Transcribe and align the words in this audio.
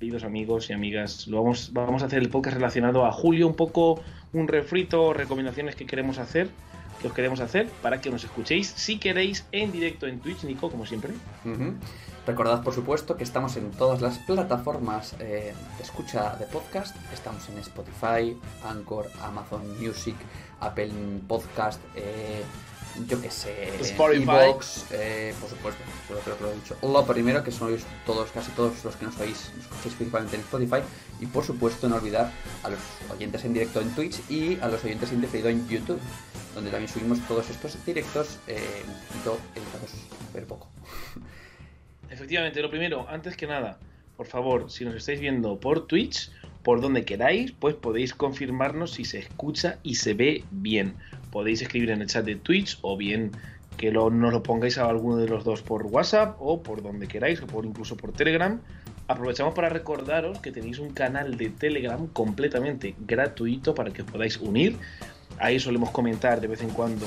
queridos 0.00 0.24
amigos 0.24 0.70
y 0.70 0.72
amigas. 0.72 1.26
Lo 1.26 1.42
vamos, 1.42 1.74
vamos 1.74 2.02
a 2.02 2.06
hacer 2.06 2.20
el 2.20 2.30
podcast 2.30 2.56
relacionado 2.56 3.04
a 3.04 3.12
Julio, 3.12 3.46
un 3.46 3.54
poco 3.54 4.00
un 4.32 4.48
refrito, 4.48 5.12
recomendaciones 5.12 5.76
que 5.76 5.84
queremos 5.84 6.16
hacer, 6.16 6.48
que 7.02 7.08
os 7.08 7.12
queremos 7.12 7.40
hacer 7.40 7.68
para 7.82 8.00
que 8.00 8.08
nos 8.08 8.24
escuchéis 8.24 8.68
si 8.68 8.98
queréis 8.98 9.44
en 9.52 9.72
directo 9.72 10.06
en 10.06 10.20
Twitch, 10.20 10.44
Nico, 10.44 10.70
como 10.70 10.86
siempre. 10.86 11.12
Recordad, 12.26 12.62
por 12.62 12.72
supuesto, 12.72 13.18
que 13.18 13.24
estamos 13.24 13.58
en 13.58 13.72
todas 13.72 14.00
las 14.00 14.18
plataformas 14.20 15.16
eh, 15.20 15.52
de 15.76 15.82
escucha 15.82 16.34
de 16.36 16.46
podcast. 16.46 16.96
Estamos 17.12 17.46
en 17.50 17.58
Spotify, 17.58 18.34
Anchor, 18.64 19.06
Amazon 19.22 19.62
Music, 19.78 20.16
Apple 20.60 20.92
Podcast, 21.28 21.78
eh, 21.94 22.42
yo 23.08 23.20
qué 23.20 23.30
sé, 23.30 23.68
Spotify. 23.80 24.22
Evox, 24.22 24.86
eh, 24.92 25.34
por 25.40 25.48
supuesto, 25.48 25.82
yo 26.08 26.18
creo 26.20 26.36
que 26.36 26.42
lo 26.44 26.50
he 26.50 26.54
dicho. 26.54 26.76
Lo 26.82 27.06
primero, 27.06 27.42
que 27.42 27.50
sois 27.50 27.84
todos, 28.04 28.30
casi 28.30 28.50
todos 28.52 28.84
los 28.84 28.96
que 28.96 29.04
nos 29.06 29.18
oís, 29.20 29.50
nos 29.56 29.66
escucháis 29.66 29.94
principalmente 29.94 30.36
en 30.36 30.42
Spotify. 30.42 30.82
Y 31.20 31.26
por 31.26 31.44
supuesto, 31.44 31.88
no 31.88 31.96
olvidar 31.96 32.32
a 32.62 32.70
los 32.70 32.80
oyentes 33.10 33.44
en 33.44 33.52
directo 33.52 33.80
en 33.80 33.94
Twitch 33.94 34.20
y 34.30 34.58
a 34.60 34.68
los 34.68 34.84
oyentes 34.84 35.12
en 35.12 35.20
diferido 35.20 35.48
en 35.48 35.68
YouTube, 35.68 36.00
donde 36.54 36.70
también 36.70 36.92
subimos 36.92 37.20
todos 37.28 37.48
estos 37.50 37.84
directos, 37.84 38.38
eh, 38.46 38.60
un 38.86 38.94
poquito 39.08 39.38
editados, 39.54 39.90
pero 40.32 40.46
poco. 40.46 40.68
Efectivamente, 42.10 42.60
lo 42.60 42.70
primero, 42.70 43.06
antes 43.08 43.36
que 43.36 43.46
nada, 43.46 43.78
por 44.16 44.26
favor, 44.26 44.70
si 44.70 44.84
nos 44.84 44.94
estáis 44.94 45.20
viendo 45.20 45.60
por 45.60 45.86
Twitch, 45.86 46.30
por 46.62 46.80
donde 46.80 47.04
queráis, 47.04 47.52
pues 47.52 47.74
podéis 47.74 48.14
confirmarnos 48.14 48.92
si 48.92 49.04
se 49.04 49.18
escucha 49.18 49.78
y 49.82 49.94
se 49.94 50.14
ve 50.14 50.44
bien. 50.50 50.96
Podéis 51.30 51.62
escribir 51.62 51.90
en 51.90 52.02
el 52.02 52.08
chat 52.08 52.24
de 52.24 52.36
Twitch 52.36 52.78
o 52.82 52.96
bien 52.96 53.32
que 53.76 53.90
lo, 53.90 54.10
nos 54.10 54.32
lo 54.32 54.42
pongáis 54.42 54.78
a 54.78 54.88
alguno 54.88 55.16
de 55.16 55.28
los 55.28 55.44
dos 55.44 55.62
por 55.62 55.86
WhatsApp 55.86 56.36
o 56.40 56.62
por 56.62 56.82
donde 56.82 57.06
queráis 57.08 57.40
o 57.42 57.46
por 57.46 57.64
incluso 57.64 57.96
por 57.96 58.12
Telegram. 58.12 58.60
Aprovechamos 59.08 59.54
para 59.54 59.68
recordaros 59.68 60.38
que 60.40 60.52
tenéis 60.52 60.78
un 60.78 60.90
canal 60.92 61.36
de 61.36 61.48
Telegram 61.50 62.06
completamente 62.08 62.94
gratuito 62.98 63.74
para 63.74 63.90
que 63.92 64.02
os 64.02 64.10
podáis 64.10 64.36
unir. 64.38 64.76
Ahí 65.38 65.58
solemos 65.58 65.90
comentar 65.90 66.40
de 66.40 66.46
vez 66.48 66.60
en 66.62 66.70
cuando 66.70 67.06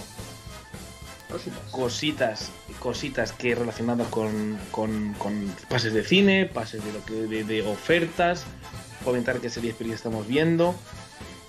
Cositas. 1.29 1.63
cositas, 1.71 2.51
cositas 2.79 3.31
que 3.31 3.55
relacionadas 3.55 4.07
con, 4.09 4.57
con- 4.71 5.13
con 5.17 5.51
pases 5.67 5.93
de 5.93 6.03
cine, 6.03 6.45
pases 6.45 6.83
de 6.85 6.93
lo 6.93 7.03
que 7.05 7.13
de, 7.13 7.43
de 7.43 7.61
ofertas, 7.63 8.45
comentar 9.03 9.39
qué 9.39 9.49
series 9.49 9.75
estamos 9.81 10.27
viendo. 10.27 10.75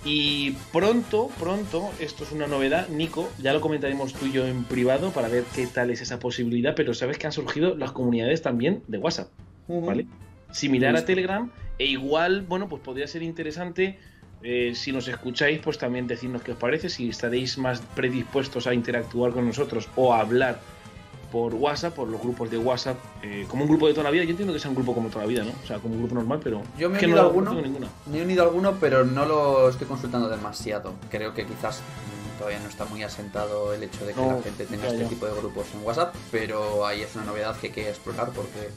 Y 0.05 0.53
pronto, 0.73 1.31
pronto, 1.39 1.91
esto 1.99 2.25
es 2.25 2.33
una 2.33 2.47
novedad, 2.47 2.89
Nico, 2.89 3.31
ya 3.41 3.55
lo 3.55 3.63
comentaremos 3.63 4.13
tú 4.13 4.27
y 4.27 4.33
yo 4.33 4.47
en 4.47 4.65
privado 4.65 5.11
para 5.13 5.29
ver 5.29 5.45
qué 5.55 5.67
tal 5.67 5.91
es 5.91 6.03
esa 6.03 6.19
posibilidad, 6.19 6.75
pero 6.75 6.93
sabes 6.93 7.17
que 7.17 7.27
han 7.27 7.33
surgido 7.33 7.75
las 7.75 7.93
comunidades 7.93 8.43
también 8.43 8.83
de 8.87 8.99
WhatsApp, 8.99 9.29
¿vale? 9.67 10.07
Similar 10.51 10.95
a. 10.97 11.05
Telegram, 11.07 11.51
e 11.79 11.87
igual, 11.87 12.43
bueno, 12.43 12.69
pues 12.69 12.83
podría 12.83 13.07
ser 13.07 13.23
interesante 13.23 13.99
eh, 14.43 14.75
si 14.75 14.93
nos 14.93 15.09
escucháis, 15.09 15.59
pues 15.61 15.79
también 15.79 16.07
decidnos 16.07 16.43
qué 16.43 16.53
os 16.53 16.59
parece, 16.59 16.91
si 16.91 17.09
estaréis 17.09 17.57
más 17.57 17.81
predispuestos 17.81 18.67
a 18.67 18.75
interactuar 18.75 19.33
con 19.33 19.47
nosotros 19.47 19.89
o 19.97 20.13
a 20.13 20.21
hablar 20.21 20.61
por 21.35 21.53
WhatsApp, 21.53 21.93
por 21.95 22.07
los 22.07 22.21
grupos 22.21 22.49
de 22.49 22.59
WhatsApp, 22.59 22.97
eh, 23.21 23.45
como 23.49 23.65
un 23.65 23.69
grupo 23.69 23.89
de 23.89 23.93
toda 23.93 24.05
la 24.05 24.13
vida. 24.13 24.23
Yo 24.23 24.31
entiendo 24.31 24.55
que 24.55 24.61
sea 24.61 24.69
un 24.71 24.77
grupo 24.77 24.95
como 24.95 25.09
toda 25.09 25.23
la 25.23 25.27
vida, 25.27 25.43
¿no? 25.43 25.51
O 25.51 25.67
sea, 25.67 25.81
como 25.81 25.95
un 25.95 25.99
grupo 25.99 26.15
normal, 26.15 26.39
pero. 26.45 26.63
Yo 26.79 26.89
me 26.89 27.01
he 27.01 27.05
unido 27.05 27.23
no, 27.23 27.27
alguno. 27.27 27.55
Me 28.07 28.19
he 28.21 28.23
unido 28.23 28.45
alguno, 28.45 28.77
pero 28.79 29.05
no 29.05 29.25
lo 29.27 29.69
estoy 29.69 29.89
consultando 29.89 30.29
demasiado. 30.29 30.93
Creo 31.11 31.35
que 31.35 31.45
quizás 31.45 31.81
mm, 31.81 32.39
todavía 32.39 32.61
no 32.61 32.69
está 32.69 32.85
muy 32.85 33.03
asentado 33.03 33.75
el 33.75 33.83
hecho 33.83 34.07
de 34.07 34.13
que 34.13 34.21
No, 34.21 34.37
la 34.37 34.43
gente 34.43 34.65
tenga 34.65 34.85
ya, 34.85 34.91
este 34.91 35.03
ya. 35.03 35.09
tipo 35.09 35.27
de 35.27 35.33
grupos 35.33 35.67
en 35.75 35.85
WhatsApp, 35.85 36.15
pero 36.31 36.87
ahí 36.87 37.03
es 37.03 37.13
una 37.17 37.25
novedad 37.25 37.57
que 37.57 37.67
hay 37.67 37.73
que 37.73 37.89
explorar 37.89 38.31
porque 38.31 38.71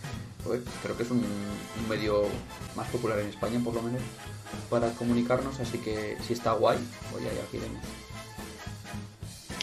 creo 0.81 0.97
que 0.97 1.03
es 1.03 1.11
un, 1.11 1.19
un 1.19 1.87
medio 1.87 2.23
más 2.75 2.87
popular 2.87 3.19
en 3.19 3.27
España, 3.27 3.61
por 3.63 3.75
lo 3.75 3.83
menos, 3.83 4.01
para 4.71 4.89
comunicarnos, 4.93 5.59
así 5.59 5.77
que 5.77 6.17
si 6.25 6.33
está 6.33 6.53
guay, 6.53 6.79
pues 7.11 7.23
ya, 7.23 7.29
ya 7.29 7.43
iremos. 7.55 7.83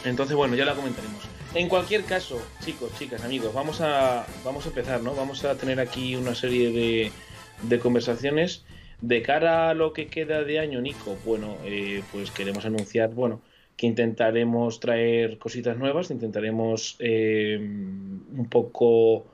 Entonces, 0.05 0.37
bueno, 0.37 0.55
ya 0.55 0.65
la 0.65 0.77
comentaremos. 0.77 1.34
En 1.55 1.69
cualquier 1.69 2.03
caso, 2.03 2.43
chicos, 2.65 2.91
chicas, 2.99 3.25
amigos, 3.25 3.55
vamos 3.55 3.81
a, 3.81 4.27
vamos 4.45 4.67
a 4.67 4.71
empezar, 4.71 5.01
¿no? 5.03 5.15
Vamos 5.15 5.45
a 5.45 5.57
tener 5.57 5.79
aquí 5.79 6.17
una 6.17 6.35
serie 6.35 6.73
de, 6.73 7.13
de 7.63 7.79
conversaciones. 7.79 8.65
De 9.01 9.23
cara 9.23 9.71
a 9.71 9.75
lo 9.75 9.93
que 9.93 10.09
queda 10.09 10.43
de 10.43 10.59
año, 10.59 10.81
Nico, 10.81 11.17
bueno, 11.25 11.57
eh, 11.65 12.03
pues 12.11 12.33
queremos 12.33 12.65
anunciar, 12.65 13.11
bueno, 13.11 13.41
que 13.77 13.87
intentaremos 13.87 14.81
traer 14.81 15.39
cositas 15.39 15.77
nuevas, 15.77 16.11
intentaremos 16.11 16.97
eh, 16.99 17.59
un 17.61 18.49
poco, 18.51 19.27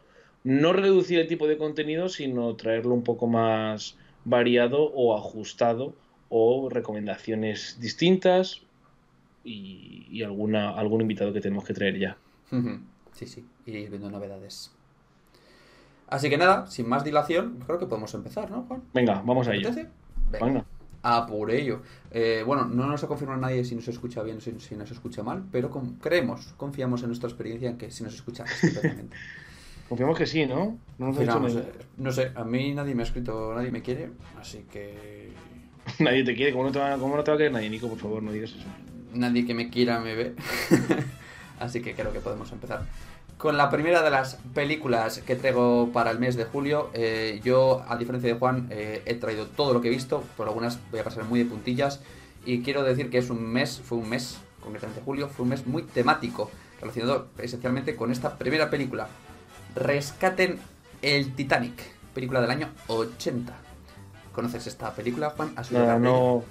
no 0.44 0.74
reducir 0.74 1.20
el 1.20 1.26
tipo 1.26 1.46
de 1.46 1.56
contenido, 1.56 2.10
sino 2.10 2.54
traerlo 2.56 2.94
un 2.94 3.02
poco 3.02 3.28
más 3.28 3.96
variado 4.24 4.82
o 4.82 5.16
ajustado 5.16 5.94
o 6.28 6.68
recomendaciones 6.68 7.78
distintas, 7.80 8.62
y, 9.44 10.06
y 10.10 10.22
alguna, 10.22 10.70
algún 10.70 11.00
invitado 11.00 11.32
que 11.32 11.40
tenemos 11.40 11.64
que 11.64 11.74
traer 11.74 11.98
ya. 11.98 12.16
sí, 13.12 13.26
sí, 13.26 13.44
ir 13.66 13.88
viendo 13.90 14.10
novedades. 14.10 14.72
Así 16.08 16.28
que 16.28 16.36
nada, 16.36 16.66
sin 16.66 16.88
más 16.88 17.04
dilación, 17.04 17.58
creo 17.64 17.78
que 17.78 17.86
podemos 17.86 18.12
empezar, 18.14 18.50
¿no, 18.50 18.62
Juan? 18.64 18.82
Venga, 18.92 19.22
vamos 19.24 19.46
a 19.46 19.52
¿Te 19.52 19.58
ello. 19.58 19.70
Venga. 20.30 20.44
Venga. 20.44 20.64
A 21.02 21.26
por 21.26 21.50
ello. 21.50 21.82
Eh, 22.10 22.42
bueno, 22.44 22.66
no 22.66 22.86
nos 22.86 23.02
ha 23.02 23.06
confirmado 23.06 23.40
nadie 23.40 23.64
si 23.64 23.74
nos 23.74 23.88
escucha 23.88 24.22
bien 24.22 24.36
o 24.36 24.40
si, 24.40 24.58
si 24.60 24.74
nos 24.76 24.90
escucha 24.90 25.22
mal, 25.22 25.44
pero 25.50 25.70
con- 25.70 25.94
creemos, 25.94 26.52
confiamos 26.56 27.00
en 27.02 27.06
nuestra 27.08 27.28
experiencia 27.28 27.70
en 27.70 27.78
que 27.78 27.90
si 27.90 28.02
nos 28.04 28.14
escucha 28.14 28.44
estupendamente. 28.44 29.16
Confiamos 29.88 30.16
que 30.18 30.26
sí, 30.26 30.46
¿no? 30.46 30.78
No 30.98 31.06
nos 31.08 31.18
ha 31.18 31.20
dicho 31.22 31.48
eh, 31.58 31.72
no 31.96 32.12
sé, 32.12 32.30
a 32.36 32.44
mí 32.44 32.72
nadie 32.74 32.94
me 32.94 33.02
ha 33.02 33.06
escrito, 33.06 33.52
nadie 33.54 33.72
me 33.72 33.82
quiere, 33.82 34.10
así 34.38 34.64
que 34.70 35.32
Nadie 35.98 36.22
te 36.22 36.34
quiere. 36.36 36.52
¿Cómo 36.52 36.64
no 36.64 36.70
te, 36.70 36.78
va, 36.78 36.96
¿Cómo 36.96 37.16
no 37.16 37.24
te 37.24 37.30
va 37.30 37.34
a 37.34 37.38
querer 37.38 37.52
nadie, 37.52 37.70
Nico? 37.70 37.88
Por 37.88 37.98
favor, 37.98 38.22
no 38.22 38.30
digas 38.30 38.50
eso. 38.50 38.66
Nadie 39.12 39.46
que 39.46 39.54
me 39.54 39.70
quiera 39.70 40.00
me 40.00 40.14
ve. 40.14 40.34
así 41.60 41.80
que 41.80 41.94
creo 41.94 42.12
que 42.12 42.20
podemos 42.20 42.50
empezar. 42.52 42.84
Con 43.38 43.56
la 43.56 43.70
primera 43.70 44.02
de 44.02 44.10
las 44.10 44.34
películas 44.54 45.20
que 45.20 45.34
traigo 45.34 45.90
para 45.94 46.10
el 46.10 46.18
mes 46.18 46.36
de 46.36 46.44
julio, 46.44 46.90
eh, 46.92 47.40
yo, 47.42 47.82
a 47.88 47.96
diferencia 47.96 48.30
de 48.30 48.38
Juan, 48.38 48.68
eh, 48.70 49.02
he 49.06 49.14
traído 49.14 49.46
todo 49.46 49.72
lo 49.72 49.80
que 49.80 49.88
he 49.88 49.90
visto, 49.90 50.22
por 50.36 50.46
algunas 50.46 50.78
voy 50.90 51.00
a 51.00 51.04
pasar 51.04 51.24
muy 51.24 51.42
de 51.42 51.46
puntillas, 51.46 52.00
y 52.44 52.62
quiero 52.62 52.82
decir 52.82 53.08
que 53.08 53.16
es 53.16 53.30
un 53.30 53.42
mes, 53.42 53.80
fue 53.82 53.96
un 53.96 54.10
mes, 54.10 54.38
concretamente 54.62 55.00
julio, 55.02 55.28
fue 55.28 55.44
un 55.44 55.50
mes 55.50 55.66
muy 55.66 55.84
temático, 55.84 56.50
relacionado 56.82 57.28
esencialmente 57.38 57.96
con 57.96 58.12
esta 58.12 58.36
primera 58.36 58.68
película. 58.68 59.08
Rescaten 59.74 60.58
el 61.00 61.34
Titanic, 61.34 61.82
película 62.12 62.42
del 62.42 62.50
año 62.50 62.68
80. 62.88 63.54
¿Conoces 64.32 64.66
esta 64.66 64.92
película, 64.94 65.30
Juan? 65.30 65.52
¿Has 65.56 65.70
ella? 65.70 65.98
no, 65.98 66.44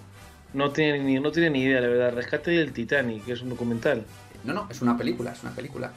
no, 0.54 0.72
tiene 0.72 1.00
ni, 1.00 1.20
no 1.20 1.32
tiene 1.32 1.50
ni 1.50 1.62
idea, 1.64 1.82
la 1.82 1.88
verdad. 1.88 2.14
Rescate 2.14 2.52
del 2.52 2.72
Titanic, 2.74 3.26
que 3.26 3.34
es 3.34 3.42
un 3.42 3.50
documental. 3.50 4.04
No, 4.44 4.54
no, 4.54 4.68
es 4.70 4.82
una 4.82 4.98
película, 4.98 5.32
es 5.34 5.44
una 5.44 5.52
película. 5.52 5.92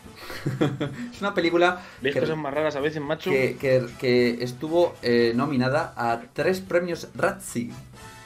es 1.12 1.20
una 1.20 1.32
película 1.34 1.80
¿Ves 2.00 2.14
que, 2.14 2.20
cosas 2.20 2.36
más 2.36 2.52
raras 2.52 2.74
a 2.76 2.80
veces, 2.80 3.00
macho? 3.00 3.30
que, 3.30 3.56
que- 3.56 3.86
que 4.00 4.42
estuvo 4.42 4.94
eh, 5.02 5.32
nominada 5.34 5.92
a 5.96 6.20
tres 6.32 6.60
premios 6.60 7.08
Razzie, 7.14 7.70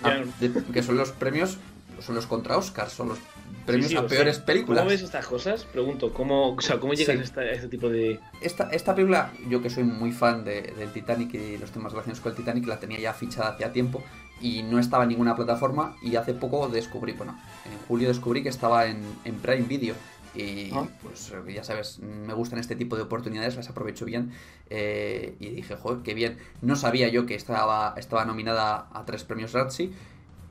Ya. 0.03 0.09
a- 0.09 0.25
de- 0.41 0.65
que 0.73 0.83
son 0.83 0.97
los 0.97 1.13
premios, 1.13 1.59
son 2.01 2.15
los 2.15 2.27
contra 2.27 2.57
Oscars, 2.57 2.93
son 2.93 3.09
los 3.11 3.19
premios 3.67 3.89
Sí, 3.89 3.93
sí, 3.93 3.97
a 3.97 4.01
sea, 4.01 4.09
peores 4.09 4.39
películas. 4.39 4.81
¿Cómo 4.85 4.91
ves 4.91 5.03
estas 5.03 5.27
cosas? 5.27 5.65
Pregunto, 5.65 6.13
¿cómo, 6.15 6.55
o 6.55 6.61
sea, 6.63 6.79
¿cómo 6.81 6.95
llegas 6.95 7.15
Sí. 7.17 7.21
a, 7.21 7.25
esta- 7.25 7.41
a 7.43 7.51
este 7.51 7.69
tipo 7.69 7.89
de...? 7.91 8.19
Esta, 8.41 8.71
esta 8.71 8.95
película, 8.95 9.33
yo 9.51 9.61
que 9.61 9.69
soy 9.69 9.85
muy 9.85 10.13
fan 10.13 10.45
de- 10.45 10.73
del 10.79 10.93
Titanic 10.93 11.35
y 11.35 11.59
los 11.59 11.71
temas 11.73 11.93
relacionados 11.93 12.21
con 12.21 12.33
el 12.33 12.37
Titanic, 12.39 12.67
la 12.67 12.81
tenía 12.81 12.99
ya 13.01 13.13
fichada 13.13 13.51
hacía 13.51 13.71
tiempo 13.71 14.03
y 14.41 14.63
no 14.63 14.79
estaba 14.79 15.05
en 15.05 15.11
ninguna 15.11 15.35
plataforma 15.37 15.97
y 16.03 16.17
hace 16.17 16.35
poco 16.35 16.69
descubrí, 16.69 17.13
bueno, 17.13 17.39
en 17.65 17.79
julio 17.89 18.09
descubrí 18.09 18.43
que 18.43 18.49
estaba 18.51 18.87
en, 18.87 19.01
en 19.25 19.37
Prime 19.37 19.63
Video 19.67 19.95
y 20.35 20.71
Ah. 20.75 20.85
pues 21.03 21.33
ya 21.55 21.65
sabes, 21.65 21.99
me 22.01 22.35
gustan 22.35 22.59
este 22.59 22.77
tipo 22.77 22.95
de 22.97 23.03
oportunidades, 23.03 23.57
las 23.57 23.71
aprovecho 23.71 24.05
bien 24.05 24.33
eh, 24.69 25.35
y 25.41 25.49
dije, 25.51 25.77
joder, 25.77 26.03
qué 26.03 26.13
bien. 26.13 26.37
No 26.61 26.77
sabía 26.77 27.09
yo 27.09 27.25
que 27.25 27.35
estaba, 27.35 27.95
estaba 27.97 28.27
nominada 28.27 28.89
a 28.93 29.05
tres 29.07 29.25
premios 29.25 29.53
Razzie 29.53 29.91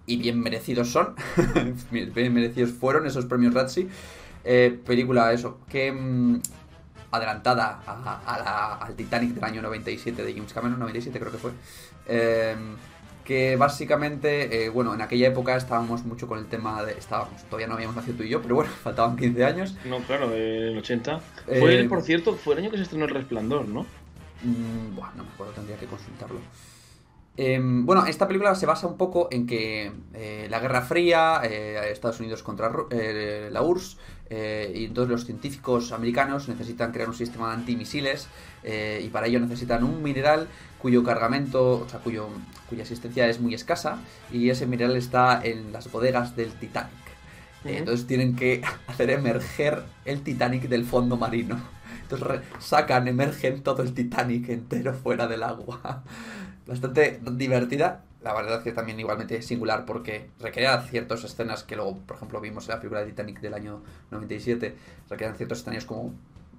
y 0.08 0.18
bien 0.18 0.40
merecidos 0.40 0.90
son, 0.92 1.14
bien 1.92 2.34
merecidos 2.34 2.72
fueron 2.72 3.06
esos 3.06 3.26
premios 3.26 3.54
Razzie. 3.54 3.88
Eh, 4.44 4.80
película, 4.86 5.32
eso, 5.34 5.60
que 5.70 5.92
mm, 5.92 6.40
adelantada 7.12 7.82
a- 7.86 8.22
a 8.26 8.40
la- 8.40 8.74
al 8.76 8.96
Titanic 8.96 9.34
del 9.36 9.44
año 9.44 9.62
97 9.62 10.24
de 10.24 10.34
James 10.34 10.52
Cameron, 10.54 10.80
97 10.80 11.20
creo 11.20 11.32
que 11.32 11.38
fue. 11.38 11.52
Eh, 12.08 12.56
que 13.26 13.56
básicamente, 13.58 14.66
eh, 14.66 14.70
bueno, 14.70 14.94
en 14.94 15.02
aquella 15.02 15.28
época 15.28 15.58
estábamos 15.58 16.06
mucho 16.06 16.28
con 16.28 16.40
el 16.40 16.46
tema 16.46 16.84
de... 16.84 16.94
Estábamos, 16.94 17.44
todavía 17.46 17.68
no 17.68 17.74
habíamos 17.74 17.96
nacido 17.96 18.18
tú 18.18 18.24
y 18.24 18.30
yo, 18.30 18.42
pero 18.42 18.56
bueno, 18.56 18.72
faltaban 18.84 19.18
15 19.18 19.44
años. 19.44 19.76
No, 19.84 20.00
claro, 20.00 20.30
del 20.30 20.78
80. 20.78 21.20
Eh, 21.48 21.60
Fue, 21.60 21.84
por 21.90 22.04
cierto, 22.04 22.36
fue 22.36 22.54
el 22.54 22.62
año 22.62 22.72
que 22.72 22.78
se 22.78 22.84
estrenó 22.84 23.06
El 23.06 23.12
Resplandor, 23.12 23.68
¿no? 23.68 23.82
Mm, 24.44 24.96
buah, 24.96 25.12
no 25.16 25.24
me 25.24 25.30
acuerdo, 25.30 25.54
tendría 25.54 25.78
que 25.78 25.88
consultarlo. 25.88 26.40
Em, 27.38 27.86
bueno, 27.86 28.06
esta 28.06 28.28
película 28.28 28.56
se 28.56 28.66
basa 28.66 28.88
un 28.88 28.96
poco 28.96 29.28
en 29.30 29.46
que 29.46 29.92
eh, 30.14 30.48
la 30.50 30.60
Guerra 30.60 30.82
Fría, 30.82 31.42
eh, 31.44 31.92
Estados 31.92 32.20
Unidos 32.22 32.44
contra 32.44 32.72
eh, 32.92 33.50
la 33.52 33.62
URSS, 33.62 33.98
eh, 34.30 34.72
y 34.74 34.86
entonces 34.86 35.12
los 35.12 35.26
científicos 35.26 35.92
americanos 35.92 36.48
necesitan 36.48 36.92
crear 36.92 37.10
un 37.10 37.14
sistema 37.14 37.50
de 37.50 37.56
antimisiles 37.56 38.28
eh, 38.64 39.02
y 39.06 39.10
para 39.10 39.28
ello 39.28 39.40
necesitan 39.40 39.84
un 39.84 40.02
mineral 40.02 40.48
cuyo 40.86 41.04
cargamento, 41.04 41.80
o 41.80 41.90
sea, 41.90 42.00
cuyo, 42.00 42.28
cuya 42.70 42.84
existencia 42.84 43.28
es 43.28 43.40
muy 43.40 43.56
escasa 43.56 43.98
y 44.32 44.52
ese 44.52 44.68
mineral 44.68 44.96
está 44.96 45.42
en 45.44 45.74
las 45.74 45.92
bodegas 45.92 46.36
del 46.36 46.54
Titanic. 46.54 46.92
Eh, 47.64 47.78
entonces 47.80 48.06
tienen 48.06 48.36
que 48.36 48.62
hacer 48.88 49.10
emerger 49.10 49.82
el 50.06 50.22
Titanic 50.22 50.70
del 50.70 50.86
fondo 50.86 51.18
marino. 51.18 51.60
Entonces 52.04 52.42
sacan, 52.60 53.08
emergen 53.08 53.64
todo 53.64 53.82
el 53.82 53.96
Titanic 53.96 54.48
entero 54.50 54.94
fuera 54.94 55.26
del 55.26 55.42
agua. 55.42 56.04
Bastante 56.68 57.20
divertida. 57.32 58.04
La 58.22 58.36
verdad 58.36 58.60
es 58.60 58.64
que 58.64 58.72
también 58.72 59.00
igualmente 59.00 59.42
singular 59.42 59.88
porque 59.88 60.30
recrea 60.40 60.80
ciertas 60.84 61.24
escenas 61.24 61.64
que 61.64 61.78
luego, 61.78 61.98
por 61.98 62.18
ejemplo, 62.18 62.40
vimos 62.42 62.70
en 62.70 62.76
la 62.76 62.82
figura 62.82 63.00
de 63.00 63.08
Titanic 63.08 63.42
del 63.42 63.56
año 63.56 63.82
97, 64.12 64.76
recrean 65.10 65.36
ciertos 65.36 65.62
escenarios 65.62 65.86
como 65.86 66.14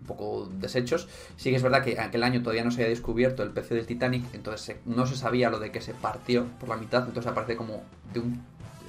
poco 0.06 0.48
desechos. 0.60 1.08
Sí 1.36 1.50
que 1.50 1.56
es 1.56 1.62
verdad 1.62 1.84
que 1.84 1.98
aquel 2.00 2.22
año 2.22 2.40
todavía 2.40 2.64
no 2.64 2.70
se 2.70 2.78
había 2.78 2.90
descubierto 2.90 3.42
el 3.42 3.50
PC 3.50 3.74
del 3.74 3.86
Titanic, 3.86 4.24
entonces 4.34 4.76
no 4.84 5.06
se 5.06 5.16
sabía 5.16 5.50
lo 5.50 5.58
de 5.58 5.70
que 5.70 5.80
se 5.80 5.94
partió 5.94 6.46
por 6.60 6.68
la 6.68 6.76
mitad, 6.76 7.06
entonces 7.06 7.30
aparece 7.30 7.56
como 7.56 7.82
de 8.12 8.20
un 8.20 8.42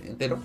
entero 0.06 0.40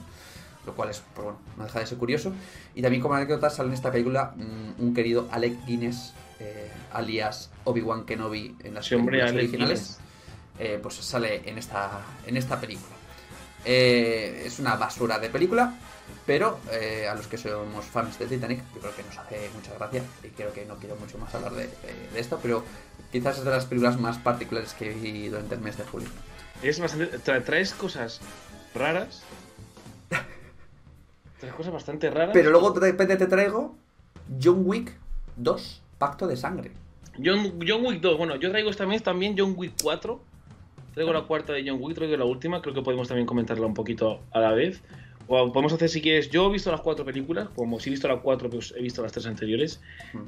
lo 0.67 0.75
cual 0.75 0.91
es, 0.91 1.03
pues 1.15 1.25
bueno, 1.25 1.41
no 1.57 1.65
deja 1.65 1.81
de 1.81 1.87
ser 1.87 1.99
curioso. 1.99 2.33
Y 2.75 2.83
también 2.83 3.03
como 3.03 3.15
anécdota 3.15 3.51
sale 3.51 3.69
en 3.69 3.75
esta 3.75 3.91
película 3.91 4.33
mm, 4.37 4.83
un 4.83 4.95
querido 4.95 5.29
Alec 5.31 5.65
Guinness, 5.67 6.13
eh, 6.39 6.71
alias 6.93 7.51
Obi-Wan 7.65 8.05
Kenobi 8.05 8.57
en 8.63 8.75
las 8.75 8.89
películas 8.89 9.33
originales, 9.33 9.99
eh, 10.59 10.79
pues 10.81 10.95
sale 10.95 11.49
en 11.49 11.59
esta, 11.59 12.03
en 12.27 12.37
esta 12.37 12.61
película. 12.61 12.95
Eh, 13.65 14.43
es 14.47 14.59
una 14.59 14.77
basura 14.77 15.19
de 15.19 15.29
película, 15.31 15.75
pero 16.27 16.59
a 17.11 17.15
los 17.15 17.27
que 17.27 17.39
somos 17.39 17.85
fans 17.85 18.19
de 18.19 18.27
Titanic, 18.27 18.63
yo 18.75 18.81
creo 18.81 18.97
que 18.97 19.03
nos 19.05 19.19
hace 19.19 19.51
mucha 19.55 19.75
gracia 19.75 20.03
y 20.23 20.29
creo 20.29 20.53
que 20.53 20.65
no 20.65 20.77
quiero 20.77 20.97
mucho 20.97 21.19
más 21.19 21.35
hablar 21.35 21.53
de, 21.53 21.69
esto, 22.17 22.39
pero 22.43 22.65
quizás 23.11 23.39
es 23.39 23.45
de 23.45 23.51
las 23.51 23.67
películas 23.67 23.99
más 24.01 24.19
particulares 24.19 24.75
que 24.75 24.91
visto 24.91 25.31
durante 25.31 25.55
el 25.55 25.61
mes 25.61 25.79
de 25.79 25.85
julio. 25.85 26.09
Es 26.63 26.81
bastante, 26.81 27.19
traes 27.41 27.73
cosas 27.73 28.21
raras 28.75 29.23
Tres 31.41 31.53
cosas 31.55 31.73
bastante 31.73 32.09
raras. 32.11 32.31
Pero 32.33 32.51
luego 32.51 32.71
de 32.71 32.93
repente 32.93 33.17
te 33.17 33.27
traigo 33.27 33.75
John 34.41 34.63
Wick 34.65 34.93
2, 35.37 35.83
Pacto 35.99 36.27
de 36.27 36.37
Sangre. 36.37 36.71
John, 37.17 37.59
John 37.67 37.85
Wick 37.85 38.01
2, 38.01 38.17
bueno, 38.17 38.37
yo 38.37 38.51
traigo 38.51 38.71
vez 38.87 39.03
también 39.03 39.35
John 39.37 39.55
Wick 39.57 39.73
4. 39.83 40.21
Traigo 40.95 41.13
la 41.13 41.23
cuarta 41.23 41.53
de 41.53 41.65
John 41.67 41.79
Wick, 41.81 41.95
traigo 41.95 42.17
la 42.17 42.25
última, 42.25 42.61
creo 42.61 42.75
que 42.75 42.83
podemos 42.83 43.09
también 43.09 43.27
comentarla 43.27 43.67
un 43.67 43.75
poquito 43.75 44.21
a 44.33 44.41
la 44.41 44.53
vez. 44.53 44.83
O 45.29 45.53
podemos 45.53 45.73
hacer 45.73 45.89
si 45.89 46.03
quieres. 46.03 46.31
Yo 46.31 46.49
he 46.49 46.53
visto 46.53 46.71
las 46.71 46.81
cuatro 46.81 47.05
películas, 47.05 47.49
como 47.55 47.81
si 47.81 47.89
he 47.89 47.93
visto 47.93 48.09
las 48.09 48.21
cuatro, 48.21 48.51
pues 48.51 48.75
he 48.77 48.83
visto 48.83 49.03
las 49.03 49.13
tres 49.13 49.27
anteriores. 49.27 49.81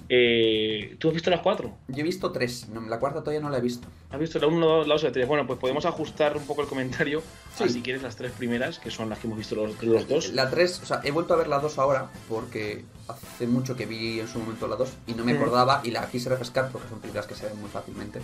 Eh, 0.08 0.96
¿Tú 0.98 1.08
has 1.08 1.14
visto 1.14 1.30
las 1.30 1.40
cuatro? 1.40 1.76
Yo 1.88 2.00
he 2.00 2.02
visto 2.02 2.30
tres, 2.32 2.68
la 2.88 2.98
cuarta 2.98 3.20
todavía 3.20 3.40
no 3.40 3.50
la 3.50 3.58
he 3.58 3.60
visto. 3.60 3.88
¿Has 4.10 4.18
visto 4.18 4.38
la 4.38 4.46
1, 4.46 4.84
la 4.84 4.94
2 4.94 5.02
y 5.02 5.06
la 5.06 5.12
3? 5.12 5.28
Bueno, 5.28 5.46
pues 5.46 5.58
podemos 5.58 5.84
ajustar 5.84 6.36
un 6.36 6.46
poco 6.46 6.62
el 6.62 6.68
comentario 6.68 7.22
sí. 7.56 7.68
si 7.68 7.82
quieres 7.82 8.02
las 8.02 8.16
tres 8.16 8.32
primeras, 8.32 8.78
que 8.78 8.90
son 8.90 9.10
las 9.10 9.18
que 9.18 9.26
hemos 9.26 9.38
visto 9.38 9.56
los, 9.56 9.82
los 9.82 10.08
dos. 10.08 10.32
La 10.32 10.48
3, 10.48 10.82
o 10.82 10.86
sea, 10.86 11.00
he 11.02 11.10
vuelto 11.10 11.34
a 11.34 11.36
ver 11.36 11.48
la 11.48 11.58
2 11.58 11.78
ahora 11.78 12.10
porque 12.28 12.84
hace 13.08 13.46
mucho 13.46 13.76
que 13.76 13.86
vi 13.86 14.20
en 14.20 14.28
su 14.28 14.38
momento 14.38 14.68
la 14.68 14.76
2 14.76 14.88
y 15.08 15.14
no 15.14 15.24
me 15.24 15.34
hmm. 15.34 15.36
acordaba 15.36 15.80
y 15.84 15.90
la 15.90 16.08
quise 16.08 16.28
refrescar 16.28 16.70
porque 16.70 16.88
son 16.88 17.00
películas 17.00 17.26
que 17.26 17.34
se 17.34 17.46
ven 17.46 17.60
muy 17.60 17.68
fácilmente. 17.68 18.20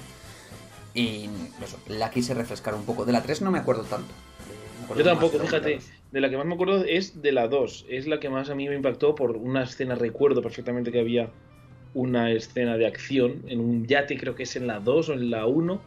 Y 0.94 1.28
eso, 1.62 1.78
la 1.88 2.10
quise 2.10 2.34
refrescar 2.34 2.74
un 2.74 2.84
poco. 2.84 3.04
De 3.04 3.12
la 3.12 3.22
3 3.22 3.42
no 3.42 3.50
me 3.50 3.58
acuerdo 3.58 3.84
tanto. 3.84 4.12
Yo 4.96 5.04
tampoco, 5.04 5.38
fíjate 5.38 5.78
de 6.12 6.20
la 6.20 6.28
que 6.28 6.36
más 6.36 6.46
me 6.46 6.54
acuerdo 6.54 6.84
es 6.84 7.22
de 7.22 7.32
la 7.32 7.48
2. 7.48 7.86
Es 7.88 8.06
la 8.06 8.18
que 8.18 8.28
más 8.28 8.50
a 8.50 8.54
mí 8.54 8.68
me 8.68 8.74
impactó 8.74 9.14
por 9.14 9.36
una 9.36 9.62
escena. 9.62 9.94
Recuerdo 9.94 10.42
perfectamente 10.42 10.90
que 10.90 11.00
había 11.00 11.30
una 11.94 12.30
escena 12.30 12.76
de 12.76 12.86
acción 12.86 13.42
en 13.48 13.60
un 13.60 13.86
yate, 13.86 14.16
creo 14.16 14.34
que 14.34 14.44
es 14.44 14.56
en 14.56 14.66
la 14.66 14.80
2 14.80 15.08
o 15.08 15.12
en 15.12 15.30
la 15.30 15.46
1, 15.46 15.80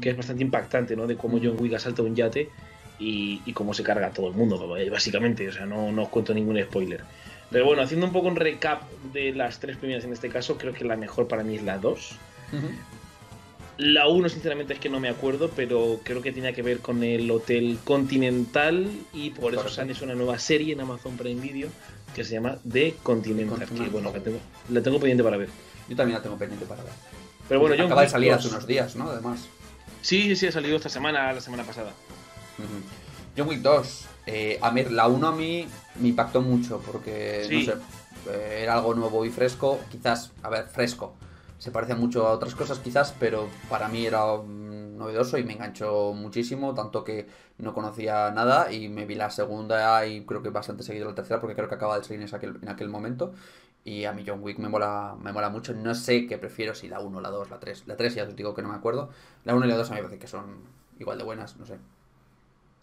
que 0.00 0.10
es 0.10 0.16
bastante 0.16 0.42
impactante, 0.42 0.96
¿no? 0.96 1.06
De 1.06 1.16
cómo 1.16 1.38
John 1.42 1.56
Wick 1.58 1.74
asalta 1.74 2.02
un 2.02 2.14
yate 2.14 2.48
y, 2.98 3.52
cómo 3.52 3.74
se 3.74 3.82
carga 3.82 4.08
a 4.08 4.10
todo 4.10 4.28
el 4.28 4.34
mundo, 4.34 4.58
básicamente. 4.90 5.48
O 5.48 5.52
sea, 5.52 5.66
no, 5.66 5.92
no 5.92 6.04
os 6.04 6.08
cuento 6.08 6.32
ningún 6.32 6.60
spoiler. 6.62 7.02
Pero 7.50 7.64
bueno, 7.64 7.82
haciendo 7.82 8.06
un 8.06 8.12
poco 8.12 8.28
un 8.28 8.36
recap 8.36 8.82
de 9.12 9.32
las 9.32 9.60
tres 9.60 9.76
primeras 9.76 10.04
en 10.04 10.12
este 10.12 10.28
caso, 10.28 10.58
creo 10.58 10.72
que 10.72 10.84
la 10.84 10.96
mejor 10.96 11.28
para 11.28 11.42
mí 11.44 11.56
es 11.56 11.62
la 11.62 11.78
2. 11.78 12.18
La 13.78 14.08
1, 14.08 14.28
sinceramente, 14.28 14.74
es 14.74 14.80
que 14.80 14.88
no 14.88 14.98
me 14.98 15.08
acuerdo, 15.08 15.50
pero 15.54 16.00
creo 16.02 16.20
que 16.20 16.32
tenía 16.32 16.52
que 16.52 16.62
ver 16.62 16.80
con 16.80 17.04
el 17.04 17.30
Hotel 17.30 17.78
Continental 17.84 18.90
y 19.12 19.30
por 19.30 19.54
eso 19.54 19.68
sale 19.68 19.94
una 20.02 20.16
nueva 20.16 20.36
serie 20.40 20.72
en 20.72 20.80
Amazon 20.80 21.16
Prime 21.16 21.40
Video 21.40 21.68
que 22.12 22.24
se 22.24 22.34
llama 22.34 22.58
The 22.68 22.96
Continental. 23.04 23.68
Que, 23.68 23.88
bueno, 23.88 24.12
la 24.12 24.20
tengo, 24.20 24.38
la 24.68 24.82
tengo 24.82 24.98
pendiente 24.98 25.22
para 25.22 25.36
ver. 25.36 25.48
Yo 25.88 25.94
también 25.94 26.18
la 26.18 26.22
tengo 26.24 26.36
pendiente 26.36 26.66
para 26.66 26.82
ver. 26.82 26.92
Pero 27.48 27.60
bueno, 27.60 27.84
Acaba 27.84 28.02
de 28.02 28.08
salir 28.08 28.32
hace 28.32 28.48
unos 28.48 28.66
días, 28.66 28.96
¿no? 28.96 29.10
Además. 29.10 29.46
Sí, 30.02 30.34
sí, 30.34 30.48
ha 30.48 30.52
salido 30.52 30.76
esta 30.76 30.88
semana, 30.88 31.32
la 31.32 31.40
semana 31.40 31.62
pasada. 31.62 31.92
John 33.36 33.48
Wick 33.48 33.60
2. 33.60 34.06
Eh, 34.26 34.58
a 34.60 34.70
ver, 34.70 34.90
la 34.90 35.06
1 35.06 35.28
a 35.28 35.32
mí 35.32 35.68
me 36.00 36.08
impactó 36.08 36.42
mucho 36.42 36.82
porque, 36.84 37.46
no 37.48 37.62
sé, 37.62 37.74
eh, 38.28 38.60
era 38.64 38.74
algo 38.74 38.92
nuevo 38.94 39.24
y 39.24 39.30
fresco. 39.30 39.78
Quizás, 39.88 40.32
a 40.42 40.48
ver, 40.48 40.66
fresco 40.66 41.14
se 41.58 41.70
parece 41.70 41.94
mucho 41.94 42.26
a 42.26 42.32
otras 42.32 42.54
cosas 42.54 42.78
quizás, 42.78 43.14
pero 43.18 43.48
para 43.68 43.88
mí 43.88 44.06
era 44.06 44.22
novedoso 44.46 45.38
y 45.38 45.44
me 45.44 45.54
enganchó 45.54 46.12
muchísimo, 46.12 46.74
tanto 46.74 47.04
que 47.04 47.26
no 47.58 47.74
conocía 47.74 48.30
nada 48.30 48.72
y 48.72 48.88
me 48.88 49.06
vi 49.06 49.14
la 49.14 49.30
segunda 49.30 50.06
y 50.06 50.24
creo 50.24 50.42
que 50.42 50.50
bastante 50.50 50.82
seguido 50.82 51.08
la 51.08 51.14
tercera 51.14 51.40
porque 51.40 51.54
creo 51.54 51.68
que 51.68 51.74
acaba 51.74 51.98
de 51.98 52.04
salir 52.04 52.22
en 52.22 52.34
aquel, 52.34 52.58
en 52.62 52.68
aquel 52.68 52.88
momento. 52.88 53.32
Y 53.84 54.04
a 54.04 54.12
mí 54.12 54.24
John 54.26 54.42
Wick 54.42 54.58
me 54.58 54.68
mola, 54.68 55.16
me 55.20 55.32
mola 55.32 55.48
mucho, 55.48 55.72
no 55.72 55.94
sé 55.94 56.26
qué 56.26 56.36
prefiero, 56.36 56.74
si 56.74 56.88
la 56.88 57.00
1, 57.00 57.20
la 57.20 57.30
2, 57.30 57.50
la 57.50 57.58
3, 57.58 57.84
la 57.86 57.96
3 57.96 58.14
ya 58.14 58.24
os 58.24 58.36
digo 58.36 58.54
que 58.54 58.62
no 58.62 58.68
me 58.68 58.74
acuerdo, 58.74 59.10
la 59.44 59.54
1 59.54 59.64
y 59.64 59.68
la 59.68 59.76
2 59.76 59.90
a 59.90 59.94
mí 59.94 60.00
me 60.00 60.02
parece 60.02 60.20
que 60.20 60.26
son 60.26 60.64
igual 60.98 61.16
de 61.16 61.24
buenas, 61.24 61.56
no 61.56 61.64
sé. 61.64 61.78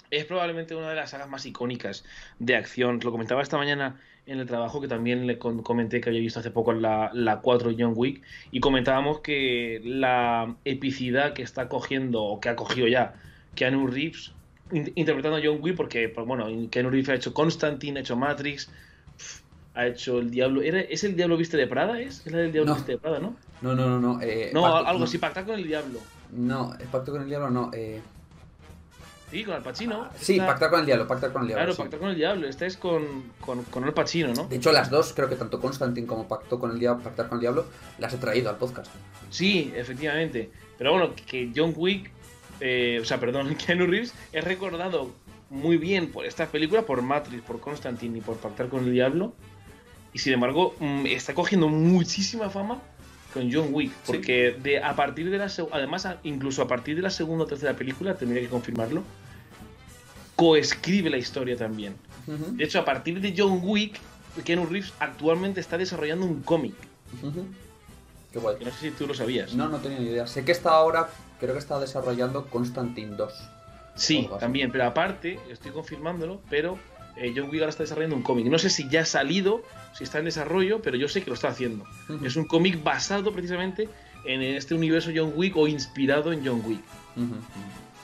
Es 0.10 0.26
probablemente 0.26 0.76
una 0.76 0.90
de 0.90 0.96
las 0.96 1.12
sagas 1.12 1.28
más 1.28 1.46
icónicas 1.46 2.06
de 2.40 2.56
acción, 2.56 3.00
lo 3.04 3.12
comentaba 3.12 3.42
esta 3.42 3.58
mañana 3.58 4.00
en 4.28 4.40
el 4.40 4.48
trabajo 4.48 4.82
que 4.82 4.88
también 4.88 5.28
le 5.28 5.38
comenté 5.38 6.02
que 6.02 6.10
había 6.10 6.22
visto 6.22 6.40
hace 6.40 6.52
poco 6.52 6.74
la, 6.74 7.12
la 7.14 7.42
4 7.42 7.74
John 7.78 7.94
Wick 7.96 8.22
y 8.52 8.60
comentábamos 8.60 9.20
que 9.20 9.82
la 9.84 10.56
epicidad 10.66 11.34
que 11.34 11.44
está 11.44 11.70
cogiendo 11.70 12.24
o 12.24 12.40
que 12.40 12.50
ha 12.50 12.56
cogido 12.56 12.88
ya 12.88 13.16
Keanu 13.54 13.88
Reeves 13.88 14.34
interpretando 14.72 15.38
a 15.38 15.42
John 15.44 15.60
Wick 15.62 15.76
porque 15.76 16.10
pues, 16.10 16.26
bueno 16.26 16.48
Keanu 16.72 16.90
Reeves 16.90 17.10
ha 17.10 17.16
hecho 17.16 17.34
Constantine 17.34 18.00
ha 18.00 18.02
hecho 18.02 18.16
Matrix 18.16 18.70
ha 19.76 19.88
hecho 19.88 20.20
el 20.20 20.32
Diablo 20.32 20.62
¿es 20.62 21.04
el 21.04 21.16
Diablo 21.16 21.38
viste 21.38 21.58
de 21.58 21.68
Prada? 21.68 22.00
¿es? 22.02 22.26
es 22.26 22.32
la 22.32 22.40
del 22.40 22.52
Diablo 22.52 22.74
viste 22.74 22.94
de 22.94 22.98
Prada 22.98 23.20
¿no? 23.20 23.36
no 23.62 23.76
no 23.76 23.88
no 23.88 24.00
no 24.00 24.22
eh, 24.22 24.50
no 24.54 24.66
algo 24.66 25.04
así 25.04 25.20
pactar 25.20 25.46
con 25.46 25.56
el 25.56 25.68
Diablo 25.68 26.00
no 26.32 26.74
pacto 26.92 27.12
con 27.12 27.22
el 27.22 27.30
Diablo 27.30 27.52
no 27.52 27.70
eh 27.74 28.02
Sí, 29.36 29.44
con 29.44 29.54
Al 29.54 29.64
Pacino. 29.64 30.04
Ah, 30.04 30.12
sí, 30.18 30.40
pactar 30.40 30.70
con 30.70 30.80
el 30.80 30.86
diablo, 30.86 31.06
pactar 31.10 31.34
con 31.34 31.42
el 31.42 31.50
diablo. 31.50 31.66
Claro, 31.66 31.78
pactar 31.78 32.00
con 32.00 32.10
el 32.10 32.16
diablo. 32.16 32.48
Esta 32.48 32.66
es 32.66 32.78
con, 32.78 33.34
con, 33.42 33.64
con 33.66 33.84
Al 33.84 33.94
Pacino, 33.94 34.34
¿no? 34.34 34.48
De 34.48 34.56
hecho, 34.56 34.72
las 34.72 34.90
dos, 34.90 35.12
creo 35.14 35.28
que 35.28 35.36
tanto 35.36 35.60
Constantine 35.60 36.08
como 36.08 36.26
Pacto 36.26 36.58
con 36.58 36.72
el 36.72 36.80
diablo, 36.80 37.04
Pactar 37.04 37.28
con 37.28 37.40
el 37.40 37.42
diablo, 37.42 37.66
las 37.98 38.14
he 38.14 38.18
traído 38.18 38.50
al 38.50 38.56
podcast. 38.56 38.90
Sí, 39.30 39.74
efectivamente. 39.76 40.52
Pero 40.78 40.94
bueno, 40.94 41.14
que 41.28 41.52
John 41.54 41.74
Wick, 41.76 42.12
eh, 42.62 43.00
o 43.02 43.04
sea, 43.04 43.20
perdón, 43.20 43.54
Keanu 43.66 43.88
Reeves, 43.88 44.14
es 44.32 44.42
recordado 44.42 45.12
muy 45.50 45.76
bien 45.76 46.14
por 46.14 46.26
estas 46.26 46.48
películas, 46.48 46.86
por 46.86 47.02
Matrix, 47.02 47.44
por 47.44 47.60
Constantine 47.60 48.20
y 48.20 48.22
por 48.22 48.38
Pactar 48.38 48.70
con 48.70 48.86
el 48.86 48.94
diablo. 48.94 49.34
Y 50.14 50.20
sin 50.20 50.32
embargo, 50.32 50.76
mm, 50.80 51.08
está 51.08 51.34
cogiendo 51.34 51.68
muchísima 51.68 52.50
fama 52.50 52.82
con 53.34 53.52
John 53.52 53.68
Wick, 53.72 53.92
porque 54.06 54.56
de, 54.64 54.82
a 54.82 54.96
partir 54.96 55.30
de 55.30 55.38
la 55.38 55.52
además 55.74 56.08
incluso 56.24 56.62
a 56.62 56.70
partir 56.70 56.96
de 56.96 57.02
la 57.02 57.10
segunda 57.10 57.44
o 57.44 57.48
tercera 57.48 57.74
película, 57.74 58.16
tendría 58.16 58.42
que 58.42 58.48
confirmarlo, 58.48 59.04
coescribe 60.36 61.10
la 61.10 61.18
historia 61.18 61.56
también. 61.56 61.96
De 62.28 62.64
hecho, 62.64 62.80
a 62.80 62.86
partir 62.86 63.22
de 63.22 63.34
John 63.38 63.60
Wick, 63.64 64.00
Keanu 64.44 64.66
Reeves 64.66 64.94
actualmente 65.00 65.60
está 65.60 65.78
desarrollando 65.78 66.26
un 66.26 66.42
cómic. 66.42 66.74
Qué 68.32 68.40
guay. 68.40 68.58
No 68.64 68.72
sé 68.72 68.78
si 68.80 68.92
tú 68.92 69.08
lo 69.08 69.14
sabías. 69.14 69.54
No, 69.54 69.70
no 69.70 69.78
tenía 69.78 70.00
ni 70.00 70.08
idea. 70.08 70.28
Sé 70.28 70.44
que 70.44 70.52
está 70.52 70.72
ahora, 70.72 71.10
creo 71.40 71.54
que 71.54 71.60
está 71.60 71.80
desarrollando 71.80 72.48
Constantine 72.48 73.16
2. 73.16 73.34
Sí, 73.96 74.30
también, 74.40 74.72
pero 74.72 74.86
aparte, 74.86 75.40
estoy 75.50 75.72
confirmándolo, 75.72 76.42
pero 76.50 76.78
eh, 77.16 77.32
John 77.36 77.50
Wick 77.50 77.62
ahora 77.62 77.70
está 77.70 77.84
desarrollando 77.84 78.18
un 78.18 78.24
cómic. 78.24 78.48
No 78.48 78.60
sé 78.60 78.70
si 78.70 78.90
ya 78.90 79.02
ha 79.02 79.06
salido, 79.06 79.64
si 79.94 80.04
está 80.04 80.20
en 80.20 80.26
desarrollo, 80.26 80.82
pero 80.82 80.98
yo 80.98 81.08
sé 81.08 81.22
que 81.24 81.30
lo 81.30 81.36
está 81.36 81.50
haciendo. 81.50 81.86
Es 82.24 82.36
un 82.36 82.46
cómic 82.46 82.84
basado 82.84 83.32
precisamente 83.32 83.88
en 84.26 84.42
este 84.42 84.74
universo 84.74 85.12
John 85.16 85.32
Wick 85.36 85.56
o 85.56 85.68
inspirado 85.68 86.34
en 86.34 86.46
John 86.46 86.62
Wick. 86.66 86.82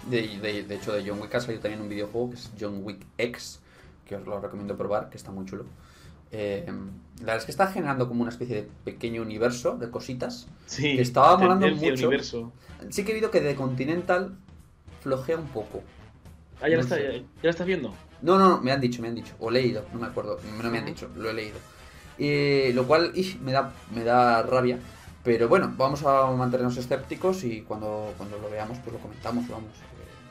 De, 0.10 0.64
de, 0.64 0.76
hecho, 0.76 0.94
de 0.94 1.08
John 1.08 1.20
Wick 1.22 1.36
ha 1.36 1.40
salido 1.40 1.62
también 1.62 1.82
un 1.82 1.90
videojuego 1.90 2.32
que 2.32 2.36
es 2.36 2.52
John 2.60 2.82
Wick 2.84 3.06
X, 3.18 3.60
que 4.06 4.16
os 4.16 4.26
lo 4.26 4.40
recomiendo 4.40 4.76
probar, 4.78 5.10
que 5.10 5.18
está 5.18 5.32
muy 5.32 5.46
chulo. 5.46 5.66
Eh, 6.32 6.66
la 7.20 7.26
verdad 7.26 7.38
es 7.38 7.46
que 7.46 7.52
está 7.52 7.68
generando 7.68 8.08
como 8.08 8.22
una 8.22 8.32
especie 8.32 8.56
de 8.56 8.70
pequeño 8.86 9.22
universo 9.22 9.78
de 9.78 9.90
cositas. 9.90 10.48
Sí, 10.66 10.96
que 10.96 11.02
estaba 11.02 11.38
molando 11.38 11.68
mucho. 11.68 12.08
Universo. 12.08 12.52
Sí 12.90 13.04
que 13.04 13.12
he 13.12 13.14
visto 13.14 13.30
que 13.30 13.42
de 13.42 13.56
Continental 13.56 14.36
flojea 15.02 15.38
un 15.38 15.48
poco. 15.48 15.84
Ah, 16.62 16.70
ya, 16.70 16.78
está, 16.80 17.00
ya, 17.00 17.12
ya, 17.12 17.24
la 17.42 17.50
estás 17.50 17.68
viendo. 17.68 17.94
No, 18.22 18.38
no, 18.38 18.50
no, 18.50 18.62
me 18.62 18.72
han 18.72 18.80
dicho, 18.80 19.02
me 19.02 19.08
han 19.08 19.16
dicho. 19.16 19.34
O 19.40 19.50
leído, 19.50 19.86
no 19.94 20.00
me 20.00 20.08
acuerdo. 20.08 20.40
No 20.62 20.70
me 20.70 20.78
han 20.78 20.86
dicho, 20.86 21.10
lo 21.16 21.30
he 21.30 21.34
leído. 21.34 21.58
Y, 22.18 22.72
lo 22.74 22.86
cual 22.86 23.12
ih, 23.16 23.38
me, 23.42 23.52
da, 23.52 23.74
me 23.94 24.04
da 24.04 24.44
rabia. 24.44 24.80
Pero 25.24 25.48
bueno, 25.48 25.74
vamos 25.78 26.04
a 26.04 26.32
mantenernos 26.32 26.78
escépticos 26.78 27.44
y 27.44 27.62
cuando, 27.62 28.14
cuando 28.18 28.38
lo 28.40 28.50
veamos, 28.50 28.80
pues 28.80 28.94
lo 28.94 29.00
comentamos, 29.00 29.48
vamos. 29.48 29.70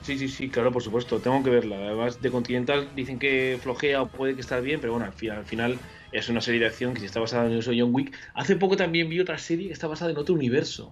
Sí, 0.02 0.18
sí, 0.18 0.28
sí, 0.28 0.48
claro, 0.48 0.72
por 0.72 0.82
supuesto, 0.82 1.20
tengo 1.20 1.42
que 1.42 1.50
verla. 1.50 1.76
Además, 1.76 2.20
de 2.20 2.30
Continental 2.30 2.88
dicen 2.96 3.18
que 3.18 3.58
flojea 3.62 4.02
o 4.02 4.08
puede 4.08 4.34
que 4.34 4.40
esté 4.40 4.60
bien, 4.60 4.80
pero 4.80 4.94
bueno, 4.94 5.06
al 5.06 5.12
final, 5.12 5.38
al 5.38 5.44
final 5.44 5.78
es 6.10 6.28
una 6.28 6.40
serie 6.40 6.60
de 6.60 6.66
acción 6.66 6.94
que 6.94 7.00
si 7.00 7.06
está 7.06 7.20
basada 7.20 7.46
en 7.46 7.58
eso 7.58 7.70
John 7.76 7.94
Wick. 7.94 8.16
Hace 8.34 8.56
poco 8.56 8.76
también 8.76 9.08
vi 9.08 9.20
otra 9.20 9.38
serie 9.38 9.68
que 9.68 9.72
está 9.74 9.86
basada 9.86 10.10
en 10.10 10.16
otro 10.16 10.34
universo. 10.34 10.90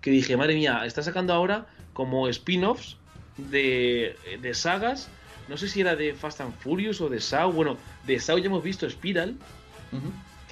Que 0.00 0.10
dije, 0.10 0.36
madre 0.36 0.54
mía, 0.54 0.82
está 0.86 1.02
sacando 1.02 1.32
ahora 1.32 1.66
como 1.92 2.28
spin-offs 2.28 2.96
de, 3.36 4.16
de 4.40 4.54
sagas. 4.54 5.08
No 5.48 5.56
sé 5.56 5.68
si 5.68 5.80
era 5.80 5.96
de 5.96 6.14
Fast 6.14 6.40
and 6.40 6.54
Furious 6.54 7.00
o 7.00 7.08
de 7.08 7.20
Saw. 7.20 7.52
Bueno, 7.52 7.76
de 8.06 8.18
Saw 8.18 8.38
ya 8.38 8.46
hemos 8.46 8.62
visto 8.62 8.88
Spiral. 8.88 9.36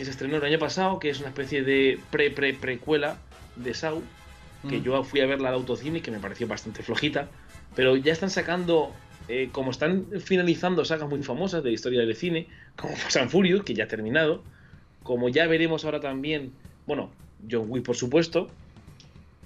Que 0.01 0.07
se 0.07 0.13
estrenó 0.13 0.39
el 0.39 0.45
año 0.45 0.59
pasado, 0.59 0.99
que 0.99 1.11
es 1.11 1.21
una 1.21 1.29
especie 1.29 1.63
de 1.63 2.01
pre-pre-precuela 2.11 3.19
de 3.57 3.75
Saw 3.75 4.03
que 4.67 4.79
Mm. 4.79 4.83
yo 4.83 5.05
fui 5.05 5.21
a 5.21 5.27
verla 5.27 5.51
al 5.51 5.57
autocine 5.57 5.99
y 5.99 6.01
que 6.01 6.11
me 6.11 6.19
pareció 6.19 6.47
bastante 6.49 6.83
flojita. 6.83 7.29
Pero 7.77 7.97
ya 7.97 8.11
están 8.11 8.31
sacando, 8.31 8.93
eh, 9.29 9.51
como 9.53 9.71
están 9.73 10.07
finalizando 10.25 10.87
sagas 10.87 11.07
muy 11.07 11.23
famosas 11.23 11.63
de 11.63 11.69
la 11.69 11.75
historia 11.75 12.01
del 12.01 12.17
cine, 12.17 12.47
como 12.77 12.95
and 13.21 13.29
Furious, 13.31 13.63
que 13.63 13.75
ya 13.75 13.85
ha 13.85 13.89
terminado, 13.89 14.43
como 15.03 15.29
ya 15.29 15.47
veremos 15.47 15.85
ahora 15.85 16.01
también, 16.01 16.53
bueno, 16.87 17.11
John 17.51 17.67
Wick 17.69 17.85
por 17.85 17.95
supuesto, 17.97 18.49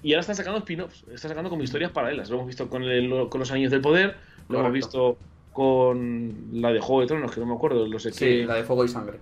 y 0.03 0.13
ahora 0.13 0.21
están 0.21 0.37
sacando 0.37 0.59
spin-offs, 0.59 1.03
están 1.13 1.31
sacando 1.31 1.49
como 1.49 1.63
historias 1.63 1.91
paralelas. 1.91 2.29
Lo 2.29 2.35
hemos 2.37 2.47
visto 2.47 2.69
con, 2.69 2.81
el- 2.83 3.27
con 3.27 3.39
los 3.39 3.51
Anillos 3.51 3.71
del 3.71 3.81
Poder, 3.81 4.15
lo 4.47 4.59
hemos 4.61 4.71
visto 4.71 5.17
con 5.51 6.33
la 6.53 6.71
de 6.71 6.79
Juego 6.79 7.01
de 7.01 7.07
Tronos, 7.07 7.31
que 7.33 7.41
no 7.41 7.45
me 7.45 7.55
acuerdo, 7.55 7.85
no 7.89 7.99
sé 7.99 8.11
Sí, 8.13 8.19
qué. 8.25 8.45
la 8.45 8.55
de 8.55 8.63
Fuego 8.63 8.85
y 8.85 8.87
Sangre. 8.87 9.17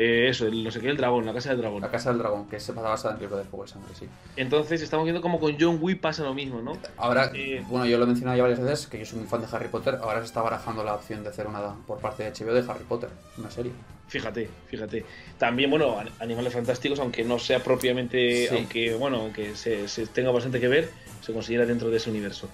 Eh, 0.00 0.28
eso, 0.28 0.46
el 0.46 0.62
no 0.62 0.70
sé 0.70 0.80
qué, 0.80 0.88
el 0.90 0.96
dragón, 0.96 1.26
la 1.26 1.32
casa 1.34 1.50
del 1.50 1.58
dragón. 1.58 1.82
La 1.82 1.90
Casa 1.90 2.10
del 2.10 2.18
Dragón, 2.20 2.48
que 2.48 2.60
se 2.60 2.72
pasa 2.72 2.88
basada 2.88 3.14
en 3.14 3.16
el 3.16 3.22
libro 3.22 3.36
de 3.36 3.44
Fuego 3.44 3.64
y 3.64 3.68
Sangre, 3.68 3.94
sí. 3.98 4.06
Entonces 4.36 4.80
estamos 4.80 5.04
viendo 5.04 5.20
como 5.20 5.40
con 5.40 5.56
John 5.58 5.78
Wick 5.80 6.00
pasa 6.00 6.22
lo 6.22 6.34
mismo, 6.34 6.62
¿no? 6.62 6.76
Ahora, 6.96 7.30
Eh, 7.34 7.62
bueno, 7.68 7.84
yo 7.86 7.98
lo 7.98 8.04
he 8.04 8.06
mencionado 8.06 8.36
ya 8.36 8.42
varias 8.44 8.60
veces, 8.60 8.86
que 8.86 8.98
yo 9.00 9.04
soy 9.06 9.18
muy 9.18 9.28
fan 9.28 9.40
de 9.40 9.48
Harry 9.50 9.68
Potter. 9.68 9.96
Ahora 10.00 10.20
se 10.20 10.26
está 10.26 10.40
barajando 10.42 10.84
la 10.84 10.94
opción 10.94 11.22
de 11.24 11.30
hacer 11.30 11.46
una 11.46 11.74
por 11.86 11.98
parte 11.98 12.22
de 12.22 12.30
HBO 12.30 12.52
de 12.54 12.60
Harry 12.70 12.84
Potter, 12.88 13.08
una 13.36 13.50
serie. 13.50 13.72
Fíjate, 14.06 14.48
fíjate. 14.68 15.04
También, 15.36 15.68
bueno, 15.68 15.98
an- 15.98 16.08
Animales 16.20 16.54
Fantásticos, 16.54 16.98
aunque 17.00 17.24
no 17.24 17.38
sea 17.38 17.62
propiamente, 17.62 18.48
Sí. 18.48 18.54
aunque, 18.56 18.94
bueno, 18.94 19.18
aunque 19.18 19.54
se, 19.54 19.86
se 19.88 20.06
tenga 20.06 20.30
bastante 20.30 20.60
que 20.60 20.68
ver, 20.68 20.90
se 21.20 21.32
considera 21.34 21.66
dentro 21.66 21.90
de 21.90 21.98
ese 21.98 22.08
universo. 22.08 22.48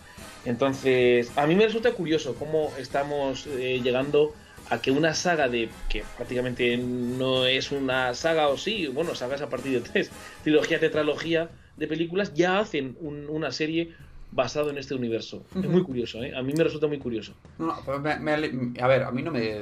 Entonces, 0.45 1.31
a 1.37 1.47
mí 1.47 1.55
me 1.55 1.65
resulta 1.67 1.93
curioso 1.93 2.35
cómo 2.35 2.73
estamos 2.79 3.47
eh, 3.47 3.81
llegando 3.83 4.35
a 4.71 4.81
que 4.81 4.91
una 4.91 5.15
saga 5.15 5.49
de, 5.49 5.69
que 5.89 6.05
prácticamente 6.17 6.77
no 6.77 7.47
es 7.47 7.71
una 7.73 8.15
saga 8.15 8.49
o 8.49 8.57
sí, 8.57 8.87
bueno, 8.89 9.15
sagas 9.15 9.43
a 9.43 9.49
partir 9.49 9.73
de 9.73 9.81
tres, 9.89 10.11
trilogía, 10.43 10.81
tetralogía 10.81 11.49
de 11.77 11.87
películas, 11.87 12.33
ya 12.35 12.59
hacen 12.61 12.97
un- 13.01 13.29
una 13.29 13.51
serie 13.53 13.93
basado 14.33 14.71
en 14.71 14.79
este 14.79 14.95
universo. 14.95 15.45
Es 15.55 15.69
muy 15.69 15.83
curioso, 15.83 16.23
¿eh? 16.23 16.35
A 16.35 16.43
mí 16.43 16.53
me 16.57 16.65
resulta 16.65 16.87
muy 16.87 16.99
curioso. 16.99 17.35
No, 17.59 17.67
no, 17.67 17.77
pero 17.87 18.01
me- 18.01 18.19
me 18.19 18.81
a 18.81 18.87
ver, 18.89 19.03
a 19.05 19.11
mí 19.13 19.23
no 19.23 19.31
me, 19.31 19.61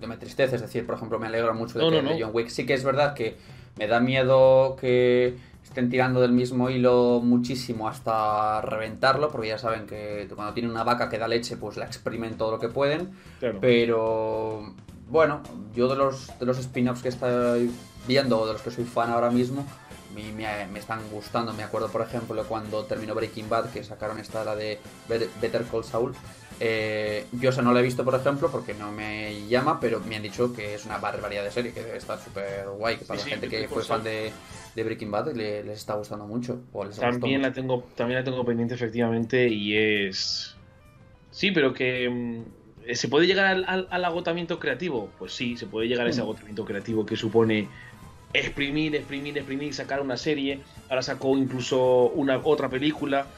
no 0.00 0.06
me 0.08 0.16
tristece, 0.16 0.56
es 0.56 0.62
decir, 0.62 0.86
por 0.86 0.94
ejemplo, 0.96 1.18
me 1.18 1.26
alegra 1.26 1.52
mucho 1.52 1.78
de 1.78 1.84
No, 1.84 1.90
que 1.90 2.02
no. 2.02 2.10
John 2.18 2.30
Wick. 2.34 2.48
Sí 2.48 2.64
que 2.64 2.74
es 2.74 2.84
verdad 2.84 3.14
que 3.14 3.36
me 3.78 3.86
da 3.86 4.00
miedo 4.00 4.76
que 4.80 5.34
estén 5.76 5.90
tirando 5.90 6.22
del 6.22 6.32
mismo 6.32 6.70
hilo 6.70 7.20
muchísimo 7.22 7.86
hasta 7.86 8.62
reventarlo, 8.62 9.28
porque 9.28 9.48
ya 9.48 9.58
saben 9.58 9.86
que 9.86 10.26
cuando 10.34 10.54
tienen 10.54 10.70
una 10.70 10.84
vaca 10.84 11.10
que 11.10 11.18
da 11.18 11.28
leche, 11.28 11.58
pues 11.58 11.76
la 11.76 11.84
exprimen 11.84 12.38
todo 12.38 12.52
lo 12.52 12.58
que 12.58 12.68
pueden. 12.70 13.10
Claro. 13.40 13.58
Pero 13.60 14.74
bueno, 15.10 15.42
yo 15.74 15.86
de 15.88 15.96
los, 15.96 16.32
de 16.38 16.46
los 16.46 16.56
spin-offs 16.58 17.02
que 17.02 17.10
estoy 17.10 17.70
viendo 18.08 18.40
o 18.40 18.46
de 18.46 18.54
los 18.54 18.62
que 18.62 18.70
soy 18.70 18.84
fan 18.84 19.10
ahora 19.10 19.30
mismo, 19.30 19.66
mí 20.14 20.32
me, 20.34 20.66
me 20.72 20.78
están 20.78 21.00
gustando. 21.12 21.52
Me 21.52 21.62
acuerdo, 21.62 21.88
por 21.88 22.00
ejemplo, 22.00 22.42
cuando 22.48 22.84
terminó 22.84 23.14
Breaking 23.14 23.50
Bad, 23.50 23.66
que 23.70 23.84
sacaron 23.84 24.18
esta, 24.18 24.44
la 24.44 24.56
de 24.56 24.80
Bet- 25.10 25.28
Better 25.42 25.64
Call 25.70 25.84
Saul. 25.84 26.14
Eh, 26.58 27.28
yo 27.32 27.50
esa 27.50 27.62
no 27.62 27.72
la 27.72 27.80
he 27.80 27.82
visto, 27.82 28.04
por 28.04 28.14
ejemplo, 28.14 28.50
porque 28.50 28.74
no 28.74 28.90
me 28.92 29.46
llama, 29.46 29.78
pero 29.80 30.00
me 30.04 30.16
han 30.16 30.22
dicho 30.22 30.52
que 30.52 30.74
es 30.74 30.84
una 30.86 30.98
barbaridad 30.98 31.44
de 31.44 31.50
serie, 31.50 31.72
que 31.74 31.82
debe 31.82 31.98
estar 31.98 32.18
súper 32.18 32.68
guay, 32.70 32.98
que 32.98 33.04
para 33.04 33.18
Sí, 33.18 33.24
la 33.24 33.24
sí, 33.24 33.30
gente 33.30 33.48
que 33.48 33.68
fue 33.68 33.84
fan 33.84 34.02
de, 34.02 34.40
de 34.74 34.84
Breaking 34.84 35.10
Bad 35.10 35.34
le- 35.34 35.62
les 35.64 35.78
está 35.78 35.94
gustando 35.94 36.26
mucho. 36.26 36.66
O 36.72 36.84
les 36.84 36.98
ha 36.98 37.04
También 37.04 37.42
la 37.42 37.52
tengo, 37.52 37.92
también 37.94 38.18
la 38.20 38.24
tengo 38.24 38.44
pendiente 38.44 38.74
efectivamente 38.74 39.48
y 39.48 39.76
es. 39.76 40.62
Sí, 41.30 41.50
pero 41.50 41.74
que 41.74 42.08
mm, 42.08 42.94
se 42.94 43.08
puede 43.08 43.26
llegar 43.26 43.46
al, 43.46 43.64
al- 43.68 43.88
al 43.90 44.04
agotamiento 44.04 44.58
creativo. 44.58 45.14
Pues 45.16 45.34
sí, 45.34 45.56
se 45.56 45.66
puede 45.66 45.88
llegar 45.88 46.06
a 46.06 46.10
ese 46.10 46.20
Mm. 46.20 46.22
agotamiento 46.22 46.64
creativo 46.64 47.04
que 47.04 47.16
supone 47.16 47.72
exprimir, 48.32 48.94
exprimir, 48.96 49.36
exprimir, 49.38 49.74
sacar 49.74 50.02
una 50.02 50.16
serie. 50.16 50.64
Ahora 50.88 51.02
sacó 51.02 51.36
incluso 51.38 52.10
una 52.12 52.40
otra 52.44 52.70
película. 52.70 53.32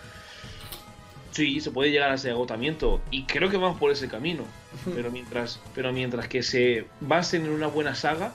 Sí, 1.38 1.60
se 1.60 1.70
puede 1.70 1.92
llegar 1.92 2.10
a 2.10 2.14
ese 2.14 2.30
agotamiento 2.30 3.00
y 3.12 3.22
creo 3.26 3.48
que 3.48 3.56
vamos 3.58 3.78
por 3.78 3.92
ese 3.92 4.08
camino. 4.08 4.42
Pero 4.92 5.12
mientras, 5.12 5.60
pero 5.72 5.92
mientras 5.92 6.26
que 6.26 6.42
se 6.42 6.86
basen 7.00 7.44
en 7.46 7.52
una 7.52 7.68
buena 7.68 7.94
saga, 7.94 8.34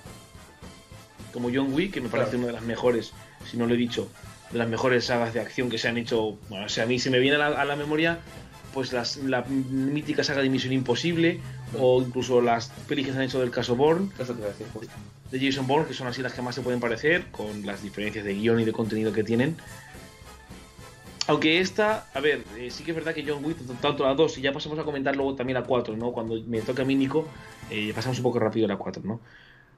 como 1.33 1.49
John 1.53 1.73
Wick, 1.73 1.91
que 1.93 1.99
me 2.01 2.07
parece 2.07 2.29
Claro. 2.31 2.43
una 2.43 2.47
de 2.47 2.53
las 2.53 2.63
mejores, 2.63 3.11
si 3.49 3.57
no 3.57 3.65
lo 3.67 3.73
he 3.73 3.77
dicho, 3.77 4.07
de 4.51 4.57
las 4.59 4.69
mejores 4.69 5.03
sagas 5.03 5.33
de 5.33 5.41
acción 5.41 5.69
que 5.69 5.77
se 5.77 5.89
han 5.89 5.97
hecho. 5.97 6.37
Bueno, 6.47 6.65
o 6.65 6.69
sea, 6.69 6.85
a 6.85 6.87
mí 6.87 6.97
se 6.97 7.09
me 7.09 7.19
viene 7.19 7.35
a 7.35 7.39
la, 7.49 7.61
a 7.61 7.65
la 7.65 7.75
memoria, 7.75 8.19
pues 8.73 8.93
las, 8.93 9.17
la 9.17 9.41
mítica 9.43 10.23
saga 10.23 10.41
de 10.41 10.49
Misión 10.49 10.71
Imposible, 10.71 11.41
o 11.77 12.01
incluso 12.01 12.39
las 12.41 12.69
pelis 12.87 13.05
que 13.07 13.11
se 13.11 13.17
han 13.17 13.23
hecho 13.25 13.41
del 13.41 13.51
caso 13.51 13.75
Bourne, 13.75 14.11
Eso 14.17 14.33
te 14.33 14.39
iba 14.39 14.47
a 14.47 14.51
decir, 14.51 14.67
justo. 14.73 14.93
de 15.29 15.39
Jason 15.45 15.67
Bourne, 15.67 15.87
que 15.87 15.93
son 15.93 16.07
así 16.07 16.21
las 16.21 16.31
que 16.33 16.41
más 16.41 16.55
se 16.55 16.61
pueden 16.61 16.79
parecer, 16.79 17.25
con 17.31 17.65
las 17.65 17.83
diferencias 17.83 18.23
de 18.23 18.33
guion 18.33 18.61
y 18.61 18.63
de 18.65 18.71
contenido 18.71 19.11
que 19.11 19.23
tienen. 19.25 19.57
Aunque 21.25 21.59
esta, 21.59 22.11
a 22.13 22.19
ver, 22.19 22.49
eh, 22.53 22.69
sí 22.69 22.83
que 22.83 22.91
es 22.91 22.95
verdad 22.95 23.13
que 23.13 23.23
John 23.25 23.43
Wick, 23.45 23.59
tanto 23.79 24.03
la 24.03 24.13
2, 24.13 24.37
y 24.37 24.41
ya 24.41 24.51
pasamos 24.51 24.77
a 24.79 24.83
comentar 24.83 25.15
luego 25.15 25.35
también 25.35 25.55
la 25.55 25.65
4, 25.65 25.95
¿no? 25.95 26.11
Cuando 26.11 26.35
me 26.45 26.63
toca 26.63 26.81
a 26.81 26.85
mí, 26.85 26.95
Nico, 26.95 27.33
eh, 27.69 27.93
pasamos 27.93 28.17
un 28.19 28.23
poco 28.23 28.39
rápido 28.39 28.65
a 28.65 28.69
la 28.69 28.77
4, 28.77 29.01
¿no? 29.03 29.23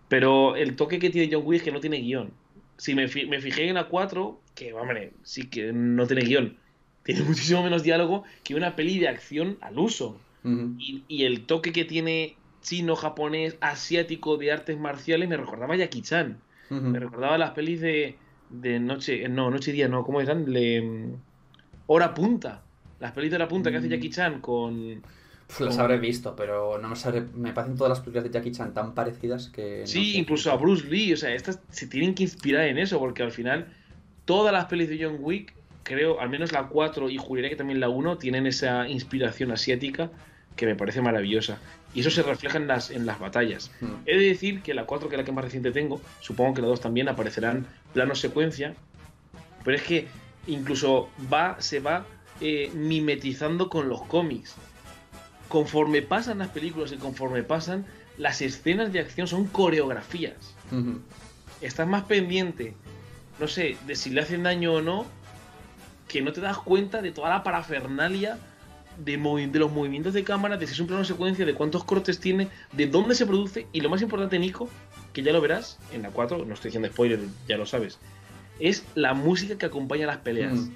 Pero 0.08 0.56
el 0.56 0.76
toque 0.76 1.00
que 1.00 1.10
tiene 1.12 1.34
John 1.34 1.44
Wick 1.46 1.58
es 1.60 1.64
que 1.64 1.72
no 1.72 1.80
tiene 1.82 1.98
guion. 2.00 2.42
Si 2.78 2.96
me, 2.96 3.08
fi- 3.08 3.28
me 3.28 3.42
fijé 3.42 3.68
en 3.70 3.76
la 3.76 3.90
4, 3.90 4.46
que, 4.56 4.74
hombre, 4.74 5.20
sí 5.24 5.50
que 5.50 5.74
no 5.74 6.08
tiene 6.08 6.24
guion. 6.24 6.60
Tiene 7.04 7.22
muchísimo 7.24 7.64
menos 7.64 7.84
diálogo 7.84 8.26
que 8.44 8.56
una 8.56 8.76
peli 8.76 9.00
de 9.00 9.10
acción 9.10 9.58
al 9.62 9.80
uso. 9.80 10.28
Ujú. 10.44 10.76
Y, 10.78 11.06
y 11.08 11.26
el 11.26 11.46
toque 11.48 11.72
que 11.74 11.86
tiene 11.86 12.44
chino, 12.62 12.96
japonés, 12.96 13.58
asiático 13.62 14.38
de 14.38 14.52
artes 14.52 14.78
marciales 14.80 15.30
me 15.30 15.38
recordaba 15.38 15.76
a 15.76 15.78
Jackie 15.78 16.02
Chan. 16.02 16.44
Ujú. 16.70 16.82
Me 16.82 17.00
recordaba 17.00 17.38
las 17.38 17.52
pelis 17.52 17.82
de, 17.82 18.20
de 18.50 18.80
Noche. 18.80 19.28
No, 19.30 19.52
Noche 19.52 19.72
y 19.72 19.74
Día, 19.76 19.88
no, 19.88 20.04
¿cómo 20.04 20.22
eran? 20.22 20.52
Le, 20.52 21.20
Hora 21.88 22.14
Punta. 22.14 22.62
Las 23.00 23.12
pelis 23.12 23.30
de 23.32 23.36
Hora 23.38 23.48
Punta 23.48 23.72
que 23.72 23.78
hace 23.78 23.88
Mm. 23.88 23.92
Jackie 23.92 24.10
Chan 24.10 24.42
con. 24.42 25.02
Pf, 25.48 25.62
Las 25.66 25.78
habré 25.78 26.00
visto, 26.00 26.36
pero 26.36 26.80
no 26.80 26.88
me 26.90 26.96
sabré. 26.96 27.24
Me 27.36 27.54
parecen 27.54 27.78
todas 27.78 27.90
las 27.90 28.00
películas 28.00 28.24
de 28.24 28.32
Jackie 28.32 28.52
Chan 28.52 28.74
tan 28.74 28.94
parecidas 28.96 29.50
que. 29.50 29.82
no 29.82 29.88
Sí, 29.88 30.14
sé. 30.14 30.18
incluso 30.18 30.52
a 30.52 30.56
Bruce 30.56 30.88
Lee. 30.88 31.14
O 31.14 31.18
sea, 31.18 31.34
estas 31.34 31.60
se 31.70 31.88
tienen 31.88 32.16
que 32.16 32.24
inspirar 32.24 32.66
en 32.66 32.78
eso, 32.80 32.98
porque 33.00 33.22
al 33.24 33.32
final 33.32 33.68
todas 34.26 34.52
las 34.52 34.66
pelis 34.66 34.90
de 34.90 35.04
John 35.04 35.18
Wick, 35.20 35.54
creo, 35.84 36.20
al 36.20 36.30
menos 36.30 36.52
la 36.52 36.64
4 36.68 37.10
y 37.12 37.18
juraría 37.18 37.50
que 37.52 37.56
también 37.56 37.80
la 37.80 37.90
1, 37.90 38.18
tienen 38.18 38.48
esa 38.48 38.88
inspiración 38.90 39.52
asiática 39.52 40.10
que 40.56 40.66
me 40.66 40.74
parece 40.76 41.02
maravillosa. 41.02 41.60
Y 41.94 42.00
eso 42.00 42.10
se 42.10 42.24
refleja 42.24 42.58
en 42.58 42.66
las, 42.68 42.90
en 42.90 43.06
las 43.06 43.20
batallas. 43.20 43.70
Mm. 43.82 43.86
He 44.08 44.18
de 44.18 44.26
decir 44.26 44.62
que 44.64 44.74
la 44.74 44.86
4, 44.86 45.10
que 45.10 45.16
es 45.16 45.20
la 45.20 45.26
que 45.26 45.32
más 45.32 45.44
reciente 45.44 45.72
tengo, 45.72 46.02
supongo 46.22 46.56
que 46.56 46.62
la 46.62 46.68
2 46.70 46.82
también 46.82 47.08
aparecerán 47.08 47.68
planos 47.94 48.20
secuencia, 48.20 48.74
pero 49.64 49.78
es 49.78 49.84
que 49.84 50.08
incluso 50.48 51.10
va, 51.32 51.58
se 51.62 51.80
va 51.80 52.06
eh, 52.42 52.72
mimetizando 52.74 53.70
con 53.70 53.90
los 53.90 54.02
cómics. 54.04 54.56
Conforme 55.50 56.02
pasan 56.02 56.40
las 56.40 56.50
películas 56.50 56.92
y 56.92 56.98
conforme 56.98 57.44
pasan, 57.44 57.86
las 58.18 58.42
escenas 58.42 58.92
de 58.92 59.00
acción 59.00 59.28
son 59.28 59.46
coreografías. 59.46 60.36
Estás 61.62 61.88
más 61.88 62.04
pendiente, 62.04 62.74
no 63.40 63.48
sé, 63.48 63.78
de 63.86 63.96
si 63.96 64.10
le 64.10 64.22
hacen 64.22 64.44
daño 64.44 64.74
o 64.74 64.82
no, 64.82 65.06
que 66.08 66.22
no 66.22 66.34
te 66.34 66.42
das 66.42 66.58
cuenta 66.58 67.02
de 67.02 67.12
toda 67.12 67.30
la 67.30 67.44
parafernalia 67.44 68.38
de, 69.04 69.20
movi- 69.20 69.50
de 69.52 69.60
los 69.60 69.72
movimientos 69.72 70.14
de 70.14 70.24
cámara, 70.24 70.58
de 70.58 70.66
si 70.68 70.74
es 70.74 70.80
un 70.80 70.88
plano 70.88 71.04
secuencia, 71.04 71.46
de 71.46 71.54
cuántos 71.54 71.84
cortes 71.84 72.20
tiene, 72.20 72.48
de 72.72 72.88
dónde 72.88 73.16
se 73.16 73.26
produce 73.26 73.68
y 73.74 73.82
lo 73.82 73.90
más 73.90 74.02
importante, 74.02 74.40
Nico, 74.40 74.70
que 75.14 75.22
ya 75.24 75.32
lo 75.34 75.42
verás 75.42 75.80
en 75.94 76.02
la 76.04 76.10
4, 76.12 76.46
no 76.46 76.54
estoy 76.54 76.70
diciendo 76.70 76.88
spoiler, 76.90 77.20
ya 77.48 77.58
lo 77.58 77.66
sabes, 77.66 78.00
es 78.60 78.84
la 78.96 79.14
música 79.14 79.58
que 79.58 79.66
acompaña 79.66 80.06
las 80.08 80.18
peleas. 80.18 80.54
Mm. 80.54 80.72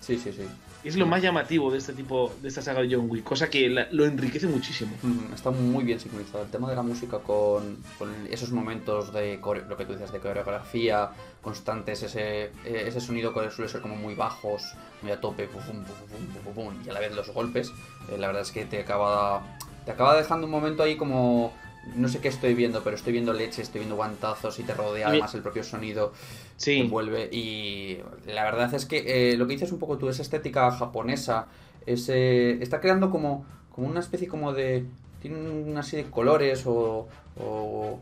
Sí, 0.00 0.18
sí, 0.18 0.32
sí. 0.32 0.42
Es 0.84 0.96
lo 0.96 1.06
más 1.06 1.22
llamativo 1.22 1.72
de 1.72 1.78
este 1.78 1.94
tipo, 1.94 2.30
de 2.42 2.48
esta 2.48 2.60
saga 2.60 2.82
de 2.82 2.94
John 2.94 3.06
Wick, 3.08 3.24
cosa 3.24 3.48
que 3.48 3.70
la- 3.70 3.88
lo 3.90 4.04
enriquece 4.04 4.46
muchísimo. 4.46 4.92
Mm, 5.02 5.32
Está 5.32 5.50
muy 5.50 5.82
bien 5.82 5.98
sincronizado. 5.98 6.44
El 6.44 6.50
tema 6.50 6.68
de 6.68 6.76
la 6.76 6.82
música 6.82 7.20
con, 7.20 7.78
con 7.98 8.10
esos 8.30 8.50
momentos 8.50 9.10
de 9.14 9.40
lo 9.66 9.76
que 9.78 9.86
tú 9.86 9.94
dices 9.94 10.12
de 10.12 10.18
coreografía 10.18 11.08
constantes, 11.40 12.02
ese, 12.02 12.50
eh, 12.66 12.84
ese 12.86 13.00
sonido 13.00 13.32
que 13.32 13.50
suele 13.50 13.70
ser 13.70 13.80
como 13.80 13.96
muy 13.96 14.14
bajos, 14.14 14.62
muy 15.00 15.10
a 15.10 15.20
tope, 15.22 15.48
pum, 15.48 15.62
pum, 15.64 16.54
pum, 16.54 16.74
y 16.84 16.90
a 16.90 16.92
la 16.92 17.00
vez 17.00 17.14
los 17.14 17.30
golpes, 17.30 17.72
eh, 18.10 18.18
la 18.18 18.26
verdad 18.26 18.42
es 18.42 18.52
que 18.52 18.66
te 18.66 18.80
acaba, 18.80 19.56
te 19.86 19.90
acaba 19.90 20.14
dejando 20.14 20.44
un 20.46 20.50
momento 20.50 20.82
ahí 20.82 20.96
como 20.96 21.54
no 21.96 22.08
sé 22.08 22.18
qué 22.20 22.28
estoy 22.28 22.54
viendo, 22.54 22.82
pero 22.82 22.96
estoy 22.96 23.12
viendo 23.12 23.32
leche, 23.32 23.62
estoy 23.62 23.80
viendo 23.80 23.96
guantazos 23.96 24.58
y 24.58 24.62
te 24.62 24.74
rodea 24.74 25.08
además 25.08 25.34
el 25.34 25.42
propio 25.42 25.62
sonido 25.64 26.12
Sí. 26.56 26.80
te. 26.80 27.28
Y 27.32 27.98
la 28.26 28.44
verdad 28.44 28.72
es 28.74 28.86
que 28.86 29.32
eh, 29.32 29.36
lo 29.36 29.46
que 29.46 29.54
dices 29.54 29.72
un 29.72 29.78
poco 29.78 29.98
tú, 29.98 30.08
esa 30.08 30.22
estética 30.22 30.70
japonesa, 30.70 31.46
ese, 31.86 32.62
está 32.62 32.80
creando 32.80 33.10
como, 33.10 33.44
como 33.74 33.88
una 33.88 34.00
especie 34.00 34.28
como 34.28 34.52
de... 34.52 34.86
Tiene 35.20 35.48
una 35.50 35.82
serie 35.82 36.04
de 36.06 36.10
colores 36.10 36.64
o... 36.66 37.08
o 37.40 38.00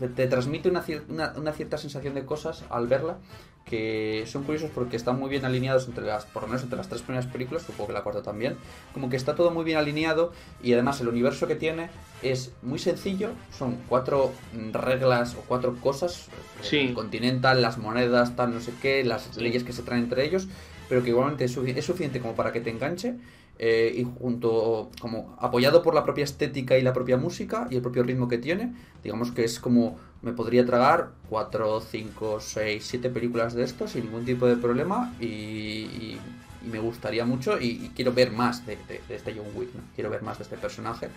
te, 0.00 0.08
te 0.08 0.26
transmite 0.26 0.68
una, 0.68 0.82
cier- 0.84 1.04
una, 1.08 1.32
una 1.36 1.52
cierta 1.52 1.78
sensación 1.78 2.14
de 2.14 2.24
cosas 2.24 2.64
al 2.68 2.88
verla 2.88 3.18
que 3.64 4.24
son 4.26 4.44
curiosos 4.44 4.70
porque 4.74 4.96
están 4.96 5.18
muy 5.18 5.30
bien 5.30 5.44
alineados 5.44 5.86
entre 5.88 6.04
las, 6.04 6.26
por 6.26 6.42
lo 6.42 6.48
menos 6.48 6.62
entre 6.62 6.76
las 6.76 6.88
tres 6.88 7.02
primeras 7.02 7.26
películas, 7.26 7.62
supongo 7.62 7.88
que 7.88 7.92
la 7.94 8.02
cuarta 8.02 8.22
también, 8.22 8.56
como 8.92 9.08
que 9.08 9.16
está 9.16 9.34
todo 9.34 9.50
muy 9.50 9.64
bien 9.64 9.78
alineado 9.78 10.32
y 10.62 10.72
además 10.72 11.00
el 11.00 11.08
universo 11.08 11.46
que 11.46 11.54
tiene 11.54 11.88
es 12.22 12.52
muy 12.62 12.78
sencillo, 12.78 13.30
son 13.56 13.78
cuatro 13.88 14.32
mm, 14.52 14.72
reglas 14.72 15.34
o 15.36 15.40
cuatro 15.46 15.74
cosas, 15.80 16.28
eh, 16.28 16.62
Sí. 16.62 16.78
el 16.78 16.94
continental, 16.94 17.62
las 17.62 17.78
monedas, 17.78 18.36
tal, 18.36 18.52
no 18.54 18.60
sé 18.60 18.72
qué, 18.82 19.04
las 19.04 19.28
Sí. 19.32 19.40
leyes 19.40 19.64
que 19.64 19.72
se 19.72 19.82
traen 19.82 20.04
entre 20.04 20.24
ellos, 20.24 20.48
pero 20.88 21.02
que 21.02 21.10
igualmente 21.10 21.44
es 21.44 21.52
suficiente 21.52 22.20
como 22.20 22.34
para 22.34 22.52
que 22.52 22.60
te 22.60 22.70
enganche 22.70 23.14
eh, 23.58 23.94
y 23.96 24.02
junto, 24.04 24.90
como 25.00 25.36
apoyado 25.38 25.82
por 25.82 25.94
la 25.94 26.02
propia 26.04 26.24
estética 26.24 26.76
y 26.78 26.82
la 26.82 26.92
propia 26.92 27.16
música 27.16 27.68
y 27.70 27.76
el 27.76 27.82
propio 27.82 28.02
ritmo 28.02 28.26
que 28.26 28.38
tiene, 28.38 28.74
digamos 29.04 29.30
que 29.30 29.44
es 29.44 29.60
como 29.60 29.98
me 30.22 30.32
podría 30.32 30.64
tragar 30.64 31.10
4, 31.28 31.80
5, 31.80 32.40
6, 32.40 32.84
7 32.86 33.10
películas 33.10 33.54
de 33.54 33.64
esto 33.64 33.88
sin 33.88 34.04
ningún 34.04 34.24
tipo 34.24 34.46
de 34.46 34.56
problema 34.56 35.14
y, 35.20 35.26
y- 35.26 36.20
y 36.64 36.68
me 36.68 36.78
gustaría 36.78 37.24
mucho 37.24 37.58
y, 37.60 37.66
y 37.70 37.90
quiero 37.96 38.12
ver 38.12 38.30
más 38.30 38.64
de, 38.64 38.76
de- 38.88 39.00
de 39.08 39.16
este 39.16 39.34
John 39.34 39.46
Wick, 39.56 39.74
¿no? 39.74 39.80
quiero 39.96 40.10
ver 40.10 40.22
más 40.22 40.38
de 40.38 40.44
este 40.44 40.56
personaje 40.56 41.08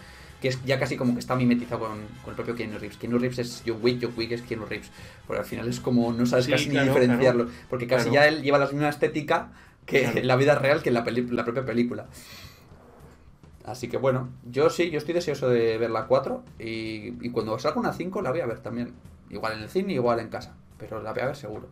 que 0.42 0.48
es 0.50 0.60
ya 0.66 0.80
casi 0.80 0.98
como 0.98 1.14
que 1.14 1.20
está 1.20 1.36
mimetizado 1.36 1.82
con, 1.82 2.00
con 2.24 2.32
el 2.32 2.36
propio 2.36 2.56
Keanu 2.56 2.78
Reeves. 2.80 2.98
Keanu 2.98 3.18
Reeves 3.20 3.40
es 3.40 3.64
John 3.66 3.78
Wick, 3.82 4.00
John 4.02 4.14
Wick 4.18 4.32
es 4.32 4.42
Keanu 4.42 4.66
Reeves, 4.66 4.90
porque 5.28 5.40
al 5.40 5.46
final 5.46 5.70
es 5.70 5.80
como 5.80 6.12
no 6.12 6.26
sabes 6.26 6.46
Sí, 6.46 6.52
casi 6.52 6.70
claro, 6.70 6.86
ni 6.86 6.90
diferenciarlo, 6.90 7.44
claro. 7.46 7.60
porque 7.70 7.88
casi 7.88 8.10
Claro. 8.10 8.14
ya 8.16 8.28
él 8.28 8.42
lleva 8.44 8.58
la 8.58 8.66
misma 8.68 8.90
estética 8.90 9.50
que 9.86 10.04
en 10.06 10.28
la 10.28 10.36
vida 10.36 10.56
real 10.56 10.82
que 10.82 10.90
en 10.90 10.96
la, 10.96 11.06
la 11.32 11.44
propia 11.46 11.64
película. 11.64 12.08
Así 13.66 13.88
que 13.90 13.98
bueno, 13.98 14.30
yo 14.50 14.70
sí, 14.70 14.92
yo 14.92 15.00
estoy 15.00 15.14
deseoso 15.16 15.50
de 15.50 15.78
ver 15.80 15.90
la 15.90 16.06
4 16.06 16.44
y, 16.60 17.26
y 17.26 17.32
cuando 17.32 17.58
salga 17.58 17.80
una 17.80 17.94
5 17.94 18.22
la 18.22 18.30
voy 18.32 18.40
a 18.42 18.46
ver 18.46 18.60
también. 18.60 18.94
Igual 19.30 19.54
en 19.54 19.64
el 19.64 19.70
cine, 19.70 19.94
igual 19.94 20.20
en 20.20 20.30
casa, 20.30 20.54
pero 20.78 21.02
la 21.02 21.12
voy 21.14 21.22
a 21.22 21.26
ver 21.26 21.36
seguro. 21.36 21.68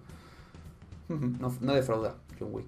No, 1.08 1.56
no 1.62 1.74
defrauda 1.74 2.16
John 2.40 2.50
Wick. 2.52 2.66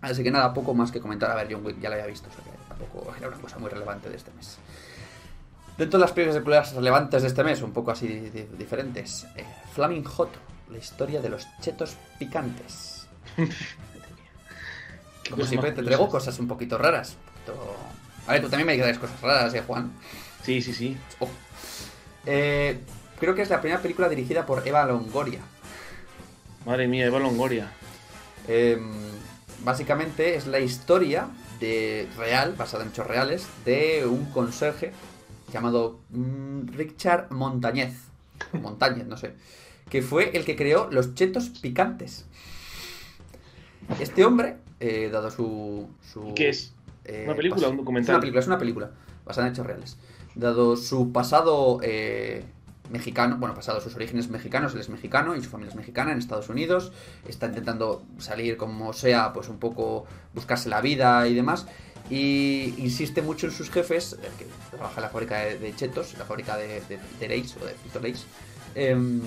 Así 0.00 0.22
que 0.24 0.30
nada, 0.32 0.52
poco 0.52 0.74
más 0.74 0.90
que 0.90 1.00
comentar. 1.00 1.30
A 1.30 1.36
ver, 1.36 1.48
John 1.52 1.64
Wick 1.64 1.78
ya 1.80 1.88
la 1.88 1.94
había 1.94 2.06
visto, 2.08 2.28
o 2.28 2.32
sea 2.32 2.42
que 2.44 2.50
tampoco 2.68 3.14
era 3.16 3.28
una 3.28 3.36
cosa 3.38 3.58
muy 3.58 3.70
relevante 3.70 4.08
de 4.10 4.16
este 4.16 4.32
mes. 4.32 4.58
Dentro 5.78 5.98
de 6.00 6.04
las 6.06 6.12
películas 6.12 6.74
relevantes 6.74 7.22
de 7.22 7.28
este 7.28 7.44
mes, 7.44 7.62
un 7.62 7.72
poco 7.72 7.92
así 7.92 8.08
di- 8.08 8.30
di- 8.30 8.48
diferentes, 8.58 9.24
eh, 9.36 9.44
Flaming 9.72 10.04
Hot, 10.04 10.30
la 10.70 10.78
historia 10.78 11.20
de 11.20 11.28
los 11.28 11.46
chetos 11.60 11.96
picantes. 12.18 13.06
Como 15.30 15.44
siempre 15.48 15.70
te 15.72 15.82
traigo 15.82 16.08
cosas 16.08 16.38
un 16.38 16.48
poquito 16.48 16.78
raras. 16.78 17.16
un 17.48 17.54
poquito- 17.54 17.76
A 18.26 18.32
ver, 18.32 18.42
tú 18.42 18.48
también 18.48 18.66
me 18.66 18.76
traes 18.76 18.98
cosas 18.98 19.20
raras, 19.20 19.54
¿eh, 19.54 19.62
Juan? 19.66 19.92
Sí, 20.42 20.60
sí, 20.60 20.72
sí. 20.72 20.96
Oh. 21.20 21.28
Eh, 22.24 22.80
creo 23.20 23.34
que 23.34 23.42
es 23.42 23.50
la 23.50 23.60
primera 23.60 23.80
película 23.80 24.08
dirigida 24.08 24.46
por 24.46 24.66
Eva 24.66 24.84
Longoria. 24.84 25.40
Madre 26.64 26.88
mía, 26.88 27.06
Eva 27.06 27.20
Longoria. 27.20 27.70
Eh, 28.48 28.80
básicamente 29.64 30.34
es 30.34 30.46
la 30.46 30.58
historia 30.58 31.28
de 31.60 32.08
real, 32.16 32.54
basada 32.56 32.82
en 32.82 32.90
hechos 32.90 33.06
reales, 33.06 33.46
de 33.64 34.04
un 34.06 34.26
conserje 34.26 34.92
llamado 35.52 36.00
mm, 36.10 36.68
Richard 36.76 37.30
Montañez. 37.30 37.94
Montañez, 38.52 39.06
no 39.06 39.16
sé. 39.16 39.34
Que 39.88 40.02
fue 40.02 40.36
el 40.36 40.44
que 40.44 40.56
creó 40.56 40.88
los 40.90 41.14
chetos 41.14 41.48
picantes. 41.48 42.26
Este 44.00 44.24
hombre, 44.24 44.56
eh, 44.80 45.08
dado 45.12 45.30
su, 45.30 45.88
su 46.12 46.30
¿Y 46.30 46.34
qué 46.34 46.48
es? 46.48 46.72
Eh, 47.06 47.24
¿Una 47.26 47.36
película 47.36 47.68
o 47.68 47.70
un 47.70 47.76
documental? 47.78 48.16
Es 48.16 48.16
una 48.16 48.20
película, 48.20 48.40
es 48.40 48.46
una 48.46 48.58
película, 48.58 48.90
basada 49.24 49.46
en 49.46 49.52
hechos 49.52 49.66
reales. 49.66 49.96
Dado 50.34 50.76
su 50.76 51.12
pasado 51.12 51.80
eh, 51.82 52.44
mexicano, 52.90 53.36
bueno, 53.38 53.54
pasado 53.54 53.80
sus 53.80 53.94
orígenes 53.94 54.28
mexicanos, 54.28 54.74
él 54.74 54.80
es 54.80 54.88
mexicano 54.88 55.34
y 55.34 55.42
su 55.42 55.48
familia 55.48 55.70
es 55.70 55.76
mexicana 55.76 56.12
en 56.12 56.18
Estados 56.18 56.48
Unidos, 56.48 56.92
está 57.26 57.46
intentando 57.46 58.02
salir 58.18 58.56
como 58.56 58.92
sea, 58.92 59.32
pues 59.32 59.48
un 59.48 59.58
poco 59.58 60.04
buscarse 60.34 60.68
la 60.68 60.80
vida 60.80 61.26
y 61.28 61.34
demás. 61.34 61.66
Y 62.10 62.74
insiste 62.78 63.22
mucho 63.22 63.46
en 63.46 63.52
sus 63.52 63.70
jefes, 63.70 64.16
que 64.38 64.46
trabaja 64.70 64.96
en 64.96 65.02
la 65.02 65.08
fábrica 65.08 65.38
de, 65.38 65.58
de 65.58 65.74
chetos, 65.74 66.16
la 66.18 66.24
fábrica 66.24 66.56
de, 66.56 66.80
de, 66.88 66.98
de 67.18 67.28
Lay's 67.28 67.56
o 67.60 67.66
de 67.66 67.72
Frito 67.72 68.00
Lay's, 68.00 68.26
em, 68.76 69.20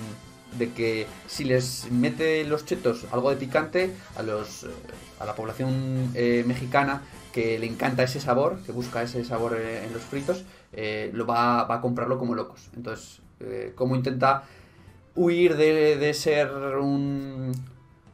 de 0.58 0.70
que 0.70 1.06
si 1.26 1.44
les 1.44 1.90
mete 1.90 2.44
los 2.44 2.64
chetos 2.64 3.06
algo 3.12 3.30
de 3.30 3.36
picante 3.36 3.92
a 4.16 4.22
los 4.22 4.64
eh, 4.64 4.68
a 5.20 5.26
la 5.26 5.34
población 5.34 6.10
eh, 6.14 6.42
mexicana 6.46 7.02
que 7.32 7.58
le 7.58 7.66
encanta 7.66 8.02
ese 8.02 8.20
sabor, 8.20 8.58
que 8.64 8.72
busca 8.72 9.02
ese 9.02 9.24
sabor 9.24 9.56
eh, 9.56 9.84
en 9.84 9.92
los 9.92 10.02
fritos, 10.02 10.44
eh, 10.72 11.10
lo 11.14 11.26
va, 11.26 11.64
va 11.64 11.76
a 11.76 11.80
comprarlo 11.80 12.18
como 12.18 12.34
locos. 12.34 12.70
Entonces, 12.76 13.20
eh, 13.40 13.72
como 13.74 13.96
intenta 13.96 14.44
huir 15.14 15.56
de, 15.56 16.14
ser 16.14 16.50
un, 16.76 17.52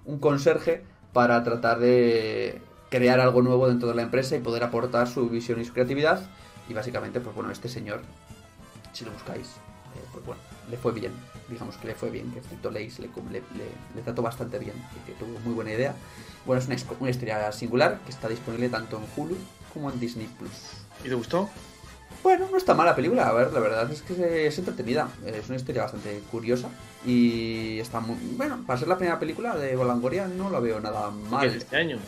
un 0.05 0.19
conserje 0.19 0.83
para 1.13 1.43
tratar 1.45 1.79
de 1.79 2.61
crear 2.91 3.21
algo 3.21 3.43
nuevo 3.43 3.69
dentro 3.69 3.89
de 3.89 3.95
la 3.95 4.03
empresa 4.03 4.37
y 4.37 4.41
poder 4.41 4.63
aportar 4.65 5.09
su 5.09 5.29
visión 5.29 5.61
y 5.61 5.65
su 5.65 5.73
creatividad. 5.73 6.21
Y 6.69 6.75
básicamente, 6.75 7.21
pues 7.21 7.35
bueno, 7.35 7.51
este 7.51 7.69
señor, 7.69 8.01
si 8.93 9.05
lo 9.05 9.13
buscáis, 9.13 9.47
eh, 9.47 10.05
pues 10.13 10.25
bueno, 10.25 10.41
le 10.71 10.77
fue 10.77 10.93
bien. 10.93 11.13
Digamos 11.49 11.77
que 11.77 11.87
le 11.89 11.95
fue 11.95 12.11
bien, 12.11 12.33
que 12.33 12.41
Frito 12.41 12.71
Lays 12.71 12.99
le, 12.99 13.09
le, 13.31 13.43
le- 13.95 14.03
trató 14.03 14.23
bastante 14.23 14.59
bien, 14.59 14.75
y 14.97 15.07
que 15.07 15.13
tuvo 15.19 15.39
muy 15.41 15.55
buena 15.55 15.73
idea. 15.73 15.95
Bueno, 16.45 16.61
es 16.61 16.67
una, 16.67 16.75
his- 16.75 16.87
una 16.99 17.11
historia 17.11 17.53
singular 17.53 18.01
que 18.05 18.11
está 18.11 18.29
disponible 18.29 18.69
tanto 18.69 18.97
en 18.99 19.05
Hulu 19.17 19.37
como 19.73 19.91
en 19.91 20.01
Disney 20.01 20.27
Plus. 20.39 20.51
¿Y 21.05 21.09
te 21.09 21.15
gustó? 21.15 21.49
Bueno, 22.23 22.49
no 22.51 22.57
está 22.57 22.75
mala 22.75 22.91
la 22.91 22.97
película, 22.97 23.29
a 23.29 23.33
ver, 23.33 23.53
la 23.53 23.61
verdad 23.61 23.91
es 23.93 24.03
que 24.03 24.47
es 24.49 24.59
entretenida. 24.59 25.09
Es 25.25 25.47
una 25.49 25.57
historia 25.57 25.83
bastante 25.83 26.21
curiosa 26.31 26.69
y 27.05 27.79
está 27.79 28.01
muy. 28.01 28.17
Bueno, 28.37 28.65
para 28.67 28.79
ser 28.79 28.89
la 28.89 28.97
primera 28.97 29.19
película 29.21 29.55
de 29.57 29.77
Bolangoria 29.77 30.27
no 30.27 30.51
la 30.51 30.59
veo 30.59 30.81
nada 30.81 31.11
¿Qué 31.11 31.31
mal. 31.31 31.47
es 31.47 31.55
este 31.55 31.77
año? 31.77 31.99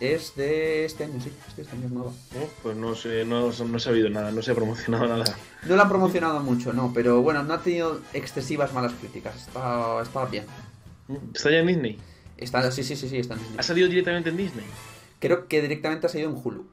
Es 0.00 0.36
de 0.36 0.84
este 0.84 1.04
año, 1.04 1.20
sí, 1.20 1.32
este 1.56 1.74
año 1.74 1.86
es 1.86 1.90
nueva. 1.90 2.10
Oh, 2.10 2.48
pues 2.62 2.76
no 2.76 2.94
sé, 2.94 3.24
no, 3.24 3.50
no 3.50 3.76
he 3.76 3.80
sabido 3.80 4.08
nada, 4.08 4.30
no 4.30 4.42
se 4.42 4.52
ha 4.52 4.54
promocionado 4.54 5.08
nada. 5.08 5.36
No 5.66 5.74
la 5.74 5.82
han 5.82 5.88
promocionado 5.88 6.38
mucho, 6.40 6.72
no, 6.72 6.92
pero 6.94 7.20
bueno, 7.20 7.42
no 7.42 7.54
ha 7.54 7.62
tenido 7.62 8.00
excesivas 8.12 8.72
malas 8.72 8.92
críticas. 8.92 9.48
Está, 9.48 10.00
está 10.00 10.24
bien. 10.26 10.44
¿Está 11.34 11.50
ya 11.50 11.58
en 11.58 11.66
Disney? 11.66 11.98
Está, 12.36 12.70
sí, 12.70 12.84
sí, 12.84 12.94
sí, 12.94 13.08
sí, 13.08 13.18
está 13.18 13.34
en 13.34 13.40
Disney. 13.40 13.58
¿Ha 13.58 13.62
salido 13.64 13.88
directamente 13.88 14.30
en 14.30 14.36
Disney? 14.36 14.66
Creo 15.18 15.48
que 15.48 15.60
directamente 15.62 16.06
ha 16.06 16.10
salido 16.10 16.30
en 16.30 16.36
Hulu. 16.36 16.64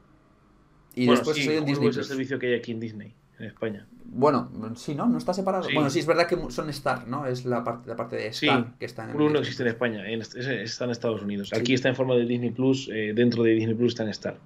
Y 0.94 1.06
bueno, 1.06 1.18
después 1.18 1.36
sí, 1.36 1.42
ha 1.42 1.44
salido 1.46 1.62
en 1.62 1.68
Hulu 1.68 1.80
Disney. 1.80 1.90
es 1.90 1.96
el 1.96 2.04
servicio 2.04 2.38
que 2.38 2.46
hay 2.46 2.54
aquí 2.54 2.70
en 2.70 2.80
Disney, 2.80 3.14
en 3.38 3.46
España. 3.46 3.86
Bueno, 4.04 4.50
sí, 4.76 4.94
¿no? 4.94 5.06
No 5.06 5.18
está 5.18 5.34
separado. 5.34 5.64
Sí. 5.64 5.74
Bueno, 5.74 5.90
sí, 5.90 5.98
es 5.98 6.06
verdad 6.06 6.26
que 6.26 6.38
son 6.50 6.70
Star, 6.70 7.06
¿no? 7.08 7.26
Es 7.26 7.44
la 7.44 7.62
parte, 7.64 7.88
la 7.88 7.96
parte 7.96 8.16
de 8.16 8.32
Sí, 8.32 8.46
Star 8.46 8.74
que 8.78 8.86
está 8.86 9.08
en 9.10 9.14
Hulu 9.16 9.30
no 9.30 9.38
existe 9.40 9.62
en. 9.62 9.68
España, 9.68 10.08
en- 10.08 10.20
es- 10.22 10.34
está 10.36 10.84
en 10.84 10.90
Estados 10.92 11.22
Unidos. 11.22 11.50
Sí. 11.50 11.58
Aquí 11.60 11.74
está 11.74 11.88
en 11.88 11.96
forma 11.96 12.14
de 12.14 12.24
Disney 12.24 12.50
Plus, 12.50 12.88
eh, 12.92 13.12
dentro 13.14 13.42
de 13.42 13.50
Disney 13.52 13.74
Plus 13.74 13.92
está 13.92 14.04
en 14.04 14.08
Star. 14.10 14.38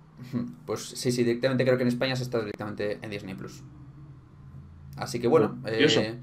Pues 0.66 0.81
sí, 0.85 1.12
sí, 1.12 1.24
directamente 1.24 1.64
creo 1.64 1.76
que 1.76 1.83
en 1.83 1.88
España 1.88 2.16
se 2.16 2.22
está 2.24 2.38
directamente 2.40 2.98
en 3.03 3.11
Disney 3.11 3.35
Plus. 3.35 3.62
Así 4.96 5.18
que 5.20 5.29
bueno, 5.29 5.59
eh, 5.66 6.18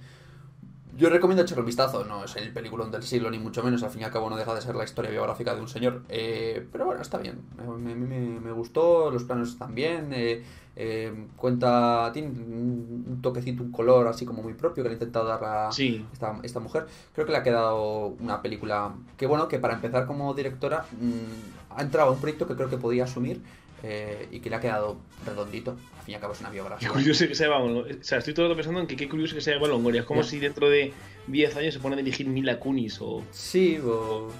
yo 0.97 1.09
recomiendo 1.09 1.43
echarle 1.43 1.61
un 1.61 1.67
vistazo. 1.67 2.03
No 2.05 2.25
es 2.25 2.35
el 2.35 2.51
peliculón 2.51 2.91
del 2.91 3.03
siglo, 3.03 3.29
ni 3.31 3.39
mucho 3.39 3.63
menos. 3.63 3.83
Al 3.83 3.89
fin 3.91 4.01
y 4.01 4.03
al 4.05 4.11
cabo, 4.11 4.29
no 4.29 4.35
deja 4.35 4.53
de 4.55 4.61
ser 4.61 4.75
la 4.75 4.83
historia 4.83 5.11
biográfica 5.11 5.55
de 5.55 5.61
un 5.61 5.67
señor. 5.67 6.01
Eh, 6.09 6.67
pero 6.71 6.85
bueno, 6.85 7.01
está 7.01 7.17
bien. 7.19 7.39
Me, 7.57 7.95
me- 7.95 8.07
me- 8.07 8.39
me 8.39 8.51
gustó, 8.51 9.11
los 9.11 9.23
planos 9.23 9.49
están 9.49 9.73
bien. 9.75 10.09
eh, 10.13 10.43
eh, 10.79 11.11
cuenta, 11.37 12.11
tiene 12.13 12.27
un 12.29 13.19
toquecito, 13.21 13.63
un 13.63 13.71
color 13.71 14.07
así 14.07 14.25
como 14.25 14.43
muy 14.43 14.53
propio 14.53 14.83
que 14.83 14.89
le 14.89 14.93
he 14.93 14.97
intentado 14.97 15.25
dar 15.27 15.43
a, 15.43 15.71
Sí, 15.71 16.05
esta, 16.13 16.39
esta 16.43 16.59
mujer. 16.59 16.85
Creo 17.13 17.25
que 17.25 17.31
le 17.31 17.37
ha 17.39 17.43
quedado 17.43 18.15
una 18.19 18.41
película 18.43 18.93
que, 19.17 19.25
bueno, 19.25 19.47
que 19.47 19.57
para 19.57 19.73
empezar 19.73 20.05
como 20.05 20.33
directora 20.35 20.85
mm, 21.01 21.75
ha 21.77 21.81
entrado 21.81 22.09
a 22.09 22.13
un 22.13 22.19
proyecto 22.19 22.45
que 22.47 22.55
creo 22.55 22.69
que 22.69 22.77
podía 22.77 23.05
asumir 23.05 23.41
eh, 23.83 24.27
y 24.31 24.39
que 24.39 24.49
le 24.49 24.55
ha 24.55 24.59
quedado 24.59 24.97
redondito. 25.25 25.71
Al 25.71 26.03
fin 26.03 26.13
y 26.13 26.15
al 26.15 26.21
cabo 26.21 26.33
es 26.33 26.39
una 26.39 26.49
qué 26.49 26.55
biografía. 26.55 26.89
curioso 26.89 27.27
que 27.27 27.43
Eva 27.43 27.59
Longoria. 27.59 27.95
O 27.99 28.03
sea, 28.03 28.17
estoy 28.17 28.33
todo 28.33 28.45
el 28.45 28.51
rato 28.51 28.57
pensando 28.57 28.79
en 28.81 28.87
que 28.87 28.95
qué 28.95 29.07
curioso 29.07 29.35
que 29.35 29.41
sea 29.41 29.55
Eva 29.55 29.67
Longoria. 29.67 30.01
Es 30.01 30.07
como 30.07 30.23
si 30.23 30.39
dentro 30.39 30.69
de 30.69 30.93
10 31.27 31.55
años 31.57 31.73
se 31.73 31.79
pone 31.79 31.95
a 31.95 31.97
dirigir 31.97 32.27
Mila 32.27 32.59
Kunis 32.59 32.99
o... 33.01 33.23
Sí, 33.31 33.77
o, 33.83 34.31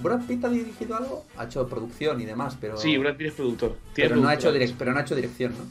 Brad, 0.00 0.26
Pitt 0.26 0.44
ha 0.44 0.48
dirigido 0.48 0.96
algo, 0.96 1.24
ha 1.36 1.44
hecho 1.44 1.66
producción 1.68 2.20
y 2.20 2.24
demás, 2.24 2.56
pero, 2.60 2.76
Sí, 2.76 2.96
Brad 2.98 3.16
Pitt 3.16 3.28
es 3.28 3.34
productor. 3.34 3.76
Pero, 3.94 4.16
no 4.16 4.28
ha 4.28 4.34
hecho 4.34 4.52
pero 4.78 4.92
no 4.92 4.98
ha 4.98 5.02
hecho 5.02 5.14
dirección, 5.14 5.52
¿no? 5.52 5.64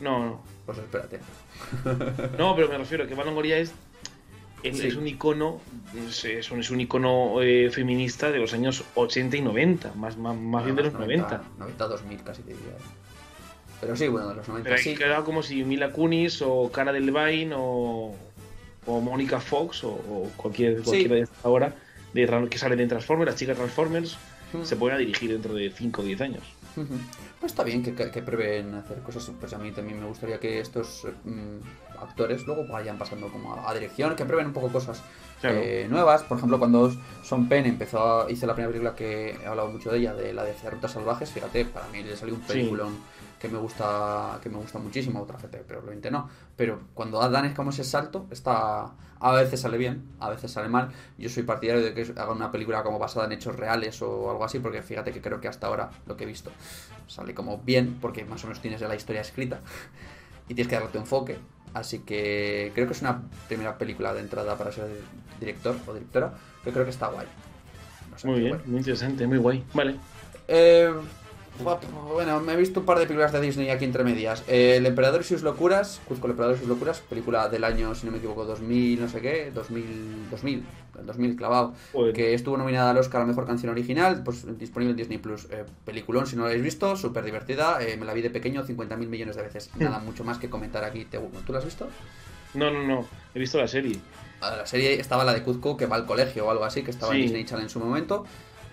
No, 0.00 0.26
no. 0.26 0.42
Pues 0.66 0.78
espérate. 0.78 1.20
No, 2.38 2.54
pero 2.54 2.68
me 2.68 2.78
refiero 2.78 3.04
a 3.04 3.06
que 3.06 3.14
Eva 3.14 3.24
Longoria 3.24 3.58
es, 3.58 3.72
es, 4.62 4.78
Sí. 4.78 4.86
es 4.88 4.96
un 4.96 5.06
icono, 5.06 5.60
es, 6.08 6.24
es 6.24 6.50
un, 6.50 6.60
es 6.60 6.70
un 6.70 6.80
icono 6.80 7.40
eh, 7.42 7.70
feminista 7.70 8.30
de 8.30 8.38
los 8.38 8.52
años 8.52 8.84
80 8.94 9.36
y 9.36 9.40
90, 9.42 9.94
más, 9.94 10.16
más, 10.16 10.36
más 10.36 10.64
bien 10.64 10.76
de 10.76 10.82
los 10.84 10.92
90. 10.92 11.42
90, 11.58 11.86
2000 11.88 12.22
casi 12.22 12.42
te 12.42 12.50
diría. 12.52 12.72
Pero 13.80 13.96
sí, 13.96 14.08
bueno, 14.08 14.28
de 14.30 14.34
los 14.36 14.48
90 14.48 14.68
Pero 14.68 14.82
sí. 14.82 14.90
sí. 14.90 14.96
quedado 14.96 15.24
como 15.24 15.42
si 15.42 15.64
Mila 15.64 15.92
Kunis 15.92 16.42
o 16.42 16.70
Cara 16.72 16.92
Delevingne 16.92 17.54
o, 17.56 18.14
o 18.86 19.00
Mónica 19.00 19.40
Fox 19.40 19.84
o, 19.84 19.90
o 19.90 20.30
cualquier, 20.36 20.82
cualquiera 20.82 21.14
de 21.14 21.20
esta 21.22 21.36
ahora 21.44 21.74
de, 22.12 22.48
que 22.50 22.58
sale 22.58 22.74
de 22.74 22.86
Transformers, 22.86 23.30
las 23.30 23.38
chicas 23.38 23.56
Transformers, 23.56 24.18
Mm. 24.52 24.64
se 24.64 24.76
pueden 24.76 24.98
dirigir 24.98 25.30
dentro 25.30 25.52
de 25.54 25.70
5 25.70 26.00
o 26.00 26.04
10 26.04 26.20
años. 26.22 26.42
Pues 26.74 27.52
está 27.52 27.62
bien 27.64 27.82
que, 27.82 27.94
que, 27.94 28.04
hacer 28.04 29.02
cosas. 29.04 29.30
Pues 29.38 29.52
a 29.52 29.58
mí 29.58 29.70
también 29.72 30.00
me 30.00 30.06
gustaría 30.06 30.38
que 30.38 30.60
estos 30.60 31.06
mm, 31.24 32.00
actores 32.00 32.46
luego 32.46 32.66
vayan 32.66 32.98
pasando 32.98 33.28
como 33.28 33.54
a, 33.54 33.70
a 33.70 33.74
dirección, 33.74 34.14
que 34.16 34.24
prueben 34.24 34.48
un 34.48 34.52
poco 34.52 34.68
cosas 34.68 35.02
Claro. 35.40 35.58
eh, 35.62 35.86
nuevas. 35.88 36.22
Por 36.24 36.38
ejemplo, 36.38 36.58
cuando 36.58 36.92
Son 37.22 37.48
Penn 37.48 37.66
empezó, 37.66 38.28
hizo 38.28 38.46
la 38.46 38.54
primera 38.54 38.70
película 38.70 38.94
que 38.94 39.30
he 39.30 39.46
hablado 39.46 39.68
mucho 39.70 39.90
de 39.90 39.98
ella, 39.98 40.14
de 40.14 40.32
la 40.32 40.44
de 40.44 40.54
Rutas 40.70 40.92
Salvajes, 40.92 41.30
fíjate, 41.30 41.64
para 41.64 41.86
mí 41.88 42.02
le 42.02 42.16
salió 42.16 42.34
un 42.34 42.42
Sí. 42.42 42.68
Que 43.38 43.48
me 43.48 43.58
gusta 43.58 44.38
que 44.42 44.48
me 44.48 44.58
gusta 44.58 44.78
muchísimo, 44.78 45.22
otra 45.22 45.38
gente 45.38 45.58
probablemente 45.58 46.10
no. 46.10 46.28
Pero 46.56 46.80
cuando 46.94 47.26
dan 47.28 47.44
es 47.44 47.54
como 47.54 47.70
ese 47.70 47.84
salto, 47.84 48.26
está 48.30 48.92
a 49.20 49.32
veces 49.32 49.60
sale 49.60 49.78
bien, 49.78 50.04
a 50.20 50.30
veces 50.30 50.50
sale 50.50 50.68
mal. 50.68 50.90
Yo 51.16 51.28
soy 51.28 51.42
partidario 51.42 51.82
de 51.82 51.94
que 51.94 52.02
hagan 52.20 52.36
una 52.36 52.50
película 52.50 52.82
como 52.82 52.98
basada 52.98 53.26
en 53.26 53.32
hechos 53.32 53.56
reales 53.56 54.00
o 54.02 54.30
algo 54.30 54.44
así, 54.44 54.58
porque 54.58 54.82
fíjate 54.82 55.12
que 55.12 55.20
creo 55.20 55.40
que 55.40 55.48
hasta 55.48 55.66
ahora 55.66 55.90
lo 56.06 56.16
que 56.16 56.24
he 56.24 56.26
visto 56.26 56.50
sale 57.06 57.34
como 57.34 57.58
bien, 57.58 57.98
porque 58.00 58.24
más 58.24 58.44
o 58.44 58.46
menos 58.46 58.60
tienes 58.60 58.80
la 58.80 58.94
historia 58.94 59.20
escrita 59.22 59.60
y 60.48 60.54
tienes 60.54 60.68
que 60.68 60.76
darle 60.76 60.90
tu 60.90 60.98
enfoque. 60.98 61.38
Así 61.74 62.00
que 62.00 62.72
creo 62.74 62.86
que 62.86 62.92
es 62.92 63.02
una 63.02 63.22
primera 63.48 63.76
película 63.76 64.14
de 64.14 64.20
entrada 64.20 64.56
para 64.56 64.72
ser 64.72 64.88
director 65.38 65.76
o 65.86 65.94
directora, 65.94 66.32
pero 66.64 66.74
creo 66.74 66.84
que 66.84 66.90
está 66.90 67.08
guay. 67.08 67.26
No 68.10 68.18
sé, 68.18 68.26
Muy 68.26 68.40
bien, 68.40 68.60
muy 68.66 68.78
interesante, 68.78 69.26
muy 69.26 69.38
guay. 69.38 69.64
Vale. 69.74 69.96
Eh, 70.46 70.92
bueno, 72.12 72.40
me 72.40 72.52
he 72.52 72.56
visto 72.56 72.80
un 72.80 72.86
par 72.86 72.98
de 72.98 73.06
películas 73.06 73.32
de 73.32 73.40
Disney 73.40 73.70
aquí 73.70 73.84
entre 73.84 74.04
medias. 74.04 74.42
Eh, 74.48 74.76
el 74.76 74.86
Emperador 74.86 75.20
y 75.20 75.24
sus 75.24 75.42
locuras, 75.42 76.00
Cuzco 76.06 76.26
el 76.26 76.32
Emperador 76.32 76.56
y 76.56 76.60
sus 76.60 76.68
locuras, 76.68 77.00
película 77.00 77.48
del 77.48 77.64
año, 77.64 77.94
si 77.94 78.06
no 78.06 78.12
me 78.12 78.18
equivoco, 78.18 78.44
2000, 78.44 79.00
no 79.00 79.08
sé 79.08 79.20
qué, 79.20 79.50
2000, 79.52 80.30
2000, 80.30 80.64
el 81.00 81.06
2000 81.06 81.36
clavado, 81.36 81.74
Joder. 81.92 82.12
que 82.14 82.34
estuvo 82.34 82.56
nominada 82.56 82.90
al 82.90 82.98
Oscar 82.98 83.22
a 83.22 83.26
Mejor 83.26 83.46
Canción 83.46 83.70
Original, 83.72 84.22
pues 84.24 84.46
disponible 84.58 84.92
en 84.92 84.96
Disney 84.96 85.18
Plus. 85.18 85.46
Eh, 85.50 85.64
peliculón, 85.84 86.26
si 86.26 86.36
no 86.36 86.42
lo 86.42 86.48
habéis 86.48 86.62
visto, 86.62 86.96
súper 86.96 87.24
divertida, 87.24 87.78
eh, 87.82 87.96
me 87.96 88.04
la 88.06 88.14
vi 88.14 88.22
de 88.22 88.30
pequeño 88.30 88.64
50.000 88.64 88.96
millones 89.08 89.36
de 89.36 89.42
veces. 89.42 89.70
Nada 89.78 89.98
mucho 89.98 90.24
más 90.24 90.38
que 90.38 90.48
comentar 90.48 90.84
aquí. 90.84 91.04
¿Te- 91.04 91.18
¿Tú 91.18 91.52
la 91.52 91.58
has 91.58 91.64
visto? 91.64 91.88
No, 92.54 92.70
no, 92.70 92.82
no. 92.86 93.06
He 93.34 93.38
visto 93.38 93.58
la 93.58 93.68
serie. 93.68 93.98
Ah, 94.40 94.54
La 94.56 94.66
serie 94.66 95.00
estaba 95.00 95.24
la 95.24 95.34
de 95.34 95.42
Kuzco 95.42 95.76
que 95.76 95.86
va 95.86 95.96
al 95.96 96.06
colegio 96.06 96.46
o 96.46 96.50
algo 96.50 96.64
así, 96.64 96.82
que 96.82 96.90
estaba 96.92 97.12
en. 97.14 97.22
Disney 97.22 97.44
Channel 97.44 97.64
en 97.64 97.70
su 97.70 97.80
momento. 97.80 98.24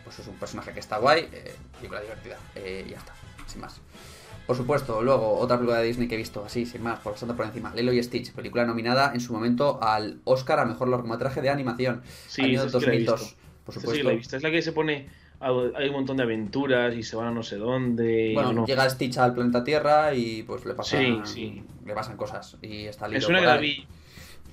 Pues 0.05 0.19
es 0.19 0.27
un 0.27 0.35
personaje 0.35 0.71
que 0.71 0.79
está 0.79 0.97
guay, 0.99 1.27
eh, 1.33 1.53
película 1.75 1.99
divertida, 2.01 2.37
eh, 2.55 2.85
ya 2.89 2.97
está, 2.97 3.13
sin 3.47 3.59
más. 3.61 3.81
Por 4.47 4.55
supuesto, 4.55 5.01
luego 5.01 5.39
otra 5.39 5.57
película 5.57 5.79
de 5.79 5.87
Disney 5.87 6.07
que 6.07 6.13
he 6.15 6.17
visto 6.19 6.45
así, 6.45 6.65
sin 6.67 6.83
más, 6.83 6.99
por 6.99 7.13
pasando 7.13 7.35
por 7.35 7.45
encima, 7.45 7.73
Lilo 7.75 7.91
y 7.91 8.01
Stitch, 8.03 8.31
película 8.31 8.63
nominada 8.65 9.11
en 9.13 9.19
su 9.19 9.33
momento 9.33 9.79
al 9.81 10.19
Oscar 10.23 10.59
a 10.59 10.65
mejor 10.65 10.87
largometraje 10.89 11.41
de 11.41 11.49
animación, 11.49 12.03
Sí, 12.27 12.43
año 12.43 12.61
que 12.61 12.67
he 12.67 12.71
2002. 12.71 13.19
visto. 13.21 13.35
Por 13.65 13.75
Esta 13.75 13.81
sí 13.81 13.81
que 13.81 13.81
supuesto. 13.81 14.03
la 14.07 14.13
he 14.13 14.15
visto. 14.17 14.37
Es 14.37 14.43
la 14.43 14.51
que 14.51 14.61
se 14.61 14.71
pone. 14.71 15.09
Hay 15.39 15.87
un 15.89 15.93
montón 15.93 16.17
de 16.17 16.23
aventuras 16.23 16.95
y 16.95 17.01
se 17.03 17.15
van 17.15 17.27
a 17.27 17.31
no 17.31 17.41
sé 17.43 17.57
dónde. 17.57 18.27
y 18.29 18.33
Bueno, 18.35 18.53
no. 18.53 18.65
llega 18.67 18.87
Stitch 18.89 19.17
al 19.17 19.33
planeta 19.33 19.63
Tierra 19.63 20.13
y 20.13 20.43
pues 20.43 20.63
le 20.65 20.75
pasan, 20.75 21.25
Sí, 21.25 21.33
sí. 21.33 21.63
le 21.83 21.93
pasan 21.95 22.15
cosas. 22.15 22.57
Y 22.61 22.85
está 22.85 23.07
Lilo 23.07 23.17
Es 23.19 23.27
una 23.27 23.39
que 23.39 23.45
la 23.47 23.57
vi. 23.57 23.85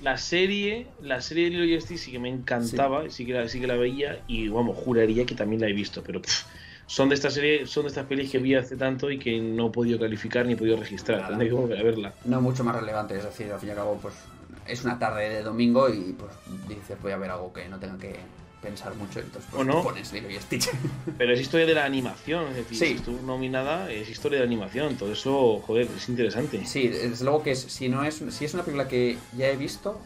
La 0.03 0.17
serie, 0.19 0.87
la 1.01 1.21
serie 1.21 1.45
de 1.45 1.51
Lilo 1.51 1.65
y 1.65 1.81
Stitch 1.81 1.99
sí 1.99 2.11
que 2.11 2.19
me 2.19 2.29
encantaba, 2.29 3.09
sí, 3.09 3.25
que, 3.25 3.33
la, 3.33 3.49
sí 3.49 3.61
que 3.61 3.67
la 3.69 3.77
veía 3.77 4.21
y 4.27 4.49
vamos, 4.49 4.77
juraría 4.77 5.25
que 5.25 5.35
también 5.37 5.61
la 5.61 5.69
he 5.69 5.73
visto, 5.73 6.03
pero 6.03 6.21
pff, 6.21 6.45
son 6.87 7.09
de 7.09 7.15
esta 7.15 7.31
serie, 7.31 7.67
son 7.67 7.85
de 7.85 7.91
estas 7.91 8.07
pelis 8.07 8.31
que 8.31 8.39
vi 8.39 8.55
hace 8.57 8.77
tanto 8.77 9.11
y 9.11 9.19
que 9.19 9.39
no 9.41 9.69
he 9.69 9.71
podido 9.71 10.01
calificar 10.01 10.45
ni 10.45 10.55
he 10.55 10.57
podido 10.57 10.77
registrar, 10.77 11.19
Nada. 11.19 11.29
tendré 11.31 11.49
que 11.49 11.55
volver 11.55 11.79
a 11.79 11.83
verla. 11.85 12.15
no 12.25 12.41
mucho 12.41 12.65
más 12.65 12.75
relevante, 12.75 13.17
es 13.17 13.25
decir, 13.25 13.53
al 13.53 13.61
fin 13.61 13.69
y 13.69 13.73
al 13.73 13.79
cabo, 13.79 13.99
pues 14.03 14.15
es 14.67 14.85
una 14.85 14.99
tarde 14.99 15.29
de 15.29 15.43
domingo 15.43 15.89
y 15.89 16.15
pues 16.19 16.33
dices 16.69 16.97
voy 17.01 17.13
a 17.13 17.17
ver 17.17 17.31
algo 17.31 17.53
que 17.53 17.69
no 17.69 17.79
tenga 17.79 17.99
que 17.99 18.17
pensar 18.63 18.95
mucho, 18.95 19.19
entonces 19.21 19.51
pues 19.51 19.61
¿O 19.61 19.65
no? 19.65 19.83
pones 19.83 20.13
Lilo 20.13 20.31
y 20.31 20.37
Stitch. 20.37 20.71
Pero 21.19 21.33
es 21.35 21.41
historia 21.41 21.67
de 21.67 21.75
la 21.75 21.85
animación, 21.85 22.47
es 22.49 22.57
decir, 22.57 22.79
Sí. 22.79 22.87
si 22.87 22.93
estuvo 22.95 23.21
nominada, 23.23 23.91
es 23.91 24.09
historia 24.09 24.39
de 24.39 24.45
la 24.45 24.49
animación, 24.49 24.97
todo 24.97 25.13
eso, 25.13 25.61
joder, 25.67 25.89
es 25.97 26.09
interesante. 26.09 26.65
sí, 26.65 26.89
desde 26.89 27.25
luego 27.25 27.43
que 27.43 27.51
es- 27.51 27.61
si 27.63 27.89
no 27.89 28.05
es 28.05 28.23
si 28.31 28.45
es 28.45 28.55
una 28.55 28.63
película 28.63 28.89
que 28.89 29.19
ya 29.37 29.49
he 29.49 29.57
visto 29.57 30.01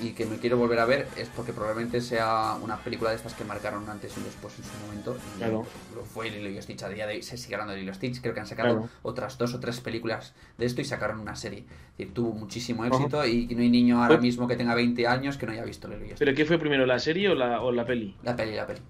y 0.00 0.10
que 0.10 0.26
me 0.26 0.38
quiero 0.38 0.56
volver 0.58 0.78
a 0.80 0.86
ver 0.86 1.06
es 1.16 1.28
porque 1.28 1.52
probablemente 1.52 2.00
sea 2.00 2.56
una 2.60 2.76
película 2.78 3.10
de 3.10 3.16
estas 3.16 3.34
que 3.34 3.44
marcaron 3.44 3.88
antes 3.88 4.16
y 4.18 4.20
después 4.22 4.58
en 4.58 4.64
su 4.64 4.70
momento. 4.86 5.16
Y 5.34 5.38
Claro. 5.38 5.64
Lo 5.94 6.04
fue 6.04 6.30
Lilo 6.30 6.48
y 6.50 6.60
Stitch 6.60 6.82
a 6.82 6.88
día 6.88 7.06
de 7.06 7.14
hoy, 7.14 7.22
se 7.22 7.36
sigue 7.36 7.54
hablando 7.54 7.74
de 7.74 7.80
Lilo 7.80 7.92
y 7.92 7.94
Stitch, 7.94 8.20
creo 8.20 8.34
que 8.34 8.40
han 8.40 8.46
sacado 8.46 8.70
Claro. 8.74 8.88
otras 9.02 9.38
dos 9.38 9.54
o 9.54 9.60
tres 9.60 9.80
películas 9.80 10.34
de 10.58 10.66
esto 10.66 10.80
y 10.80 10.84
sacaron 10.84 11.20
una 11.20 11.36
serie. 11.36 11.60
Es 11.60 11.98
decir, 11.98 12.14
tuvo 12.14 12.32
muchísimo 12.32 12.84
éxito 12.84 13.18
Ajá. 13.20 13.28
y 13.28 13.46
no 13.54 13.60
hay 13.62 13.70
niño 13.70 13.96
ahora 13.98 14.08
Pues- 14.16 14.22
mismo 14.22 14.48
que 14.48 14.56
tenga 14.56 14.74
20 14.74 15.06
años 15.06 15.36
que 15.38 15.46
no 15.46 15.52
haya 15.52 15.64
visto 15.64 15.86
Lilo 15.88 16.02
y 16.04 16.06
Stitch. 16.08 16.18
¿Pero 16.18 16.34
qué 16.34 16.44
fue 16.44 16.58
primero, 16.58 16.86
la 16.86 16.98
serie 16.98 17.28
o 17.28 17.34
la, 17.34 17.60
o 17.62 17.70
la 17.70 17.84
peli? 17.86 18.16
La 18.24 18.34
peli, 18.34 18.54
la 18.56 18.66
peli. 18.66 18.80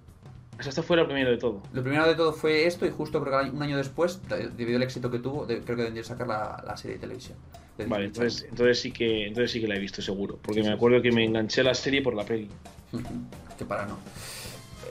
O 0.59 0.63
sea, 0.63 0.69
esta 0.69 0.81
fue 0.83 0.95
la 0.97 1.05
primero 1.05 1.31
de 1.31 1.37
todo. 1.37 1.61
Lo 1.73 1.83
primero 1.83 2.07
de 2.07 2.15
todo 2.15 2.31
fue 2.33 2.65
esto 2.65 2.85
y 2.85 2.89
justo 2.89 3.21
creo 3.23 3.41
que 3.43 3.49
un 3.49 3.61
año 3.61 3.77
después, 3.77 4.21
de- 4.29 4.49
debido 4.49 4.77
al 4.77 4.83
éxito 4.83 5.11
que 5.11 5.19
tuvo, 5.19 5.45
creo 5.45 5.63
que 5.75 5.83
debían 5.83 6.03
sacar 6.05 6.27
la, 6.27 6.63
la 6.65 6.77
serie 6.77 6.95
de 6.95 7.01
televisión. 7.01 7.37
de 7.77 7.85
Vale, 7.87 8.05
entonces, 8.05 8.45
entonces 8.49 8.79
sí 8.79 8.91
que 8.91 9.27
entonces 9.27 9.51
sí 9.51 9.59
que 9.59 9.67
la 9.67 9.75
he 9.75 9.79
visto 9.79 10.01
seguro, 10.01 10.39
porque 10.41 10.61
Sí, 10.61 10.67
me 10.67 10.73
acuerdo 10.73 10.97
sí. 10.97 11.03
que 11.03 11.11
me 11.11 11.25
enganché 11.25 11.61
a 11.61 11.65
la 11.65 11.73
serie 11.75 12.01
por 12.01 12.15
la 12.15 12.23
peli. 12.25 12.49
Que 13.57 13.63
para 13.65 13.85
no. 13.85 13.97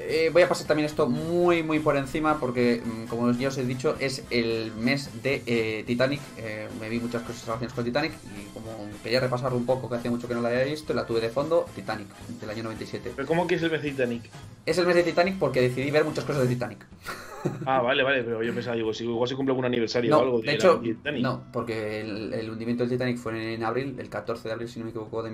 Eh, 0.07 0.31
voy 0.33 0.43
a 0.43 0.49
pasar 0.49 0.67
también 0.67 0.85
esto 0.87 1.09
muy 1.09 1.63
muy 1.63 1.79
por 1.81 1.97
encima 1.97 2.39
porque 2.39 2.83
mm, 2.85 3.05
como 3.07 3.31
ya 3.33 3.49
os 3.49 3.57
he 3.59 3.65
dicho 3.65 3.97
es 4.01 4.23
el 4.31 4.73
mes 4.73 5.23
de 5.23 5.43
eh, 5.47 5.85
Titanic 5.87 6.21
Eh, 6.37 6.69
me 6.81 6.89
vi 6.91 7.01
muchas 7.01 7.23
cosas 7.23 7.47
relacionadas 7.47 7.73
con 7.75 7.85
Titanic 7.85 8.13
y 8.37 8.53
como 8.53 8.69
quería 9.03 9.21
repasarlo 9.21 9.57
un 9.57 9.65
poco 9.67 9.89
que 9.89 9.97
hacía 9.97 10.11
mucho 10.11 10.29
que 10.29 10.35
no 10.35 10.43
la 10.43 10.51
había 10.51 10.65
visto 10.65 10.93
la 10.93 11.07
tuve 11.07 11.21
de 11.21 11.31
fondo 11.31 11.65
Titanic 11.75 12.09
del 12.41 12.51
año 12.51 12.63
97 12.65 13.13
¿Pero 13.17 13.27
cómo 13.27 13.47
que 13.47 13.55
es 13.55 13.63
el 13.63 13.71
mes 13.71 13.83
de 13.83 13.91
Titanic? 13.91 14.23
es 14.67 14.79
el 14.79 14.87
mes 14.87 14.97
de 14.97 15.03
Titanic 15.05 15.39
porque 15.39 15.61
decidí 15.63 15.91
ver 15.91 16.05
muchas 16.05 16.25
cosas 16.25 16.43
de 16.43 16.49
Titanic 16.49 16.85
Ah, 17.67 17.83
vale, 17.83 18.03
vale, 18.03 18.23
pero 18.23 18.43
yo 18.43 18.55
pensaba, 18.55 18.75
digo, 18.75 18.95
si 18.95 19.05
igual 19.05 19.29
se 19.29 19.37
cumple 19.37 19.53
algún 19.53 19.67
aniversario 19.67 20.17
o 20.17 20.23
algo 20.23 20.41
de 20.41 20.55
hecho, 20.55 20.81
Titanic. 20.81 21.23
no, 21.23 21.43
porque 21.53 22.01
el, 22.01 22.33
el 22.33 22.51
hundimiento 22.51 22.85
del 22.85 22.93
Titanic 22.93 23.19
fue 23.19 23.53
en 23.55 23.63
abril, 23.63 23.97
el 23.99 24.09
14 24.09 24.49
de 24.49 24.55
abril, 24.55 24.69
si 24.69 24.79
no 24.79 24.87
me 24.87 24.91
equivoco, 24.93 25.23
de 25.23 25.31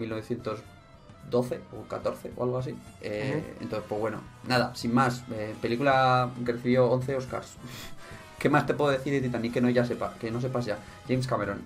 1912 1.31 1.61
o 1.73 1.89
14 1.89 2.33
o 2.37 2.45
algo 2.45 2.59
así. 2.59 2.75
Eh. 3.03 3.55
Entonces, 3.61 3.87
pues 3.89 4.01
bueno, 4.01 4.19
nada, 4.47 4.75
sin 4.75 4.93
más. 4.95 5.23
eh, 5.33 5.55
película 5.63 6.31
que 6.45 6.53
recibió 6.53 6.87
11 6.91 7.17
Oscars. 7.17 7.55
¿Qué 8.39 8.49
más 8.49 8.67
te 8.67 8.75
puedo 8.75 8.91
decir 8.91 9.13
de 9.13 9.21
Titanic 9.21 9.53
que 9.53 9.61
no 9.61 9.69
ya 9.71 9.85
sepa, 9.85 10.15
que 10.19 10.31
no 10.31 10.41
sepas 10.41 10.65
ya? 10.65 10.79
James 11.07 11.27
Cameron. 11.27 11.59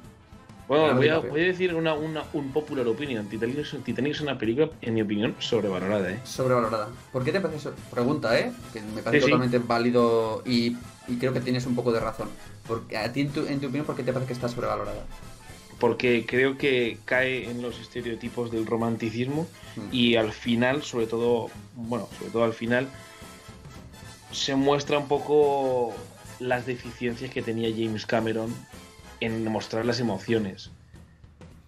Bueno, 0.66 0.94
voy 0.96 1.08
a, 1.08 1.18
voy 1.18 1.42
a 1.42 1.44
decir 1.44 1.74
una, 1.74 1.92
una, 1.92 2.24
un 2.32 2.50
popular 2.50 2.86
opinion. 2.88 3.26
Titanic 3.28 3.58
es, 3.58 3.76
Titanic 3.84 4.12
es 4.12 4.20
una 4.22 4.38
película, 4.38 4.70
en 4.80 4.94
mi 4.94 5.02
opinión, 5.02 5.34
sobrevalorada, 5.38 6.10
¿eh? 6.10 6.20
Sobrevalorada. 6.24 6.88
¿Por 7.12 7.22
qué 7.22 7.32
te 7.32 7.40
parece 7.40 7.58
eso? 7.58 7.74
Pregunta, 7.90 8.36
¿eh? 8.38 8.50
Que 8.72 8.80
me 8.80 9.02
parece 9.02 9.20
Sí, 9.20 9.26
sí. 9.26 9.30
totalmente 9.30 9.58
válido 9.58 10.42
y, 10.46 10.76
y 11.06 11.16
creo 11.18 11.34
que 11.34 11.40
tienes 11.40 11.66
un 11.66 11.74
poco 11.76 11.92
de 11.92 12.00
razón. 12.00 12.28
Porque 12.66 12.96
a 12.96 13.12
ti, 13.12 13.20
en 13.20 13.28
tu, 13.30 13.46
en 13.46 13.60
tu 13.60 13.66
opinión, 13.66 13.84
¿por 13.84 13.94
qué 13.94 14.02
te 14.02 14.12
parece 14.14 14.28
que 14.28 14.32
está 14.32 14.48
sobrevalorada? 14.48 15.04
Porque 15.80 16.24
creo 16.26 16.56
que 16.56 16.98
cae 17.04 17.50
en 17.50 17.60
los 17.62 17.80
estereotipos 17.80 18.50
del 18.50 18.66
romanticismo 18.66 19.46
Mm. 19.76 19.88
y 19.92 20.16
al 20.16 20.32
final, 20.32 20.82
sobre 20.82 21.06
todo, 21.06 21.48
bueno, 21.74 22.08
sobre 22.18 22.30
todo 22.30 22.44
al 22.44 22.52
final, 22.52 22.88
se 24.30 24.54
muestra 24.54 24.98
un 24.98 25.08
poco 25.08 25.94
las 26.40 26.66
deficiencias 26.66 27.30
que 27.30 27.42
tenía 27.42 27.70
James 27.70 28.06
Cameron 28.06 28.54
en 29.20 29.44
mostrar 29.50 29.84
las 29.84 30.00
emociones. 30.00 30.70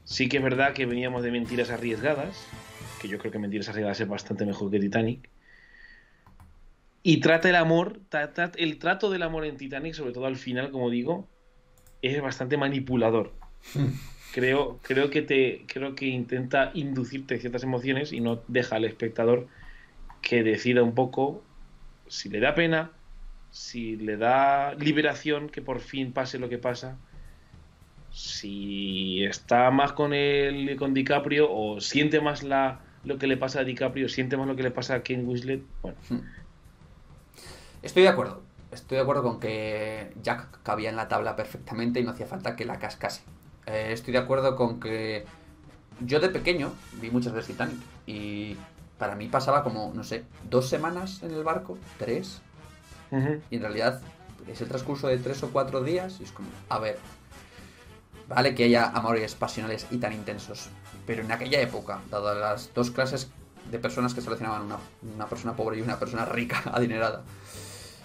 Sí 0.05 0.29
que 0.29 0.37
es 0.37 0.43
verdad 0.43 0.73
que 0.73 0.87
veníamos 0.87 1.23
de 1.23 1.31
mentiras 1.33 1.71
arriesgadas, 1.71 2.39
que 3.01 3.09
yo 3.09 3.19
creo 3.19 3.33
que 3.33 3.39
mentiras 3.39 3.69
arriesgadas 3.69 4.01
es 4.01 4.09
bastante 4.09 4.47
mejor 4.47 4.71
que 4.71 4.79
Titanic. 4.81 5.29
Y 7.03 7.19
trata 7.21 7.49
el 7.49 7.57
amor, 7.57 8.01
tra- 8.11 8.33
tra- 8.33 8.53
el 8.57 8.79
trato 8.79 9.11
del 9.11 9.23
amor 9.23 9.45
en 9.45 9.57
Titanic, 9.57 9.95
sobre 9.95 10.13
todo 10.13 10.27
al 10.27 10.37
final, 10.37 10.71
como 10.71 10.91
digo, 10.91 11.29
es 12.03 12.21
bastante 12.21 12.57
manipulador. 12.57 13.33
Creo, 14.33 14.79
creo 14.83 15.11
que 15.11 15.23
te, 15.23 15.65
creo 15.67 15.95
que 15.95 16.07
intenta 16.07 16.71
inducirte 16.75 17.39
ciertas 17.39 17.63
emociones 17.63 18.13
y 18.13 18.21
no 18.21 18.41
deja 18.49 18.77
al 18.77 18.85
espectador 18.85 19.47
que 20.21 20.43
decida 20.43 20.83
un 20.83 20.95
poco 20.95 21.43
si 22.09 22.29
le 22.29 22.41
da 22.41 22.55
pena, 22.55 22.91
si 23.51 23.97
le 23.97 24.17
da 24.17 24.75
liberación, 24.75 25.49
que 25.49 25.63
por 25.63 25.81
fin 25.81 26.13
pase 26.13 26.39
lo 26.39 26.49
que 26.49 26.59
pasa, 26.59 26.99
si 28.13 29.25
está 29.25 29.71
más 29.71 29.93
con 29.93 30.13
él 30.13 30.77
con 30.77 30.95
DiCaprio 30.95 31.51
o 31.51 31.81
siente 31.81 32.21
más 32.21 32.43
la 32.43 32.81
lo 33.05 33.19
que 33.19 33.27
le 33.27 33.37
pasa 33.37 33.61
a 33.61 33.65
DiCaprio, 33.65 34.09
siente 34.09 34.37
más 34.37 34.49
lo 34.49 34.57
que 34.57 34.65
le 34.65 34.71
pasa 34.71 34.97
a 34.97 35.03
Ken 35.03 35.27
Winslet, 35.27 35.63
bueno, 35.81 35.97
Estoy 37.83 38.03
de 38.03 38.09
acuerdo. 38.09 38.43
Estoy 38.73 38.97
de 38.97 39.03
acuerdo 39.03 39.23
con 39.23 39.39
que 39.39 40.13
Jack 40.23 40.63
cabía 40.65 40.91
en 40.91 40.97
la 40.97 41.07
tabla 41.07 41.37
perfectamente 41.37 42.01
y 42.01 42.03
no 42.03 42.11
hacía 42.11 42.27
falta 42.27 42.57
que 42.57 42.65
la 42.65 42.81
cascase. 42.81 43.23
Eh, 43.67 43.91
estoy 43.93 44.13
de 44.13 44.19
acuerdo 44.19 44.57
con 44.57 44.81
que 44.81 45.25
yo 46.01 46.21
de 46.21 46.29
pequeño 46.29 46.73
vi 47.01 47.11
muchas 47.11 47.33
veces 47.33 47.49
Titanic 47.49 47.79
y 48.07 48.57
para 48.99 49.15
mí 49.15 49.29
pasaba 49.29 49.63
como, 49.63 49.93
no 49.95 50.05
sé, 50.05 50.25
dos 50.49 50.69
semanas 50.69 51.23
en 51.23 51.33
el 51.33 51.45
barco, 51.45 51.79
tres, 51.99 52.41
y 53.51 53.57
en 53.57 53.63
realidad 53.63 54.01
es 54.49 54.61
el 54.61 54.69
transcurso 54.69 55.07
de 55.09 55.19
tres 55.19 55.43
o 55.43 55.51
cuatro 55.51 55.83
días 55.83 56.19
y 56.21 56.25
es 56.25 56.33
como, 56.33 56.49
a 56.69 56.79
ver, 56.79 56.99
Vale 58.29 58.57
que 58.57 58.65
haya 58.65 58.87
amores 58.87 59.37
pasionales 59.37 59.87
y 59.91 59.99
tan 59.99 60.13
intensos, 60.13 60.69
pero 61.07 61.23
en 61.23 61.31
aquella 61.31 61.61
época, 61.61 62.01
dadas 62.11 62.37
las 62.37 62.75
dos 62.75 62.91
clases 62.91 63.29
de 63.71 63.79
personas 63.79 64.15
que 64.15 64.21
seleccionaban 64.21 64.63
una, 64.63 64.79
una 65.15 65.27
persona 65.27 65.55
pobre 65.55 65.79
y 65.79 65.81
una 65.81 65.99
persona 65.99 66.25
rica, 66.25 66.63
adinerada, 66.73 67.23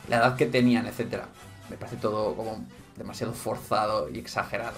la 0.07 0.17
edad 0.17 0.35
que 0.35 0.45
tenían, 0.45 0.85
etcétera, 0.85 1.27
me 1.69 1.77
parece 1.77 1.97
todo 1.97 2.35
como 2.35 2.63
demasiado 2.97 3.33
forzado 3.33 4.09
y 4.09 4.19
exagerado. 4.19 4.77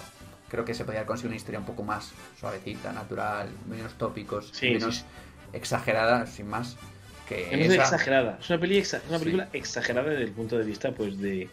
Creo 0.53 0.65
que 0.65 0.75
se 0.75 0.85
podría 0.85 1.03
conseguir 1.07 1.29
una 1.29 1.35
historia 1.37 1.59
un 1.59 1.65
poco 1.65 1.81
más 1.81 2.11
suavecita, 2.39 2.93
natural, 2.93 3.49
menos 3.67 3.93
tópicos, 3.97 4.51
Sí, 4.53 4.69
menos 4.69 4.97
sí, 4.97 5.03
exagerada, 5.51 6.27
sin 6.27 6.47
más. 6.47 6.77
Que 7.27 7.47
Es 7.65 7.71
esa- 7.71 7.81
exagerada. 7.81 8.37
Es 8.39 8.49
una, 8.51 8.59
peli 8.59 8.77
exa- 8.77 9.01
una 9.09 9.17
Sí. 9.17 9.23
película 9.23 9.49
exagerada 9.51 10.11
desde 10.11 10.25
el 10.25 10.31
punto 10.31 10.55
de 10.59 10.63
vista, 10.63 10.91
pues, 10.91 11.17
de, 11.19 11.49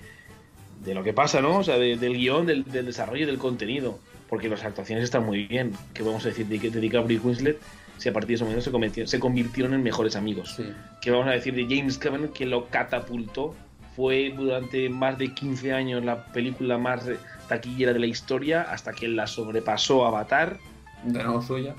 de 0.85 0.95
lo 0.95 1.03
que 1.03 1.15
pasa, 1.15 1.41
¿no? 1.41 1.57
O 1.57 1.65
sea, 1.65 1.79
de- 1.79 1.97
del 1.97 2.13
guion, 2.19 2.45
del, 2.45 2.65
del 2.65 2.85
desarrollo 2.85 3.23
y 3.23 3.27
del 3.27 3.39
contenido. 3.39 3.99
Porque 4.29 4.51
las 4.51 4.63
actuaciones 4.65 5.05
están 5.05 5.25
muy 5.25 5.47
bien. 5.47 5.73
¿Qué 5.95 6.03
vamos 6.03 6.25
a 6.27 6.29
decir 6.29 6.45
de, 6.47 6.59
de 6.59 6.81
DiCaprio 6.81 7.17
y 7.17 7.21
Winslet? 7.21 7.59
Si 7.97 8.09
a 8.11 8.13
partir 8.13 8.29
de 8.29 8.35
ese 8.35 8.45
momento 8.45 8.63
se, 8.63 8.71
cometió- 8.71 9.07
se 9.07 9.19
convirtieron 9.19 9.73
en 9.73 9.83
mejores 9.83 10.15
amigos. 10.15 10.61
¿Qué 11.01 11.11
vamos 11.11 11.27
a 11.27 11.31
decir 11.31 11.55
de 11.55 11.65
James 11.75 11.97
Cameron 11.97 12.29
que 12.35 12.45
lo 12.45 12.67
catapultó? 12.69 13.55
Fue 13.97 14.33
durante 14.37 14.91
más 14.91 15.17
de 15.17 15.33
15 15.33 15.73
años 15.73 16.05
la 16.05 16.27
película 16.27 16.77
más 16.77 17.07
taquillera 17.51 17.93
de 17.93 17.99
la 17.99 18.07
historia 18.07 18.63
hasta 18.63 18.93
que 18.93 19.09
la 19.09 19.27
sobrepasó 19.27 20.07
Avatar 20.07 20.57
De 21.05 21.23
nuevo 21.23 21.43
suya. 21.43 21.75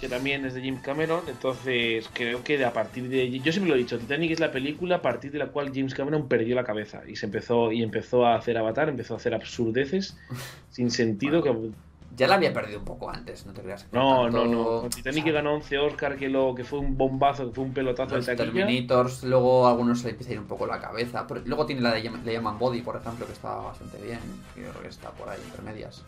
que 0.00 0.08
también 0.08 0.44
es 0.44 0.52
de 0.52 0.60
James 0.60 0.82
Cameron, 0.82 1.22
entonces 1.26 2.08
creo 2.12 2.44
que 2.44 2.62
a 2.62 2.72
partir 2.72 3.08
de 3.08 3.30
yo 3.40 3.50
siempre 3.50 3.70
lo 3.70 3.74
he 3.74 3.78
dicho, 3.78 3.98
Titanic 3.98 4.30
es 4.32 4.40
la 4.40 4.52
película 4.52 4.96
a 4.96 5.02
partir 5.02 5.32
de 5.32 5.38
la 5.38 5.46
cual 5.46 5.72
James 5.74 5.94
Cameron 5.94 6.28
perdió 6.28 6.54
la 6.54 6.64
cabeza 6.64 7.00
y 7.08 7.16
se 7.16 7.24
empezó 7.26 7.72
y 7.72 7.82
empezó 7.82 8.26
a 8.26 8.36
hacer 8.36 8.58
Avatar, 8.58 8.90
empezó 8.90 9.14
a 9.14 9.16
hacer 9.16 9.34
absurdeces 9.34 10.16
sin 10.68 10.90
sentido 10.90 11.42
que 11.42 11.52
Ya 12.16 12.26
la 12.28 12.36
había 12.36 12.52
perdido 12.52 12.78
un 12.78 12.84
poco 12.84 13.10
antes, 13.10 13.44
no 13.46 13.52
te 13.52 13.60
creas. 13.62 13.84
que 13.84 13.96
no, 13.96 14.22
tanto- 14.24 14.44
no, 14.46 14.52
no, 14.74 14.80
con 14.80 14.90
Titanic 14.90 15.24
que 15.24 15.32
ganó 15.32 15.54
11 15.54 15.76
Oscar 15.78 16.16
que 16.16 16.28
lo 16.28 16.54
que 16.54 16.64
fue 16.64 16.78
un 16.78 16.96
bombazo, 16.96 17.48
que 17.48 17.54
fue 17.54 17.64
un 17.64 17.74
pelotazo 17.74 18.16
Los 18.16 18.24
de 18.26 18.34
taquilla. 18.36 18.66
Terminators, 18.66 19.22
luego 19.24 19.66
a 19.66 19.70
algunos 19.70 19.98
se 20.00 20.06
le 20.06 20.10
empieza 20.12 20.30
a 20.30 20.34
ir 20.34 20.40
un 20.40 20.46
poco 20.46 20.66
la 20.66 20.80
cabeza. 20.80 21.26
pero 21.26 21.42
luego 21.44 21.66
tiene 21.66 21.82
la 21.82 21.92
de 21.92 22.02
le 22.24 22.32
llaman 22.32 22.58
Body, 22.58 22.80
por 22.80 22.96
ejemplo, 22.96 23.26
que 23.26 23.32
está 23.32 23.54
bastante 23.56 23.98
bien. 23.98 24.20
Yo 24.56 24.62
creo 24.70 24.82
que 24.82 24.88
está 24.88 25.10
por 25.10 25.28
ahí, 25.28 25.38
entre 25.44 25.62
medias. 25.62 26.02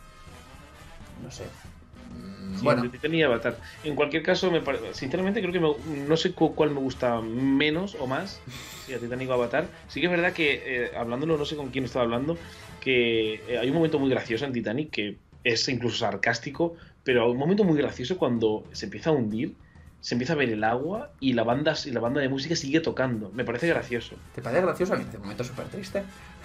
No 1.22 1.30
sé. 1.30 1.44
Mm, 1.44 2.56
Sí, 2.56 2.64
bueno, 2.64 2.90
Titanic 2.90 3.18
y 3.18 3.22
Avatar. 3.22 3.58
En 3.84 3.94
cualquier 3.94 4.22
caso, 4.22 4.50
me 4.50 4.60
pare- 4.62 4.94
sinceramente 4.94 5.40
creo 5.42 5.52
que 5.52 5.60
me- 5.60 6.06
no 6.08 6.16
sé 6.16 6.32
cu- 6.32 6.54
cuál 6.54 6.70
me 6.70 6.80
gusta 6.80 7.20
menos 7.20 7.96
o 8.00 8.06
más, 8.06 8.40
si 8.86 8.94
a 8.94 8.98
Titanic 8.98 9.28
o 9.28 9.34
Avatar. 9.34 9.66
Sí 9.88 10.00
que 10.00 10.06
es 10.06 10.10
verdad 10.10 10.32
que, 10.32 10.62
eh, 10.86 10.90
hablándolo, 10.96 11.36
no 11.36 11.44
sé 11.44 11.54
con 11.56 11.68
quién 11.68 11.84
estaba 11.84 12.04
hablando, 12.06 12.38
que 12.80 13.34
eh, 13.46 13.58
hay 13.58 13.68
un 13.68 13.74
momento 13.74 13.98
muy 13.98 14.08
gracioso 14.08 14.46
en 14.46 14.52
Titanic 14.54 14.90
que 14.90 15.18
es 15.52 15.68
incluso 15.68 15.98
sarcástico, 15.98 16.74
pero 17.04 17.24
hay 17.24 17.30
un 17.30 17.38
momento 17.38 17.64
muy 17.64 17.78
gracioso 17.78 18.18
cuando 18.18 18.64
se 18.72 18.86
empieza 18.86 19.10
a 19.10 19.12
hundir, 19.14 19.54
se 20.00 20.14
empieza 20.14 20.34
a 20.34 20.36
ver 20.36 20.50
el 20.50 20.62
agua 20.62 21.10
y 21.20 21.32
la 21.32 21.42
banda, 21.42 21.74
y 21.84 21.90
la 21.90 22.00
banda 22.00 22.20
de 22.20 22.28
música 22.28 22.54
sigue 22.54 22.80
tocando. 22.80 23.30
Me 23.34 23.44
parece 23.44 23.66
gracioso. 23.66 24.16
¿te 24.34 24.42
parece 24.42 24.62
gracioso? 24.62 24.94
A 24.94 24.96
mí 24.96 25.04
un 25.14 25.22
momento 25.22 25.44
súper 25.44 25.66
triste. 25.66 26.02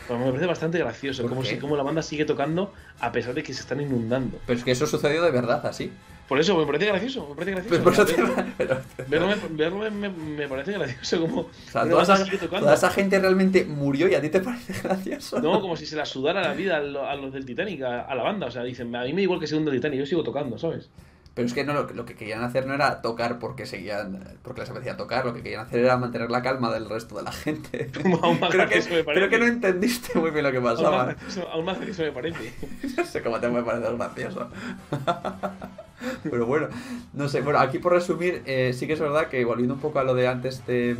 Pues 0.07 0.19
me 0.19 0.25
parece 0.27 0.45
bastante 0.47 0.79
gracioso, 0.79 1.21
¿Por 1.21 1.31
como, 1.31 1.43
si, 1.43 1.57
como 1.57 1.77
la 1.77 1.83
banda 1.83 2.01
sigue 2.01 2.25
tocando 2.25 2.73
a 2.99 3.11
pesar 3.11 3.33
de 3.33 3.43
que 3.43 3.53
se 3.53 3.61
están 3.61 3.81
inundando. 3.81 4.39
Pero 4.47 4.59
es 4.59 4.65
que 4.65 4.71
eso 4.71 4.87
sucedió 4.87 5.21
de 5.21 5.31
verdad, 5.31 5.65
así. 5.65 5.91
Por 6.27 6.39
eso 6.39 6.57
me 6.57 6.65
parece 6.65 6.85
gracioso, 6.85 7.27
me 7.29 7.35
parece 7.35 7.51
gracioso. 7.51 7.83
Pues 7.83 8.05
te- 8.05 9.03
Verlo- 9.09 9.27
me, 9.27 9.35
verlo 9.57 9.91
me- 9.91 10.47
parece 10.47 10.71
gracioso 10.71 11.21
como 11.21 11.41
o 11.41 11.49
sea, 11.71 11.83
toda 11.89 12.03
esa, 12.03 12.17
toda 12.59 12.73
gente 12.89 13.19
realmente 13.19 13.65
murió 13.65 14.07
y 14.07 14.15
a 14.15 14.21
ti 14.21 14.29
te 14.29 14.39
parece 14.39 14.73
gracioso. 14.83 15.39
No, 15.41 15.59
como 15.61 15.75
si 15.75 15.85
se 15.85 15.95
la 15.95 16.05
sudara 16.05 16.41
la 16.41 16.53
vida 16.53 16.77
a, 16.77 16.81
lo- 16.81 17.05
a 17.07 17.15
los 17.15 17.33
del 17.33 17.45
Titanic, 17.45 17.81
a, 17.81 18.01
a 18.01 18.15
la 18.15 18.23
banda. 18.23 18.47
O 18.47 18.51
sea, 18.51 18.63
dicen, 18.63 18.95
a 18.95 19.03
mí 19.03 19.09
me 19.13 19.17
da 19.17 19.21
igual 19.23 19.39
que 19.39 19.47
se 19.47 19.55
hunda 19.55 19.69
el 19.71 19.77
Titanic, 19.77 19.99
yo 19.99 20.05
sigo 20.05 20.23
tocando, 20.23 20.57
¿sabes? 20.57 20.89
Pero 21.35 21.47
es 21.47 21.53
que 21.55 21.63
no, 21.63 21.73
lo, 21.73 21.87
que- 21.87 21.95
lo 21.95 22.05
que 22.05 22.13
querían 22.13 22.43
hacer 22.43 22.67
no 22.67 22.75
era 22.75 23.01
tocar 23.01 23.39
porque 23.39 23.65
seguían, 23.65 24.23
porque 24.43 24.61
les 24.61 24.69
apetecía 24.69 24.97
tocar, 24.97 25.25
lo 25.25 25.33
que 25.33 25.41
querían 25.41 25.61
hacer 25.65 25.79
era 25.79 25.97
mantener 25.97 26.29
la 26.29 26.43
calma 26.43 26.71
del 26.71 26.87
resto 26.87 27.15
de 27.17 27.23
la 27.23 27.31
gente. 27.31 27.89
Aún 28.21 28.39
más 28.39 28.51
creo, 28.51 28.69
que, 28.69 28.75
me 28.75 29.03
parece. 29.03 29.03
creo 29.13 29.29
que 29.29 29.39
no 29.39 29.45
entendiste 29.47 30.19
muy 30.19 30.29
bien 30.29 30.43
lo 30.43 30.51
que 30.51 30.57
Aún 30.57 30.65
más 30.65 30.75
pasaba. 30.75 31.05
gracioso, 31.05 31.49
aún 31.49 31.65
más 31.65 31.77
gracioso 31.77 32.03
me 32.03 32.11
parece. 32.11 32.53
No 32.97 33.03
sé 33.05 33.21
cómo 33.23 33.39
te 33.39 33.49
puede 33.49 33.63
parecer 33.63 33.95
gracioso. 33.97 34.49
Pero 36.23 36.45
bueno, 36.45 36.67
no 37.13 37.29
sé. 37.29 37.41
Bueno, 37.41 37.59
aquí 37.59 37.79
por 37.79 37.93
resumir, 37.93 38.41
eh, 38.45 38.73
sí 38.77 38.87
que 38.87 38.93
es 38.93 38.99
verdad 38.99 39.27
que 39.27 39.43
volviendo 39.45 39.73
un 39.75 39.79
poco 39.79 39.99
a 39.99 40.03
lo 40.03 40.13
de 40.13 40.27
antes 40.27 40.65
de, 40.67 40.95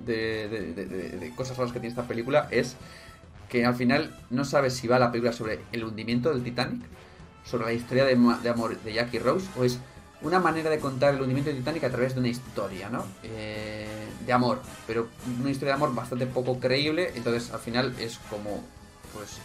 de, 0.00 0.48
de- 0.48 0.72
de- 0.72 0.86
de- 0.86 1.08
de 1.18 1.34
cosas 1.34 1.56
raras 1.58 1.72
que 1.72 1.78
tiene 1.78 1.90
esta 1.92 2.08
película, 2.08 2.48
es 2.50 2.76
que 3.48 3.64
al 3.66 3.74
final 3.74 4.14
no 4.30 4.44
sabes 4.44 4.74
si 4.74 4.88
va 4.88 4.98
la 4.98 5.10
película 5.12 5.32
sobre 5.32 5.60
el 5.72 5.84
hundimiento 5.84 6.30
del 6.32 6.42
Titanic, 6.42 6.80
sobre 7.50 7.66
la 7.66 7.72
historia 7.72 8.04
de, 8.04 8.14
de 8.42 8.48
amor 8.48 8.78
de 8.80 8.92
Jack 8.92 9.12
y 9.14 9.18
Rose, 9.18 9.46
o 9.58 9.64
es 9.64 9.78
una 10.22 10.38
manera 10.38 10.70
de 10.70 10.78
contar 10.78 11.14
el 11.14 11.20
hundimiento 11.22 11.50
del 11.50 11.58
Titanic 11.58 11.84
a 11.84 11.90
través 11.90 12.14
de 12.14 12.20
una 12.20 12.28
historia, 12.28 12.88
¿no? 12.90 13.04
Eh, 13.22 13.88
de 14.26 14.32
amor, 14.32 14.60
pero 14.86 15.08
una 15.40 15.50
historia 15.50 15.72
de 15.74 15.76
amor 15.82 15.94
bastante 15.94 16.26
poco 16.26 16.60
creíble, 16.60 17.10
entonces 17.14 17.50
al 17.52 17.60
final 17.60 17.94
es 17.98 18.18
como, 18.30 18.62
pues, 19.14 19.38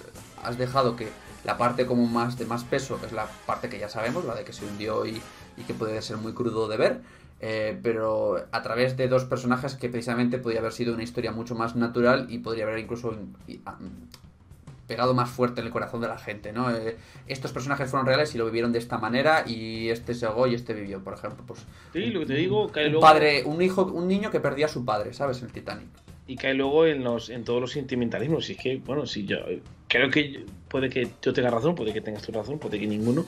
has 0.43 0.57
dejado 0.57 0.95
que 0.95 1.07
la 1.45 1.57
parte 1.57 1.85
como 1.85 2.05
más 2.07 2.37
de 2.37 2.45
más 2.45 2.63
peso, 2.63 2.99
es 3.05 3.11
la 3.13 3.27
parte 3.45 3.69
que 3.69 3.79
ya 3.79 3.87
sabemos, 3.89 4.25
la 4.25 4.35
de 4.35 4.43
que 4.43 4.51
se 4.53 4.65
hundió 4.65 5.05
y, 5.05 5.21
que 5.65 5.73
puede 5.73 6.01
ser 6.01 6.17
muy 6.17 6.33
crudo 6.33 6.67
de 6.67 6.75
ver, 6.77 7.01
eh, 7.39 7.79
pero 7.81 8.45
a 8.51 8.61
través 8.61 8.97
de 8.97 9.07
dos 9.07 9.23
personajes 9.25 9.75
que 9.75 9.87
precisamente 9.89 10.37
podría 10.39 10.59
haber 10.59 10.73
sido 10.73 10.93
una 10.93 11.03
historia 11.03 11.31
mucho 11.31 11.55
más 11.55 11.75
natural 11.77 12.27
y 12.29 12.39
podría 12.39 12.65
haber 12.65 12.79
incluso 12.79 13.13
in- 13.13 13.35
y- 13.47 13.61
a- 13.65 13.77
pegado 14.87 15.13
más 15.13 15.29
fuerte 15.29 15.61
en 15.61 15.67
el 15.67 15.73
corazón 15.73 16.01
de 16.01 16.07
la 16.07 16.17
gente, 16.17 16.51
¿no? 16.51 16.69
Eh, 16.69 16.97
estos 17.27 17.51
personajes 17.51 17.89
fueron 17.89 18.05
reales 18.05 18.33
y 18.35 18.37
lo 18.37 18.45
vivieron 18.45 18.71
de 18.71 18.79
esta 18.79 18.97
manera 18.97 19.43
y 19.47 19.89
este 19.89 20.13
se 20.13 20.25
ahogó 20.25 20.47
y 20.47 20.55
este 20.55 20.73
vivió, 20.73 21.03
por 21.03 21.13
ejemplo, 21.13 21.43
pues 21.45 21.61
Sí, 21.93 22.07
lo 22.07 22.21
que 22.21 22.25
te 22.27 22.33
digo, 22.35 22.71
cae 22.71 22.85
un 22.85 22.93
luego, 22.93 23.05
padre, 23.05 23.43
un 23.45 23.61
hijo, 23.61 23.85
un 23.85 24.07
niño 24.07 24.31
que 24.31 24.39
perdía 24.39 24.67
a 24.67 24.69
su 24.69 24.85
padre, 24.85 25.13
¿sabes? 25.13 25.39
En 25.39 25.45
el 25.45 25.51
Titanic. 25.51 25.87
y 26.27 26.35
cae 26.35 26.53
luego 26.53 26.85
en, 26.85 27.03
los, 27.03 27.29
en 27.29 27.43
todos 27.43 27.61
los 27.61 27.71
sentimentalismos. 27.71 28.49
Y 28.49 28.53
es 28.53 28.57
que, 28.59 28.77
bueno, 28.77 29.05
sí, 29.05 29.25
yo 29.25 29.37
creo 29.87 30.09
que 30.09 30.45
puede 30.69 30.89
que 30.89 31.09
yo 31.21 31.33
tenga 31.33 31.49
razón, 31.49 31.75
puede 31.75 31.93
que 31.93 32.01
tengas 32.01 32.23
tu 32.23 32.31
razón, 32.31 32.59
puede 32.59 32.79
que 32.79 32.87
ninguno, 32.87 33.25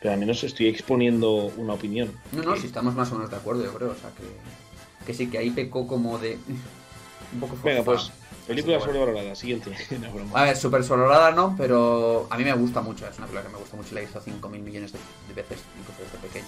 pero 0.00 0.14
al 0.14 0.20
menos 0.20 0.42
estoy 0.44 0.68
exponiendo 0.68 1.52
una 1.56 1.74
opinión. 1.74 2.10
No, 2.32 2.42
no, 2.42 2.56
si 2.56 2.66
estamos 2.66 2.94
más 2.94 3.10
o 3.12 3.16
menos 3.16 3.30
de 3.30 3.36
acuerdo, 3.36 3.64
yo 3.64 3.72
creo, 3.74 3.90
o 3.90 3.94
sea 3.94 4.10
que, 4.10 5.06
que 5.06 5.14
sí, 5.14 5.28
que 5.28 5.38
ahí 5.38 5.50
pecó 5.50 5.86
como 5.86 6.18
de 6.18 6.38
un 7.32 7.40
poco 7.40 7.56
Venga, 7.64 7.82
pues, 7.82 8.10
película 8.46 8.78
bueno. 8.78 8.92
sobrevalorada, 8.92 9.34
siguiente. 9.34 9.72
No, 10.00 10.12
broma. 10.12 10.40
A 10.40 10.44
ver, 10.44 10.56
súper 10.56 10.84
sonorada 10.84 11.32
no, 11.32 11.54
pero 11.56 12.26
a 12.30 12.36
mí 12.36 12.44
me 12.44 12.52
gusta 12.54 12.80
mucho, 12.80 13.06
es 13.06 13.18
una 13.18 13.26
película 13.26 13.42
que 13.42 13.52
me 13.52 13.58
gusta 13.58 13.76
mucho, 13.76 13.94
la 13.94 14.00
he 14.00 14.04
visto 14.04 14.20
5.000 14.20 14.48
millones 14.60 14.92
de, 14.92 14.98
de 15.28 15.34
veces, 15.34 15.62
incluso 15.78 16.02
desde 16.02 16.18
pequeño. 16.18 16.46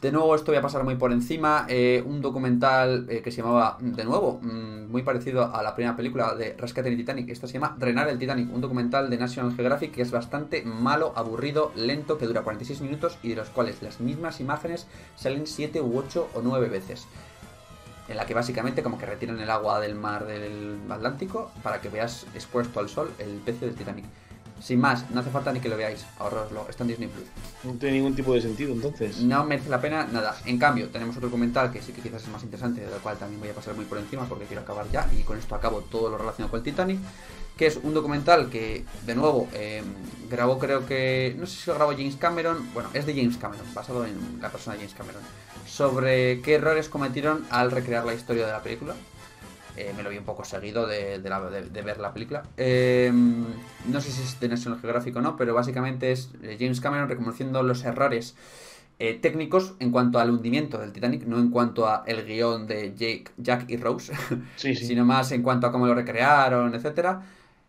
De 0.00 0.10
nuevo, 0.12 0.34
esto 0.34 0.50
voy 0.50 0.56
a 0.56 0.62
pasar 0.62 0.82
muy 0.82 0.94
por 0.94 1.12
encima, 1.12 1.66
eh, 1.68 2.02
un 2.06 2.22
documental 2.22 3.06
eh, 3.10 3.20
que 3.20 3.30
se 3.30 3.42
llamaba, 3.42 3.76
de 3.80 4.02
nuevo, 4.04 4.40
mm, 4.40 4.90
muy 4.90 5.02
parecido 5.02 5.54
a 5.54 5.62
la 5.62 5.74
primera 5.74 5.94
película 5.94 6.34
de 6.34 6.54
Rescate 6.56 6.88
en 6.88 6.94
el 6.94 7.00
Titanic, 7.00 7.28
esta 7.28 7.46
se 7.46 7.52
llama 7.54 7.76
Renar 7.78 8.08
el 8.08 8.18
Titanic, 8.18 8.50
un 8.50 8.62
documental 8.62 9.10
de 9.10 9.18
National 9.18 9.54
Geographic 9.54 9.92
que 9.92 10.00
es 10.00 10.10
bastante 10.10 10.62
malo, 10.62 11.12
aburrido, 11.16 11.70
lento, 11.76 12.16
que 12.16 12.24
dura 12.24 12.40
46 12.40 12.80
minutos 12.80 13.18
y 13.22 13.28
de 13.28 13.36
los 13.36 13.50
cuales 13.50 13.82
las 13.82 14.00
mismas 14.00 14.40
imágenes 14.40 14.86
salen 15.16 15.46
7 15.46 15.82
u 15.82 15.98
8 15.98 16.30
o 16.32 16.40
9 16.42 16.68
veces 16.70 17.06
en 18.10 18.16
la 18.16 18.26
que 18.26 18.34
básicamente 18.34 18.82
como 18.82 18.98
que 18.98 19.06
retiran 19.06 19.40
el 19.40 19.48
agua 19.48 19.80
del 19.80 19.94
mar 19.94 20.26
del 20.26 20.78
Atlántico 20.90 21.52
para 21.62 21.80
que 21.80 21.88
veas 21.88 22.26
expuesto 22.34 22.80
al 22.80 22.88
sol 22.88 23.12
el 23.18 23.36
pecio 23.36 23.68
del 23.68 23.76
Titanic. 23.76 24.04
Sin 24.60 24.78
más, 24.78 25.08
no 25.10 25.20
hace 25.20 25.30
falta 25.30 25.52
ni 25.52 25.60
que 25.60 25.70
lo 25.70 25.76
veáis, 25.76 26.04
ahorroslo, 26.18 26.66
está 26.68 26.84
en 26.84 26.88
Disney 26.88 27.08
Plus. 27.08 27.24
No 27.64 27.78
tiene 27.78 27.96
ningún 27.96 28.14
tipo 28.14 28.34
de 28.34 28.42
sentido, 28.42 28.72
entonces. 28.72 29.18
No 29.20 29.42
merece 29.44 29.70
la 29.70 29.80
pena 29.80 30.06
nada. 30.12 30.36
En 30.44 30.58
cambio, 30.58 30.90
tenemos 30.90 31.16
otro 31.16 31.30
documental 31.30 31.72
que 31.72 31.80
sí 31.80 31.92
que 31.92 32.02
quizás 32.02 32.24
es 32.24 32.28
más 32.28 32.42
interesante, 32.42 32.82
del 32.82 33.00
cual 33.00 33.16
también 33.16 33.40
voy 33.40 33.48
a 33.48 33.54
pasar 33.54 33.74
muy 33.74 33.86
por 33.86 33.96
encima 33.96 34.26
porque 34.26 34.44
quiero 34.44 34.60
acabar 34.60 34.86
ya 34.90 35.08
y 35.18 35.22
con 35.22 35.38
esto 35.38 35.54
acabo 35.54 35.80
todo 35.80 36.10
lo 36.10 36.18
relacionado 36.18 36.50
con 36.50 36.58
el 36.58 36.64
Titanic, 36.64 36.98
que 37.56 37.66
es 37.66 37.78
un 37.82 37.94
documental 37.94 38.50
que, 38.50 38.84
de 39.06 39.14
nuevo, 39.14 39.48
eh, 39.54 39.82
grabó 40.28 40.58
creo 40.58 40.84
que, 40.84 41.34
no 41.38 41.46
sé 41.46 41.60
si 41.60 41.70
lo 41.70 41.76
grabó 41.76 41.92
James 41.92 42.16
Cameron, 42.16 42.68
bueno, 42.74 42.90
es 42.92 43.06
de 43.06 43.14
James 43.14 43.38
Cameron, 43.38 43.66
basado 43.72 44.04
en 44.04 44.40
la 44.42 44.50
persona 44.50 44.76
de 44.76 44.80
James 44.80 44.94
Cameron, 44.94 45.22
sobre 45.70 46.40
qué 46.42 46.54
errores 46.54 46.88
cometieron 46.88 47.44
al 47.50 47.70
recrear 47.70 48.04
la 48.04 48.14
historia 48.14 48.46
de 48.46 48.52
la 48.52 48.62
película. 48.62 48.94
Eh, 49.76 49.92
me 49.96 50.02
lo 50.02 50.10
vi 50.10 50.18
un 50.18 50.24
poco 50.24 50.44
seguido 50.44 50.86
de, 50.86 51.20
de 51.20 51.30
la- 51.30 51.40
de- 51.48 51.70
de 51.70 51.82
ver 51.82 51.98
la 52.00 52.12
película. 52.12 52.42
Eh, 52.56 53.10
no 53.12 54.00
sé 54.00 54.10
si 54.10 54.20
es 54.22 54.38
de 54.40 54.48
National 54.48 54.80
Geographic 54.80 55.14
o 55.16 55.20
no, 55.20 55.36
pero 55.36 55.54
básicamente 55.54 56.10
es 56.12 56.30
eh, 56.42 56.56
James 56.58 56.80
Cameron 56.80 57.08
reconociendo 57.08 57.62
los 57.62 57.84
errores 57.84 58.34
eh, 58.98 59.14
técnicos 59.14 59.74
en 59.78 59.92
cuanto 59.92 60.18
al 60.18 60.30
hundimiento 60.30 60.76
del 60.78 60.92
Titanic, 60.92 61.24
no 61.24 61.38
en 61.38 61.50
cuanto 61.50 61.88
a 61.88 62.02
el 62.06 62.26
guion 62.26 62.66
de 62.66 62.90
Jake, 62.94 63.26
Jack 63.38 63.70
y 63.70 63.76
Rose, 63.76 64.12
Sí, 64.56 64.74
sí. 64.74 64.84
sino 64.86 65.04
más 65.04 65.30
en 65.32 65.42
cuanto 65.42 65.68
a 65.68 65.72
cómo 65.72 65.86
lo 65.86 65.94
recrearon, 65.94 66.74
etcétera, 66.74 67.22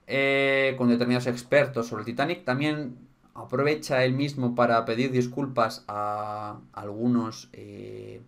eh, 0.07 0.73
con 0.77 0.89
determinados 0.89 1.27
expertos 1.27 1.87
sobre 1.87 2.01
el 2.01 2.05
Titanic. 2.07 2.43
También 2.43 2.95
aprovecha 3.33 4.03
él 4.03 4.13
mismo 4.13 4.55
para 4.55 4.83
pedir 4.85 5.11
disculpas 5.11 5.83
a 5.87 6.59
algunos 6.73 7.49
eh, 7.53 8.21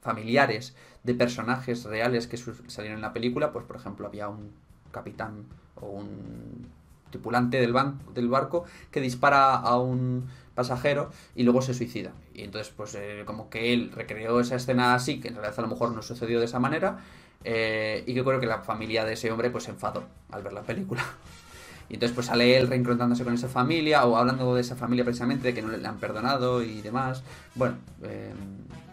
familiares 0.00 0.74
de 1.02 1.14
personajes 1.14 1.84
reales 1.84 2.26
que 2.26 2.36
salieron 2.36 2.98
en 2.98 3.02
la 3.02 3.12
película. 3.12 3.52
Pues, 3.52 3.64
por 3.64 3.76
ejemplo, 3.76 4.06
había 4.06 4.28
un 4.28 4.52
capitán 4.92 5.44
o 5.76 5.86
un 5.86 6.68
tripulante 7.10 7.60
del, 7.60 7.74
del 8.14 8.28
barco 8.28 8.64
que 8.90 9.00
dispara 9.00 9.54
a 9.56 9.78
un 9.78 10.28
pasajero 10.54 11.10
y 11.34 11.42
luego 11.42 11.62
se 11.62 11.74
suicida. 11.74 12.12
Y 12.34 12.42
entonces, 12.42 12.72
pues 12.74 12.94
eh, 12.94 13.22
como 13.26 13.50
que 13.50 13.72
él 13.72 13.92
recreó 13.94 14.40
esa 14.40 14.56
escena 14.56 14.94
así, 14.94 15.20
que 15.20 15.28
en 15.28 15.34
realidad 15.34 15.58
a 15.58 15.62
lo 15.62 15.68
mejor 15.68 15.92
no 15.92 16.02
sucedió 16.02 16.38
de 16.38 16.46
esa 16.46 16.58
manera, 16.58 16.98
eh, 17.44 18.04
y 18.06 18.14
que 18.14 18.22
creo 18.22 18.40
que 18.40 18.46
la 18.46 18.60
familia 18.60 19.04
de 19.04 19.14
ese 19.14 19.30
hombre 19.30 19.50
pues 19.50 19.64
se 19.64 19.70
enfadó 19.70 20.04
al 20.30 20.42
ver 20.42 20.52
la 20.52 20.62
película. 20.62 21.04
Y 21.90 21.94
entonces 21.94 22.14
pues 22.14 22.28
sale 22.28 22.56
él 22.56 22.68
reencontrándose 22.68 23.24
con 23.24 23.34
esa 23.34 23.48
familia 23.48 24.04
o 24.06 24.16
hablando 24.16 24.54
de 24.54 24.60
esa 24.60 24.76
familia 24.76 25.04
precisamente, 25.04 25.48
de 25.48 25.54
que 25.54 25.60
no 25.62 25.76
le 25.76 25.86
han 25.86 25.98
perdonado 25.98 26.62
y 26.62 26.80
demás. 26.80 27.22
Bueno, 27.56 27.76
eh, 28.04 28.30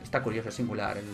está 0.04 0.24
curioso, 0.24 0.50
es 0.50 0.56
singular 0.56 0.98
el, 0.98 1.06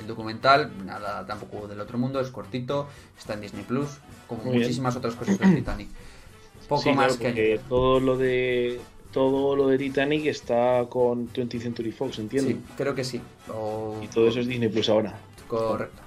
el 0.00 0.06
documental, 0.08 0.70
nada 0.84 1.24
tampoco 1.24 1.68
del 1.68 1.80
otro 1.80 1.96
mundo, 1.96 2.18
es 2.20 2.28
cortito, 2.30 2.88
está 3.16 3.34
en 3.34 3.40
Disney 3.42 3.62
Plus, 3.62 3.88
como 4.26 4.42
Muy 4.42 4.50
bien. 4.52 4.62
muchísimas 4.64 4.96
otras 4.96 5.14
cosas 5.14 5.38
de 5.38 5.46
Titanic. 5.46 5.88
Poco 6.68 6.82
Sí, 6.82 6.92
más 6.92 7.16
claro, 7.16 7.34
que 7.36 7.60
todo 7.68 8.00
lo 8.00 8.16
de 8.16 8.80
todo 9.12 9.54
lo 9.56 9.68
de 9.68 9.76
Titanic 9.78 10.24
está 10.26 10.86
con 10.88 11.30
20th 11.32 11.60
Century 11.60 11.92
Fox, 11.92 12.18
entiendo. 12.18 12.50
Sí, 12.50 12.60
creo 12.78 12.94
que 12.94 13.04
sí. 13.04 13.20
O- 13.52 14.00
Y 14.02 14.08
todo 14.08 14.26
eso 14.28 14.40
es 14.40 14.46
Disney 14.46 14.70
Plus 14.70 14.88
ahora. 14.88 15.14
Correcto. 15.46 16.00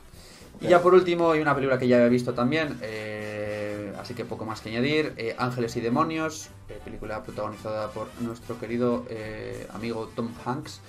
Y 0.59 0.67
ya 0.69 0.81
por 0.81 0.93
último, 0.95 1.31
hay 1.31 1.39
una 1.41 1.53
película 1.53 1.77
que 1.77 1.87
ya 1.87 2.03
he 2.03 2.09
visto 2.09 2.33
también, 2.33 2.79
eh, 2.81 3.24
así 4.05 4.13
que 4.13 4.23
poco 4.23 4.45
más 4.45 4.61
que 4.61 4.69
añadir. 4.69 5.13
eh, 5.17 5.35
Ángeles 5.39 5.75
y 5.77 5.81
Demonios, 5.81 6.49
eh, 6.69 6.79
película 6.85 7.23
protagonizada 7.23 7.89
por 7.89 8.07
nuestro 8.21 8.59
querido 8.59 9.03
eh, 9.09 9.67
amigo 9.73 10.11
Tom 10.15 10.29
Hanks, 10.45 10.79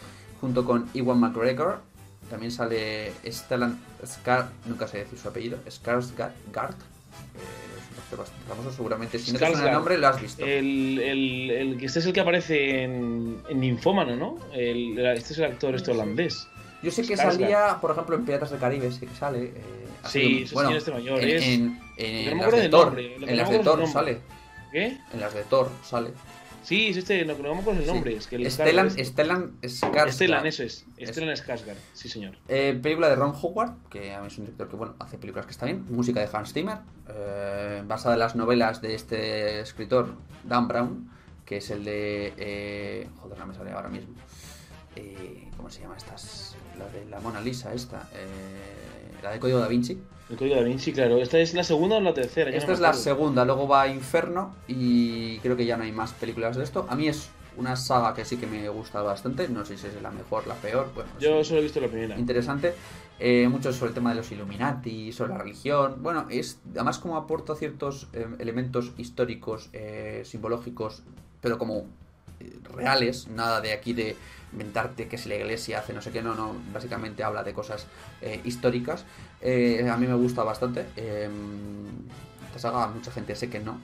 junto 0.40 0.64
con 0.66 0.88
Ewan 0.94 1.18
McGregor. 1.18 1.80
También 2.28 2.52
sale 2.52 3.12
Stellan 3.26 3.80
Skar, 4.04 4.50
nunca 4.66 4.86
sé 4.86 4.98
decir 4.98 5.18
su 5.18 5.28
apellido, 5.28 5.58
Skarsgård. 5.66 6.74
es 6.74 7.92
un 7.92 7.98
actor 8.02 8.18
bastante 8.18 8.44
famoso, 8.48 8.72
seguramente. 8.72 9.18
Si 9.18 9.32
no 9.32 9.38
te 9.38 9.46
suena 9.46 9.66
el 9.68 9.72
nombre, 9.72 9.96
lo 9.96 10.08
has 10.08 10.20
visto. 10.20 10.44
El, 10.44 10.98
el, 10.98 11.50
el- 11.50 11.84
este 11.84 12.00
es 12.00 12.06
el 12.06 12.12
que 12.12 12.20
aparece 12.20 12.82
en, 12.82 13.38
en 13.48 13.60
Ninfómano, 13.60 14.14
¿no? 14.16 14.38
El- 14.52 14.98
este 14.98 15.32
es 15.32 15.38
el 15.38 15.44
actor 15.46 15.74
este 15.74 15.92
holandés. 15.92 16.48
Yo 16.82 16.90
sé 16.90 17.02
que 17.06 17.14
Skarsgård. 17.16 17.30
salía, 17.32 17.78
por 17.80 17.92
ejemplo, 17.92 18.16
en 18.16 18.24
Piratas 18.26 18.50
del 18.50 18.60
Caribe, 18.60 18.92
sí 18.92 19.06
que 19.06 19.14
sale. 19.14 19.52
Sí, 20.06 20.42
ese 20.44 20.54
señor 20.54 20.72
este 20.76 20.90
mayor, 20.92 21.20
En, 21.22 21.28
es- 21.28 21.42
en- 21.44 21.80
en 21.98 22.38
las 22.38 22.52
de 22.52 22.68
Thor, 22.68 22.86
nombre, 22.86 23.14
en 23.16 23.36
las 23.36 23.50
de 23.50 23.56
es 23.56 23.62
Thor 23.64 23.86
sale. 23.88 24.18
¿Qué? 24.72 24.98
En 25.12 25.20
las 25.20 25.34
de 25.34 25.42
Thor 25.44 25.70
sale. 25.84 26.10
Sí, 26.62 26.88
es 26.88 26.96
este, 26.96 27.24
no, 27.24 27.34
no 27.38 27.52
acuerdo 27.52 27.78
el 27.80 27.86
Sí. 27.86 27.92
nombre. 27.92 28.16
Es 28.16 28.26
que 28.26 28.34
el 28.36 28.50
Stellan, 28.50 28.90
Stellan 28.90 29.52
Skarsgård. 29.62 30.10
Stellan, 30.10 30.46
eso 30.46 30.64
es. 30.64 30.84
Stellan 31.00 31.36
Skarsgård, 31.36 31.76
sí 31.92 32.08
señor. 32.08 32.36
Eh, 32.48 32.76
película 32.82 33.08
de 33.08 33.14
Ron 33.14 33.32
Howard, 33.40 33.74
que 33.88 34.12
a 34.12 34.20
mí 34.20 34.26
es 34.26 34.36
un 34.38 34.46
director 34.46 34.68
que 34.68 34.74
bueno, 34.74 34.96
hace 34.98 35.16
películas 35.16 35.46
que 35.46 35.52
está 35.52 35.66
bien. 35.66 35.86
Música 35.88 36.18
de 36.20 36.28
Hans 36.32 36.52
Zimmer, 36.52 36.78
eh, 37.08 37.82
basada 37.86 38.14
en 38.16 38.18
las 38.18 38.34
novelas 38.34 38.82
de 38.82 38.96
este 38.96 39.60
escritor, 39.60 40.14
Dan 40.42 40.66
Brown, 40.66 41.08
que 41.44 41.58
es 41.58 41.70
el 41.70 41.84
de... 41.84 42.32
eh, 42.36 43.08
joder, 43.20 43.38
no 43.38 43.46
me 43.46 43.54
sale 43.54 43.70
ahora 43.70 43.88
mismo. 43.88 44.12
Eh, 44.96 45.48
¿Cómo 45.56 45.70
se 45.70 45.80
llama 45.82 45.96
estas? 45.96 46.56
La 46.78 46.86
de 46.88 47.04
la 47.06 47.20
Mona 47.20 47.40
Lisa, 47.40 47.72
esta. 47.74 48.08
eh, 48.14 49.20
la 49.22 49.30
de 49.32 49.38
Código 49.40 49.58
Da 49.58 49.68
Vinci. 49.68 49.98
El 50.28 50.36
código 50.36 50.56
da 50.56 50.62
Vinci, 50.62 50.92
claro. 50.92 51.18
¿Esta 51.18 51.38
es 51.38 51.54
la 51.54 51.62
segunda 51.64 51.96
o 51.96 52.00
la 52.00 52.12
tercera? 52.12 52.50
Ya 52.50 52.56
Esta 52.58 52.72
es 52.72 52.80
la 52.80 52.92
segunda, 52.92 53.44
luego 53.44 53.68
va 53.68 53.82
a 53.82 53.88
Inferno 53.88 54.54
y 54.66 55.38
creo 55.38 55.56
que 55.56 55.64
ya 55.66 55.76
no 55.76 55.84
hay 55.84 55.92
más 55.92 56.12
películas 56.12 56.56
de 56.56 56.64
esto. 56.64 56.86
A 56.88 56.96
mí 56.96 57.06
es 57.08 57.28
una 57.56 57.76
saga 57.76 58.12
que 58.12 58.24
sí 58.24 58.36
que 58.36 58.46
me 58.46 58.68
gusta 58.68 59.00
bastante, 59.02 59.48
no 59.48 59.64
sé 59.64 59.78
si 59.78 59.86
es 59.86 60.02
la 60.02 60.10
mejor, 60.10 60.46
la 60.46 60.54
peor, 60.54 60.90
bueno, 60.94 61.08
Yo 61.20 61.42
solo 61.44 61.60
he 61.60 61.62
visto 61.62 61.80
la 61.80 61.88
primera. 61.88 62.18
interesante. 62.18 62.74
Eh, 63.18 63.48
mucho 63.48 63.72
sobre 63.72 63.90
el 63.90 63.94
tema 63.94 64.10
de 64.10 64.16
los 64.16 64.30
Illuminati, 64.30 65.10
sobre 65.12 65.30
la 65.32 65.38
religión. 65.38 66.02
Bueno, 66.02 66.26
es 66.28 66.58
además 66.74 66.98
como 66.98 67.16
aporta 67.16 67.54
ciertos 67.54 68.08
eh, 68.12 68.26
elementos 68.40 68.92
históricos, 68.98 69.70
eh, 69.72 70.22
simbológicos, 70.26 71.02
pero 71.40 71.56
como 71.56 71.86
eh, 72.40 72.52
reales, 72.74 73.28
nada 73.28 73.60
de 73.62 73.72
aquí 73.72 73.94
de 73.94 74.16
inventarte 74.56 75.06
que 75.06 75.18
si 75.18 75.28
la 75.28 75.34
iglesia 75.36 75.80
hace 75.80 75.92
no 75.92 76.00
sé 76.00 76.10
qué, 76.10 76.22
no, 76.22 76.34
no, 76.34 76.54
básicamente 76.72 77.22
habla 77.22 77.44
de 77.44 77.52
cosas 77.52 77.86
eh, 78.22 78.40
históricas. 78.44 79.04
Eh, 79.42 79.86
a 79.88 79.96
mí 79.98 80.06
me 80.06 80.14
gusta 80.14 80.42
bastante. 80.42 80.86
Eh, 80.96 81.28
esta 82.48 82.58
saga 82.70 82.86
mucha 82.88 83.10
gente 83.12 83.34
sé 83.36 83.50
que 83.50 83.60
no. 83.60 83.78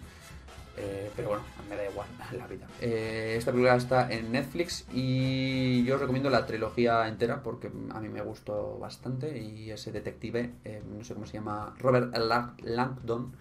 Eh, 0.79 1.11
pero 1.15 1.29
bueno, 1.29 1.45
me 1.69 1.77
da 1.77 1.85
igual 1.85 2.09
la 2.39 2.47
vida. 2.47 2.67
Esta 2.81 3.51
película 3.51 3.77
está 3.77 4.11
en 4.11 4.33
Netflix 4.33 4.87
y 4.95 5.85
yo 5.85 5.97
os 5.97 6.01
recomiendo 6.01 6.31
la 6.31 6.47
trilogía 6.47 7.07
entera 7.07 7.43
porque 7.43 7.71
a 7.91 8.01
mí 8.01 8.09
me 8.09 8.23
gustó 8.23 8.79
bastante 8.79 9.39
y 9.39 9.71
ese 9.71 9.93
detective, 9.93 10.51
eh, 10.65 10.83
no 10.97 11.05
sé 11.05 11.13
cómo 11.13 11.27
se 11.27 11.35
llama, 11.35 11.75
Robert 11.79 12.15
Lang- 12.17 12.55
Langdon, 12.63 13.33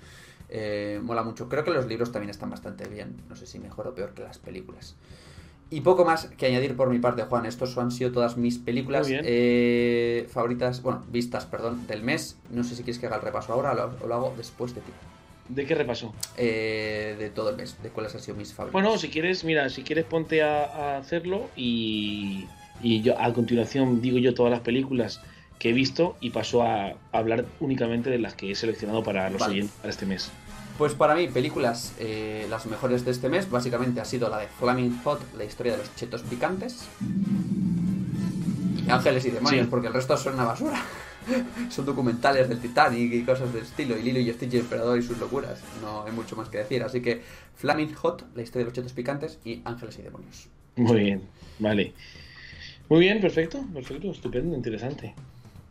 mola 1.04 1.24
mucho. 1.24 1.48
Creo 1.48 1.63
que 1.63 1.72
los 1.72 1.86
libros 1.86 2.12
también 2.12 2.30
están 2.32 2.50
bastante 2.50 2.89
bien, 2.89 3.15
no 3.30 3.38
sé 3.38 3.46
si 3.46 3.58
mejor 3.60 3.88
o 3.88 3.96
peor 3.96 4.13
que 4.13 4.24
las 4.24 4.38
películas. 4.38 4.96
Y 5.72 5.82
poco 5.82 6.04
más 6.06 6.26
que 6.38 6.46
añadir 6.48 6.76
por 6.76 6.90
mi 6.90 7.00
parte, 7.00 7.24
Juan. 7.24 7.46
Estos 7.46 7.78
han 7.78 7.92
sido 7.92 8.12
todas 8.12 8.36
mis 8.38 8.58
películas 8.60 9.08
eh, 9.10 10.28
favoritas, 10.30 10.82
bueno, 10.84 11.02
vistas, 11.10 11.46
perdón, 11.46 11.88
del 11.88 12.04
mes. 12.04 12.38
No 12.52 12.64
sé 12.66 12.76
si 12.76 12.84
quieres 12.84 13.00
que 13.00 13.08
haga 13.08 13.16
el 13.16 13.22
repaso 13.22 13.54
ahora 13.54 13.72
o 13.72 13.76
lo, 13.76 13.98
o 14.04 14.08
lo 14.08 14.14
hago 14.14 14.34
después 14.38 14.76
de 14.76 14.82
ti. 14.82 14.92
¿De 15.48 15.66
qué 15.66 15.74
repaso? 15.74 16.14
Eh, 16.38 17.16
de 17.18 17.30
todo 17.30 17.50
el 17.52 17.56
mes, 17.58 17.78
de 17.82 17.90
cuáles 17.90 18.14
han 18.14 18.22
sido 18.22 18.36
mis 18.38 18.54
favoritas. 18.54 18.74
Bueno, 18.84 18.98
si 18.98 19.08
quieres, 19.10 19.44
mira, 19.46 19.70
si 19.70 19.84
quieres 19.84 20.04
ponte 20.06 20.42
a, 20.44 20.64
a 20.66 20.98
hacerlo 20.98 21.50
y, 21.56 22.46
y 22.84 23.02
yo 23.02 23.18
a 23.20 23.32
continuación 23.34 24.02
digo 24.02 24.18
yo 24.18 24.34
todas 24.34 24.52
las 24.52 24.62
películas 24.62 25.22
que 25.58 25.70
he 25.70 25.74
visto 25.74 26.16
y 26.22 26.32
paso 26.32 26.64
a 26.64 26.94
hablar 27.12 27.46
únicamente 27.60 28.10
de 28.10 28.18
las 28.20 28.34
que 28.34 28.52
he 28.52 28.56
seleccionado 28.56 29.04
para 29.04 29.30
los 29.30 29.40
Vale. 29.40 29.54
oyentes 29.54 29.76
para 29.78 29.90
este 29.90 30.06
mes. 30.06 30.32
Pues 30.82 30.96
para 30.96 31.13
mí, 31.13 31.28
películas, 31.28 31.94
eh, 32.00 32.48
las 32.50 32.65
mejores 32.65 33.06
de 33.06 33.12
este 33.12 33.30
mes, 33.30 33.48
básicamente 33.48 34.02
ha 34.02 34.06
sido 34.06 34.30
la 34.30 34.39
de 34.39 34.48
Flaming 34.48 35.04
Hot, 35.04 35.22
la 35.38 35.44
historia 35.44 35.74
de 35.74 35.78
los 35.78 35.96
chetos 35.96 36.24
picantes. 36.24 36.88
Y 38.84 38.89
Ángeles 38.89 39.24
y 39.26 39.30
Demonios, 39.30 39.65
Sí. 39.65 39.70
porque 39.70 39.89
el 39.89 39.94
resto 39.94 40.17
son 40.17 40.34
una 40.34 40.46
basura. 40.46 40.84
son 41.70 41.86
documentales 41.86 42.50
del 42.50 42.60
Titanic 42.60 43.13
y 43.13 43.22
cosas 43.22 43.54
del 43.54 43.62
estilo, 43.62 43.96
y 43.96 44.02
Lilo 44.02 44.22
y 44.22 44.34
Stitch 44.34 44.54
y 44.54 44.58
el 44.58 44.63
Emperador 44.63 44.98
y 44.98 45.04
sus 45.04 45.20
locuras. 45.20 45.60
No 45.84 46.04
hay 46.04 46.13
mucho 46.13 46.36
más 46.36 46.50
que 46.50 46.58
decir. 46.58 46.82
Así 46.82 47.00
que 47.00 47.22
Flaming 47.58 47.94
Hot, 47.94 48.26
la 48.34 48.41
historia 48.41 48.63
de 48.65 48.70
los 48.72 48.74
chetos 48.74 48.94
picantes, 48.94 49.38
y 49.46 49.62
Ángeles 49.65 50.00
y 50.00 50.02
Demonios. 50.02 50.48
Muy 50.78 51.00
bien, 51.00 51.22
vale. 51.60 51.94
Muy 52.89 53.02
bien, 53.02 53.22
perfecto, 53.22 53.63
perfecto, 53.72 54.10
estupendo, 54.10 54.56
interesante. 54.56 55.13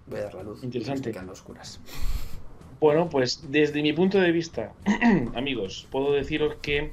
Voy 0.06 0.20
a 0.20 0.22
dar 0.22 0.34
la 0.34 0.44
luz. 0.44 0.62
Interesante. 0.62 1.10
Quedan 1.10 1.28
oscuras. 1.30 1.80
Bueno, 2.80 3.10
pues 3.10 3.40
desde 3.50 3.82
mi 3.82 3.92
punto 3.92 4.18
de 4.18 4.32
vista, 4.32 4.72
amigos, 5.34 5.86
puedo 5.90 6.12
deciros 6.12 6.56
que 6.62 6.92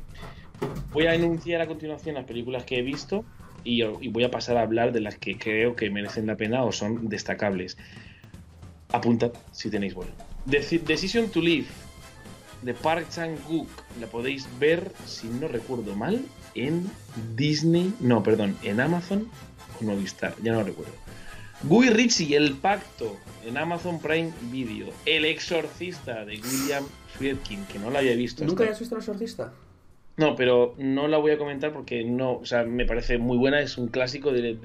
voy 0.92 1.06
a 1.06 1.16
enunciar 1.16 1.62
a 1.62 1.68
continuación 1.68 2.16
las 2.16 2.26
películas 2.26 2.66
que 2.66 2.80
he 2.80 2.82
visto 2.82 3.24
y, 3.64 3.84
voy 3.84 4.24
a 4.24 4.32
pasar 4.32 4.58
a 4.58 4.62
hablar 4.62 4.92
de 4.92 5.00
las 5.00 5.18
que 5.18 5.38
creo 5.38 5.76
que 5.76 5.90
merecen 5.90 6.28
la 6.28 6.36
pena 6.36 6.64
o 6.64 6.72
son 6.72 7.08
destacables. 7.08 7.78
Apuntad 8.92 9.32
si 9.52 9.70
tenéis 9.70 9.94
vuelo. 9.94 10.12
Deci- 10.46 10.82
Decision 10.82 11.30
to 11.30 11.42
Live 11.42 11.68
de 12.62 12.74
Park 12.74 13.08
Chan-wook 13.10 13.70
la 14.02 14.08
podéis 14.08 14.48
ver, 14.60 14.92
si 15.06 15.28
no 15.28 15.48
recuerdo 15.48 15.96
mal, 15.96 16.26
en 16.56 16.90
Disney, 17.36 17.94
no, 18.00 18.24
perdón, 18.24 18.58
en 18.64 18.80
Amazon 18.80 19.30
o 19.80 19.84
Movistar, 19.86 20.34
ya 20.42 20.54
no 20.54 20.64
recuerdo. 20.64 20.94
Guy 21.64 21.90
Ritchie, 21.90 22.36
El 22.36 22.54
Pacto, 22.54 23.18
en 23.46 23.58
Amazon 23.58 24.00
Prime 24.00 24.32
Video. 24.52 24.88
El 25.06 25.26
Exorcista 25.26 26.24
de 26.26 26.40
William 26.40 26.84
Friedkin, 27.18 27.66
que 27.66 27.80
no 27.80 27.90
la 27.90 28.00
había 28.00 28.16
visto. 28.16 28.46
¿Nunca 28.46 28.64
habías 28.64 28.80
visto 28.80 28.96
El 28.96 29.02
Exorcista? 29.02 29.54
No, 30.18 30.36
pero 30.36 30.76
no 30.78 31.08
la 31.08 31.18
voy 31.18 31.32
a 31.32 31.38
comentar 31.38 31.72
porque 31.74 32.04
no, 32.04 32.34
o 32.34 32.46
sea, 32.46 32.64
me 32.64 32.86
parece 32.86 33.18
muy 33.18 33.38
buena, 33.38 33.60
es 33.62 33.78
un 33.78 33.88
clásico 33.88 34.32
del- 34.32 34.60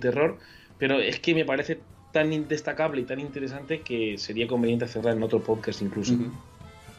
terror, 0.00 0.38
pero 0.78 1.00
es 1.00 1.18
que 1.20 1.34
me 1.34 1.44
parece 1.44 1.80
tan 2.12 2.46
destacable 2.46 3.00
y 3.00 3.04
tan 3.04 3.18
interesante 3.18 3.80
que 3.80 4.16
sería 4.18 4.46
conveniente 4.46 4.84
hacerla 4.84 5.12
en 5.12 5.22
otro 5.22 5.40
podcast 5.42 5.82
incluso. 5.82 6.14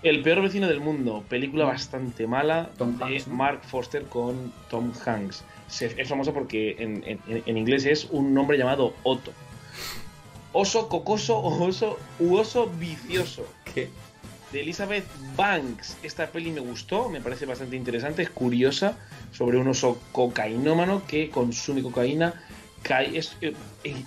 El 0.01 0.21
peor 0.21 0.41
vecino 0.41 0.67
del 0.67 0.81
mundo, 0.81 1.23
película 1.29 1.63
bastante 1.63 2.27
mala 2.27 2.71
Tom 2.77 2.97
de 2.97 3.05
Hanks, 3.05 3.27
¿no? 3.27 3.35
Mark 3.35 3.61
Foster 3.63 4.03
con 4.03 4.51
Tom 4.69 4.91
Hanks. 5.05 5.45
Es 5.69 6.07
famosa 6.09 6.31
porque 6.33 6.75
en, 6.79 7.03
en- 7.05 7.43
en 7.45 7.57
inglés 7.57 7.85
es 7.85 8.07
un 8.11 8.33
nombre 8.33 8.57
llamado 8.57 8.93
Otto. 9.03 9.31
Oso 10.51 10.87
cocoso 10.87 11.37
o 11.37 11.63
oso 11.65 11.97
u 12.19 12.35
oso 12.37 12.69
vicioso. 12.79 13.47
¿Qué? 13.73 13.89
De 14.51 14.61
Elizabeth 14.61 15.05
Banks. 15.35 15.97
Esta 16.03 16.27
peli 16.27 16.51
me 16.51 16.59
gustó, 16.59 17.09
me 17.09 17.21
parece 17.21 17.47
bastante 17.47 17.75
interesante, 17.75 18.21
es 18.21 18.29
curiosa, 18.29 18.97
sobre 19.31 19.57
un 19.57 19.67
oso 19.67 19.99
cocainómano 20.11 21.01
que 21.07 21.29
consume 21.31 21.81
cocaína. 21.81 22.35
Cae, 22.83 23.17
es, 23.17 23.35
eh, 23.41 23.55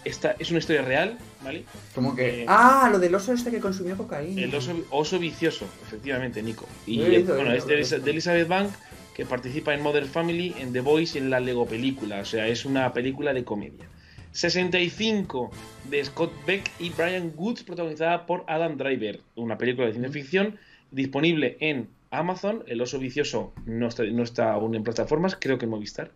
esta, 0.04 0.36
es 0.38 0.50
una 0.50 0.58
historia 0.60 0.82
real, 0.82 1.18
¿vale? 1.42 1.64
Como 1.94 2.14
que. 2.14 2.42
Eh, 2.42 2.46
Ah, 2.46 2.88
lo 2.92 2.98
del 3.00 3.12
oso 3.14 3.32
este 3.32 3.50
que 3.50 3.58
consumió 3.58 3.96
cocaína. 3.96 4.42
El 4.42 4.54
oso, 4.54 4.72
oso 4.90 5.18
vicioso, 5.18 5.66
efectivamente, 5.84 6.42
Nico. 6.42 6.66
Y 6.86 6.98
bueno, 7.22 7.52
es 7.52 7.66
de, 7.66 7.98
de 8.00 8.10
Elizabeth 8.10 8.46
Bank, 8.46 8.70
que 9.16 9.24
participa 9.24 9.72
en 9.72 9.80
Mother 9.80 10.04
Family, 10.04 10.54
en 10.58 10.74
The 10.74 10.82
Voice 10.82 11.18
y 11.18 11.22
en 11.22 11.30
la 11.30 11.40
Lego 11.40 11.64
película. 11.64 12.20
O 12.20 12.26
sea, 12.26 12.48
es 12.48 12.66
una 12.66 12.92
película 12.92 13.32
de 13.32 13.44
comedia. 13.44 13.88
65 14.32 15.50
de 15.88 16.04
Scott 16.04 16.30
Beck 16.46 16.70
y 16.78 16.90
Brian 16.90 17.32
Woods, 17.34 17.62
protagonizada 17.62 18.26
por 18.26 18.44
Adam 18.46 18.76
Driver. 18.76 19.20
Una 19.34 19.56
película 19.56 19.86
de 19.86 19.94
ciencia 19.94 20.12
ficción 20.12 20.58
disponible 20.90 21.56
en 21.60 21.88
Amazon. 22.10 22.62
El 22.66 22.82
oso 22.82 22.98
vicioso 22.98 23.54
no 23.64 23.88
está, 23.88 24.04
no 24.04 24.22
está 24.22 24.52
aún 24.52 24.74
en 24.74 24.84
plataformas, 24.84 25.34
creo 25.40 25.56
que 25.56 25.64
en 25.64 25.70
Movistar. 25.70 26.10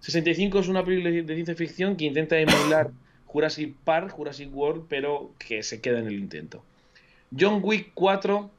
65 0.00 0.60
es 0.60 0.68
una 0.68 0.82
película 0.86 1.10
de 1.10 1.34
ciencia 1.34 1.54
ficción 1.54 1.96
que 1.96 2.06
intenta 2.06 2.38
emular 2.38 2.92
Jurassic 3.26 3.76
Park, 3.84 4.12
Jurassic 4.12 4.48
World, 4.56 4.86
pero 4.88 5.34
que 5.38 5.62
se 5.62 5.82
queda 5.82 5.98
en 5.98 6.06
el 6.06 6.14
intento. 6.14 6.64
John 7.38 7.60
Wick 7.62 7.90
4 7.92 8.50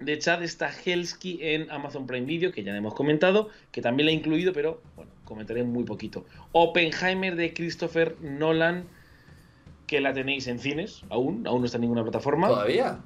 de 0.00 0.18
Chad 0.18 0.42
Stahelski 0.42 1.38
en 1.42 1.70
Amazon 1.70 2.06
Prime 2.06 2.26
Video, 2.26 2.52
que 2.52 2.64
ya 2.64 2.74
hemos 2.76 2.94
comentado, 2.94 3.50
que 3.70 3.82
también 3.82 4.06
la 4.06 4.12
he 4.12 4.14
incluido, 4.14 4.52
pero 4.52 4.82
bueno, 4.96 5.12
comentaré 5.24 5.62
muy 5.62 5.84
poquito. 5.84 6.24
Oppenheimer 6.52 7.36
de 7.36 7.52
Christopher 7.52 8.16
Nolan, 8.20 8.84
que 9.86 10.00
la 10.00 10.12
tenéis 10.12 10.46
en 10.46 10.58
cines, 10.58 11.02
aún, 11.10 11.46
aún 11.46 11.60
no 11.60 11.66
está 11.66 11.76
en 11.76 11.82
ninguna 11.82 12.02
plataforma. 12.02 12.48
¿Todavía? 12.48 13.00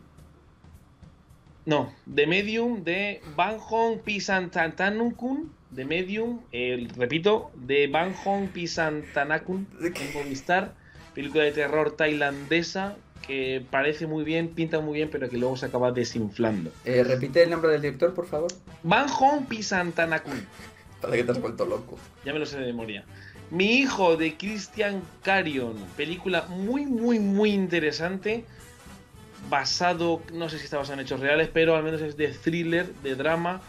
No, 1.66 1.92
The 2.14 2.26
Medium 2.26 2.84
de 2.84 3.22
Van 3.36 3.58
Hong 3.58 3.98
Pisantantanukun, 3.98 5.50
de 5.70 5.84
Medium, 5.84 6.40
el, 6.52 6.90
repito, 6.90 7.50
de 7.54 7.86
Van 7.88 8.12
Hong 8.12 8.48
Pisantanakun 8.48 9.66
en 9.80 10.12
Movistar, 10.12 10.74
película 11.14 11.44
de 11.44 11.52
terror 11.52 11.96
tailandesa 11.96 12.96
que 13.26 13.64
parece 13.70 14.06
muy 14.06 14.24
bien, 14.24 14.48
pinta 14.48 14.80
muy 14.80 14.94
bien, 14.94 15.08
pero 15.10 15.28
que 15.28 15.38
luego 15.38 15.56
se 15.56 15.66
acaba 15.66 15.92
desinflando. 15.92 16.70
Eh, 16.84 17.04
repite 17.04 17.42
el 17.42 17.50
nombre 17.50 17.70
del 17.72 17.82
director, 17.82 18.14
por 18.14 18.26
favor. 18.26 18.52
Van 18.82 19.08
Hong 19.08 19.44
Pisantanakun. 19.46 20.46
Parece 21.00 21.18
que 21.18 21.24
te 21.24 21.32
has 21.32 21.40
vuelto 21.40 21.66
loco. 21.66 21.98
Ya 22.24 22.32
me 22.32 22.38
lo 22.38 22.46
sé 22.46 22.58
de 22.58 22.66
memoria. 22.66 23.04
Mi 23.50 23.74
hijo 23.74 24.16
de 24.16 24.36
Christian 24.36 25.02
Carion, 25.22 25.76
película 25.96 26.46
muy, 26.48 26.86
muy, 26.86 27.18
muy 27.18 27.50
interesante. 27.50 28.44
Basado, 29.50 30.22
no 30.32 30.48
sé 30.48 30.58
si 30.58 30.64
está 30.64 30.78
basado 30.78 30.94
en 30.94 31.00
hechos 31.00 31.20
reales, 31.20 31.50
pero 31.52 31.76
al 31.76 31.82
menos 31.82 32.00
es 32.00 32.16
de 32.16 32.28
thriller, 32.28 32.86
de 33.02 33.14
drama. 33.14 33.60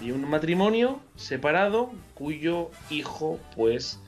Y 0.00 0.10
un 0.10 0.28
matrimonio 0.28 1.00
separado 1.16 1.92
cuyo 2.14 2.70
hijo, 2.90 3.40
pues, 3.56 4.00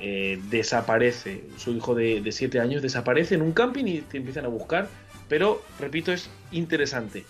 eh, 0.00 0.40
desaparece. 0.50 1.44
Su 1.56 1.72
hijo 1.72 1.94
de 1.94 2.30
7 2.30 2.60
años 2.60 2.82
desaparece 2.82 3.34
en 3.34 3.42
un 3.42 3.52
camping 3.52 3.84
y 3.86 4.00
te 4.00 4.18
empiezan 4.18 4.44
a 4.44 4.48
buscar. 4.48 4.88
Pero, 5.28 5.62
repito, 5.78 6.12
es 6.12 6.30
interesante. 6.50 7.24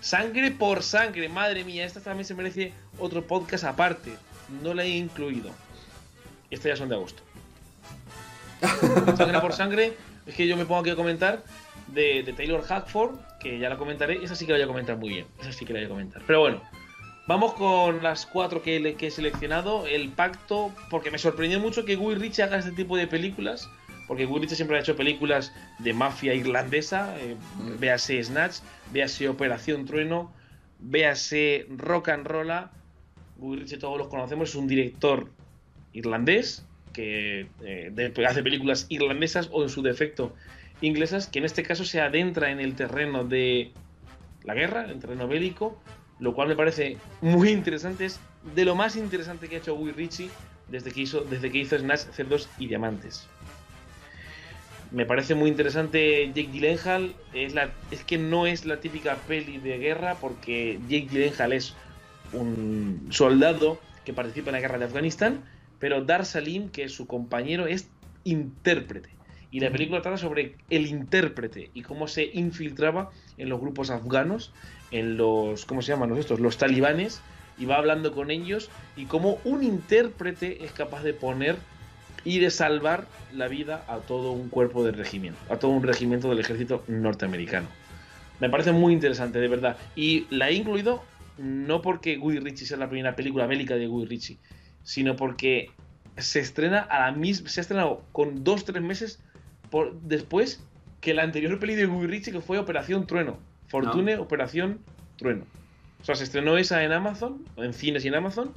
Sangre 0.00 0.50
por 0.50 0.82
sangre, 0.82 1.28
madre 1.28 1.64
mía, 1.64 1.86
esta 1.86 2.00
también 2.00 2.26
se 2.26 2.34
merece 2.34 2.72
otro 2.98 3.26
podcast 3.26 3.64
aparte. 3.64 4.12
No 4.62 4.74
la 4.74 4.84
he 4.84 4.90
incluido. 4.90 5.50
Estas 6.50 6.66
ya 6.66 6.76
son 6.76 6.88
de 6.88 6.96
agosto. 6.96 7.22
sangre 9.16 9.40
por 9.40 9.52
sangre, 9.52 9.94
es 10.26 10.34
que 10.34 10.46
yo 10.46 10.56
me 10.56 10.66
pongo 10.66 10.80
aquí 10.80 10.90
a 10.90 10.96
comentar 10.96 11.42
de, 11.88 12.22
de, 12.22 12.32
Taylor 12.32 12.62
Hackford, 12.62 13.16
que 13.40 13.58
ya 13.58 13.68
la 13.68 13.78
comentaré. 13.78 14.22
Esa 14.22 14.34
sí 14.34 14.46
que 14.46 14.52
la 14.52 14.58
voy 14.58 14.64
a 14.64 14.68
comentar 14.68 14.96
muy 14.96 15.08
bien. 15.08 15.26
Esa 15.40 15.52
sí 15.52 15.64
que 15.64 15.72
la 15.72 15.80
voy 15.80 15.86
a 15.86 15.88
comentar. 15.88 16.22
Pero 16.26 16.40
bueno, 16.40 16.62
vamos 17.26 17.54
con 17.54 18.02
las 18.02 18.26
cuatro 18.26 18.62
que, 18.62 18.96
he 18.98 19.10
seleccionado. 19.10 19.86
El 19.86 20.10
pacto, 20.10 20.72
porque 20.90 21.10
me 21.10 21.18
sorprendió 21.18 21.60
mucho 21.60 21.84
que 21.84 21.96
Guy 21.96 22.14
Ritchie 22.16 22.42
haga 22.42 22.58
este 22.58 22.72
tipo 22.72 22.96
de 22.96 23.06
películas 23.06 23.68
porque 24.06 24.26
Guy 24.26 24.40
Ritchie 24.40 24.56
siempre 24.56 24.76
ha 24.76 24.80
hecho 24.80 24.96
películas 24.96 25.52
de 25.78 25.94
mafia 25.94 26.34
irlandesa, 26.34 27.16
eh, 27.18 27.36
véase 27.78 28.22
Snatch, 28.22 28.56
véase 28.92 29.28
Operación 29.28 29.86
Trueno, 29.86 30.32
véase 30.78 31.66
Rock 31.70 32.10
and 32.10 32.26
Rolla. 32.26 32.70
Guy 33.38 33.56
Ritchie 33.60 33.78
todos 33.78 33.98
los 33.98 34.08
conocemos, 34.08 34.50
es 34.50 34.54
un 34.56 34.68
director 34.68 35.30
irlandés 35.92 36.66
que 36.92 37.48
eh, 37.64 38.12
hace 38.26 38.42
películas 38.42 38.86
irlandesas 38.88 39.48
o 39.52 39.62
en 39.62 39.68
su 39.68 39.82
defecto 39.82 40.34
inglesas, 40.80 41.26
que 41.26 41.38
en 41.38 41.44
este 41.44 41.62
caso 41.62 41.84
se 41.84 42.00
adentra 42.00 42.50
en 42.50 42.60
el 42.60 42.74
terreno 42.74 43.24
de 43.24 43.72
la 44.44 44.54
guerra, 44.54 44.84
el 44.84 44.98
terreno 44.98 45.26
bélico, 45.26 45.80
lo 46.18 46.34
cual 46.34 46.48
me 46.48 46.56
parece 46.56 46.96
muy 47.20 47.50
interesante, 47.50 48.04
es 48.04 48.20
de 48.54 48.64
lo 48.64 48.74
más 48.74 48.96
interesante 48.96 49.48
que 49.48 49.56
ha 49.56 49.58
hecho 49.58 49.74
Guy 49.74 49.92
Ritchie 49.92 50.30
desde 50.68 50.90
que 50.92 51.02
hizo, 51.02 51.22
desde 51.22 51.50
que 51.50 51.58
hizo 51.58 51.78
Snatch, 51.78 52.02
Cerdos 52.12 52.48
y 52.58 52.68
Diamantes. 52.68 53.26
Me 54.90 55.06
parece 55.06 55.34
muy 55.34 55.50
interesante 55.50 56.28
Jake 56.28 56.50
Gyllenhaal. 56.52 57.14
Es, 57.32 57.52
la, 57.54 57.70
es 57.90 58.04
que 58.04 58.16
no 58.16 58.46
es 58.46 58.64
la 58.64 58.80
típica 58.80 59.16
peli 59.26 59.58
de 59.58 59.78
guerra 59.78 60.16
porque 60.20 60.78
Jake 60.88 61.08
Gyllenhaal 61.10 61.52
es 61.52 61.74
un 62.32 63.08
soldado 63.10 63.80
que 64.04 64.12
participa 64.12 64.50
en 64.50 64.54
la 64.54 64.60
guerra 64.60 64.78
de 64.78 64.84
Afganistán, 64.84 65.40
pero 65.78 66.04
Dar 66.04 66.24
Salim, 66.24 66.68
que 66.68 66.84
es 66.84 66.92
su 66.92 67.06
compañero, 67.06 67.66
es 67.66 67.88
intérprete. 68.22 69.08
Y 69.54 69.60
la 69.60 69.70
película 69.70 70.02
trata 70.02 70.18
sobre 70.18 70.56
el 70.68 70.88
intérprete 70.88 71.70
y 71.74 71.82
cómo 71.82 72.08
se 72.08 72.28
infiltraba 72.34 73.12
en 73.38 73.48
los 73.48 73.60
grupos 73.60 73.88
afganos, 73.88 74.52
en 74.90 75.16
los, 75.16 75.64
¿cómo 75.64 75.80
se 75.80 75.92
llaman 75.92 76.08
los 76.08 76.18
estos? 76.18 76.40
Los 76.40 76.58
talibanes, 76.58 77.20
y 77.56 77.64
va 77.64 77.76
hablando 77.76 78.12
con 78.12 78.32
ellos 78.32 78.68
y 78.96 79.04
cómo 79.04 79.38
un 79.44 79.62
intérprete 79.62 80.64
es 80.64 80.72
capaz 80.72 81.04
de 81.04 81.14
poner 81.14 81.54
y 82.24 82.40
de 82.40 82.50
salvar 82.50 83.06
la 83.32 83.46
vida 83.46 83.84
a 83.86 83.98
todo 83.98 84.32
un 84.32 84.48
cuerpo 84.48 84.82
de 84.82 84.90
regimiento, 84.90 85.38
a 85.48 85.56
todo 85.56 85.70
un 85.70 85.84
regimiento 85.84 86.28
del 86.28 86.40
ejército 86.40 86.82
norteamericano. 86.88 87.68
Me 88.40 88.50
parece 88.50 88.72
muy 88.72 88.92
interesante, 88.92 89.38
de 89.38 89.46
verdad. 89.46 89.76
Y 89.94 90.26
la 90.30 90.48
he 90.48 90.54
incluido 90.54 91.04
no 91.38 91.80
porque 91.80 92.16
Guy 92.16 92.40
Ritchie 92.40 92.66
sea 92.66 92.76
la 92.76 92.88
primera 92.88 93.14
película 93.14 93.46
bélica 93.46 93.76
de 93.76 93.86
Guy 93.86 94.06
Ritchie, 94.06 94.38
sino 94.82 95.14
porque 95.14 95.70
se 96.16 96.40
estrena 96.40 96.80
a 96.80 97.08
la 97.08 97.12
misma, 97.16 97.48
se 97.48 97.60
ha 97.60 97.62
estrenado 97.62 98.02
con 98.10 98.42
dos 98.42 98.64
tres 98.64 98.82
meses 98.82 99.20
por, 99.74 100.00
después 100.02 100.62
que 101.00 101.14
la 101.14 101.24
anterior 101.24 101.58
peli 101.58 101.74
de 101.74 101.86
Guy 101.86 102.06
Ritchie 102.06 102.30
que 102.30 102.40
fue 102.40 102.58
Operación 102.58 103.08
Trueno, 103.08 103.38
Fortune 103.66 104.18
Operación 104.18 104.78
Trueno. 105.16 105.42
O 106.00 106.04
sea, 106.04 106.14
se 106.14 106.22
estrenó 106.22 106.56
esa 106.56 106.84
en 106.84 106.92
Amazon, 106.92 107.44
en 107.56 107.74
cines 107.74 108.04
y 108.04 108.08
en 108.08 108.14
Amazon, 108.14 108.52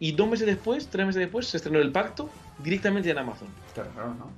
y 0.00 0.12
dos 0.12 0.28
meses 0.28 0.46
después, 0.46 0.88
tres 0.88 1.06
meses 1.06 1.18
después, 1.18 1.46
se 1.46 1.56
estrenó 1.56 1.78
El 1.78 1.92
Pacto 1.92 2.28
directamente 2.58 3.08
en 3.08 3.16
Amazon. 3.16 3.48
Qué 3.74 3.82
raro, 3.84 4.12
¿no? 4.12 4.30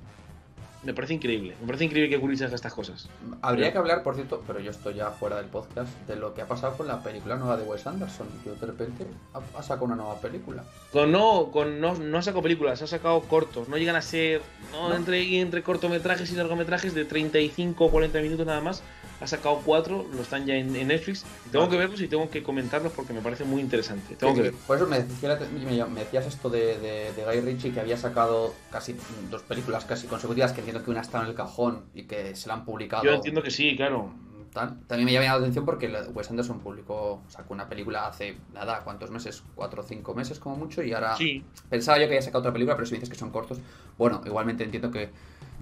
Me 0.83 0.95
parece 0.95 1.15
increíble. 1.15 1.55
Me 1.61 1.67
parece 1.67 1.85
increíble 1.85 2.11
que 2.11 2.27
Ritchie 2.27 2.45
haga 2.47 2.57
estas 2.57 2.75
cosas. 2.75 3.09
Habría 3.41 3.71
que 3.71 3.79
hablar, 3.79 4.03
por 4.03 4.17
cierto, 4.17 4.43
pero 4.47 4.59
yo 4.59 4.73
estoy 4.73 4.95
ya 4.95 5.11
fuera 5.11 5.37
del 5.37 5.47
podcast, 5.47 5.91
de 6.09 6.17
lo 6.17 6.35
que 6.35 6.43
ha 6.43 6.47
pasado 6.49 6.77
con 6.77 6.89
la 6.89 7.03
película 7.03 7.37
nueva 7.37 7.57
de 7.57 7.63
Wes 7.63 7.87
Anderson. 7.87 8.27
Yo 8.45 8.55
de 8.57 8.67
repente 8.67 9.07
ha, 9.33 9.59
ha 9.59 9.63
sacado 9.63 9.87
una 9.87 9.95
nueva 9.95 10.21
película. 10.21 10.65
Con 10.93 11.13
no, 11.13 11.51
con 11.53 11.81
no, 11.81 11.95
no 11.95 12.19
ha 12.19 12.23
sacado 12.23 12.43
películas, 12.43 12.83
ha 12.83 12.87
sacado 12.89 13.21
cortos. 13.23 13.69
No 13.69 13.77
llegan 13.79 13.95
a 13.97 14.03
ser. 14.03 14.43
No, 14.73 14.89
No. 14.89 14.95
Entre, 14.97 15.41
entre 15.41 15.63
cortometrajes 15.63 16.33
y 16.33 16.35
largometrajes 16.35 16.95
de 16.95 17.05
35 17.05 17.85
o 17.85 17.91
40 17.91 18.21
minutos 18.21 18.45
nada 18.47 18.61
más. 18.61 18.83
Ha 19.23 19.27
sacado 19.29 19.63
cuatro, 19.65 20.05
lo 20.13 20.23
están 20.23 20.45
ya 20.47 20.55
en, 20.57 20.75
en 20.75 20.89
Netflix. 20.89 21.25
Tengo 21.53 21.69
que 21.69 21.77
verlos 21.77 22.01
y 22.01 22.09
tengo 22.09 22.29
que 22.29 22.43
comentarlos 22.43 22.93
porque 22.93 23.13
me 23.13 23.21
parece 23.21 23.45
muy 23.45 23.61
interesante. 23.63 24.17
Tengo 24.17 24.35
que 24.35 24.43
ver. 24.43 24.55
Por 24.67 24.77
eso 24.77 24.87
me, 24.89 24.99
decía- 25.01 25.39
me- 25.55 25.85
me 25.87 26.01
decías 26.01 26.27
esto 26.27 26.51
de, 26.51 26.79
de, 26.79 27.13
de 27.13 27.25
Guy 27.25 27.41
Ritchie 27.41 27.73
que 27.73 27.81
había 27.81 27.97
sacado 27.97 28.53
casi 28.71 28.97
dos 29.31 29.43
películas 29.43 29.85
casi 29.85 30.07
consecutivas, 30.09 30.53
que 30.53 30.61
entiendo 30.61 30.85
que 30.85 30.91
una 30.91 31.01
está 31.03 31.21
en 31.23 31.29
el 31.29 31.35
cajón 31.35 31.85
y 31.95 32.05
que 32.05 32.35
se 32.35 32.49
la 32.49 32.55
han 32.55 32.65
publicado. 32.65 33.05
Yo 33.05 33.13
entiendo 33.15 33.43
que 33.43 33.51
sí, 33.51 33.77
claro. 33.77 34.13
También 34.55 35.07
me 35.07 35.13
llama 35.15 35.25
la 35.27 35.33
atención 35.35 35.65
porque 35.65 35.91
Wes 36.13 36.29
Anderson 36.29 36.61
publicó, 36.61 37.23
sacó 37.29 37.55
una 37.55 37.71
película 37.71 38.07
hace 38.07 38.37
nada, 38.53 38.81
¿cuántos 38.85 39.11
meses? 39.11 39.43
Cuatro 39.55 39.81
o 39.81 39.85
cinco 39.85 40.15
meses 40.15 40.39
como 40.39 40.57
mucho 40.57 40.83
y 40.83 40.93
ahora 40.93 41.17
Sí, 41.17 41.43
pensaba 41.71 41.97
yo 41.97 42.03
que 42.03 42.09
había 42.17 42.21
sacado 42.23 42.41
otra 42.41 42.53
película, 42.53 42.77
pero 42.77 42.85
si 42.85 42.93
me 42.93 42.99
dices 42.99 43.09
que 43.09 43.19
son 43.19 43.31
cortos, 43.31 43.61
bueno, 43.97 44.21
igualmente 44.27 44.63
entiendo 44.63 44.91
que, 44.91 45.09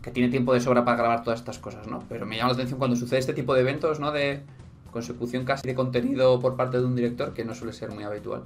que 0.03 0.11
tiene 0.11 0.28
tiempo 0.30 0.55
de 0.55 0.61
sobra 0.61 0.84
para 0.84 0.96
grabar 0.96 1.24
todas 1.24 1.40
estas 1.40 1.59
cosas, 1.59 1.86
¿no? 1.86 2.05
Pero 2.09 2.26
me 2.26 2.36
llama 2.36 2.48
la 2.51 2.55
atención 2.55 2.78
cuando 2.78 2.96
sucede 2.96 3.18
este 3.18 3.34
tipo 3.34 3.55
de 3.55 3.61
eventos, 3.61 4.01
¿no? 4.01 4.12
De 4.12 4.42
consecución 4.90 5.44
casi 5.44 5.68
de 5.68 5.74
contenido 5.74 6.40
por 6.40 6.57
parte 6.57 6.78
de 6.78 6.84
un 6.84 6.96
director, 6.96 7.32
que 7.32 7.44
no 7.44 7.55
suele 7.55 7.72
ser 7.72 7.90
muy 7.90 8.05
habitual. 8.05 8.42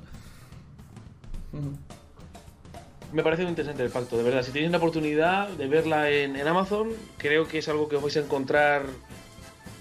Me 3.12 3.22
parece 3.22 3.42
muy 3.42 3.50
interesante 3.50 3.84
el 3.84 3.90
pacto, 3.90 4.16
de 4.16 4.24
verdad. 4.24 4.42
Si 4.42 4.50
tenéis 4.50 4.72
la 4.72 4.78
oportunidad 4.78 5.48
de 5.48 5.68
verla 5.68 6.10
en, 6.10 6.36
en 6.36 6.46
Amazon, 6.46 6.88
creo 7.16 7.46
que 7.46 7.58
es 7.58 7.68
algo 7.68 7.88
que 7.88 7.96
os 7.96 8.02
vais 8.02 8.16
a 8.16 8.20
encontrar 8.20 8.82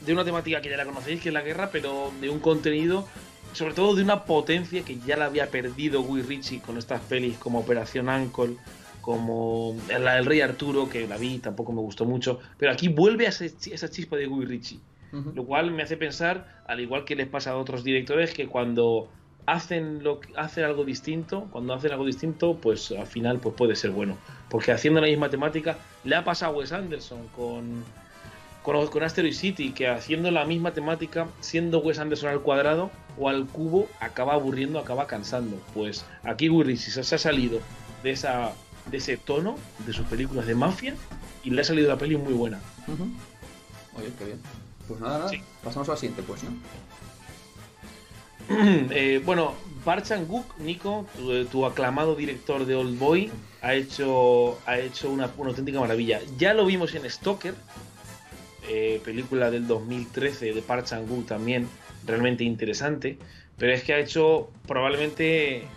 de 0.05 0.13
una 0.13 0.23
temática 0.23 0.61
que 0.61 0.69
ya 0.69 0.77
la 0.77 0.85
conocéis, 0.85 1.21
que 1.21 1.29
es 1.29 1.33
la 1.33 1.41
guerra, 1.41 1.69
pero 1.71 2.11
de 2.21 2.29
un 2.29 2.39
contenido, 2.39 3.07
sobre 3.53 3.73
todo 3.73 3.95
de 3.95 4.03
una 4.03 4.25
potencia 4.25 4.83
que 4.83 4.99
ya 4.99 5.17
la 5.17 5.25
había 5.25 5.49
perdido 5.49 6.03
Guy 6.03 6.21
Ritchie 6.21 6.61
con 6.61 6.77
estas 6.77 7.01
pelis 7.01 7.37
como 7.37 7.59
Operación 7.59 8.09
Ankle, 8.09 8.57
como 9.03 9.75
la 9.99 10.15
del 10.15 10.25
Rey 10.25 10.39
Arturo, 10.39 10.89
que 10.89 11.05
la 11.07 11.17
vi, 11.17 11.37
tampoco 11.39 11.73
me 11.73 11.81
gustó 11.81 12.05
mucho, 12.05 12.39
pero 12.57 12.71
aquí 12.71 12.87
vuelve 12.87 13.25
a 13.25 13.29
ese- 13.29 13.53
esa 13.71 13.89
chispa 13.89 14.15
de 14.15 14.25
Guy 14.27 14.45
Ritchie. 14.45 14.79
Lo 15.35 15.45
cual 15.45 15.69
me 15.69 15.83
hace 15.83 15.95
pensar, 15.97 16.63
al 16.65 16.79
igual 16.79 17.03
que 17.05 17.15
les 17.15 17.27
pasa 17.27 17.51
a 17.51 17.57
otros 17.57 17.83
directores, 17.83 18.33
que 18.33 18.47
cuando 18.47 19.09
hacen 19.45 20.03
lo 20.03 20.21
hacen 20.37 20.63
algo 20.63 20.85
distinto, 20.85 21.49
cuando 21.51 21.73
hacen 21.73 21.91
algo 21.91 22.05
distinto, 22.05 22.57
pues 22.59 22.91
al 22.91 23.05
final 23.05 23.39
pues 23.39 23.53
puede 23.55 23.75
ser 23.75 23.91
bueno. 23.91 24.17
Porque 24.49 24.71
haciendo 24.71 25.01
la 25.01 25.07
misma 25.07 25.29
temática, 25.29 25.77
le 26.05 26.15
ha 26.15 26.23
pasado 26.23 26.53
a 26.53 26.57
Wes 26.57 26.71
Anderson 26.71 27.27
con, 27.35 27.83
con, 28.63 28.87
con 28.87 29.03
Asteroid 29.03 29.33
City, 29.33 29.71
que 29.73 29.87
haciendo 29.89 30.31
la 30.31 30.45
misma 30.45 30.71
temática, 30.73 31.27
siendo 31.41 31.79
Wes 31.79 31.99
Anderson 31.99 32.29
al 32.29 32.39
cuadrado 32.41 32.89
o 33.19 33.29
al 33.29 33.45
cubo, 33.45 33.87
acaba 33.99 34.33
aburriendo, 34.33 34.79
acaba 34.79 35.05
cansando. 35.05 35.57
Pues 35.75 36.05
aquí 36.23 36.47
Guy 36.47 36.63
Ritchie 36.63 37.03
se 37.03 37.15
ha 37.15 37.19
salido 37.19 37.59
de 38.01 38.11
esa 38.11 38.53
de 38.89 38.97
ese 38.97 39.17
tono 39.17 39.55
de 39.85 39.93
sus 39.93 40.05
películas 40.05 40.45
de 40.45 40.55
mafia 40.55 40.95
y 41.43 41.49
le 41.49 41.61
ha 41.61 41.63
salido 41.63 41.89
la 41.89 41.97
peli 41.97 42.17
muy 42.17 42.33
buena. 42.33 42.59
Oye, 43.95 44.09
qué 44.17 44.25
bien. 44.25 44.39
Pues 44.87 44.99
nada, 44.99 45.19
nada. 45.19 45.29
Sí. 45.29 45.41
Pasamos 45.63 45.87
a 45.89 45.93
la 45.93 45.97
siguiente, 45.97 46.23
pues, 46.23 46.43
¿no? 46.43 46.51
Eh, 48.89 49.21
bueno, 49.25 49.53
Park 49.85 50.03
Chan-wook, 50.03 50.57
Nico, 50.59 51.05
tu, 51.15 51.45
tu 51.45 51.65
aclamado 51.65 52.15
director 52.15 52.65
de 52.65 52.75
Old 52.75 52.99
Boy, 52.99 53.31
ha 53.61 53.73
hecho, 53.73 54.59
ha 54.65 54.77
hecho 54.77 55.09
una, 55.09 55.31
una 55.37 55.49
auténtica 55.51 55.79
maravilla. 55.79 56.19
Ya 56.37 56.53
lo 56.53 56.65
vimos 56.65 56.93
en 56.95 57.09
Stalker, 57.09 57.55
eh, 58.67 59.01
película 59.03 59.49
del 59.49 59.67
2013 59.67 60.53
de 60.53 60.61
Park 60.61 60.87
también, 61.25 61.67
realmente 62.05 62.43
interesante. 62.43 63.17
Pero 63.57 63.73
es 63.73 63.83
que 63.83 63.93
ha 63.93 63.99
hecho 63.99 64.49
probablemente... 64.67 65.67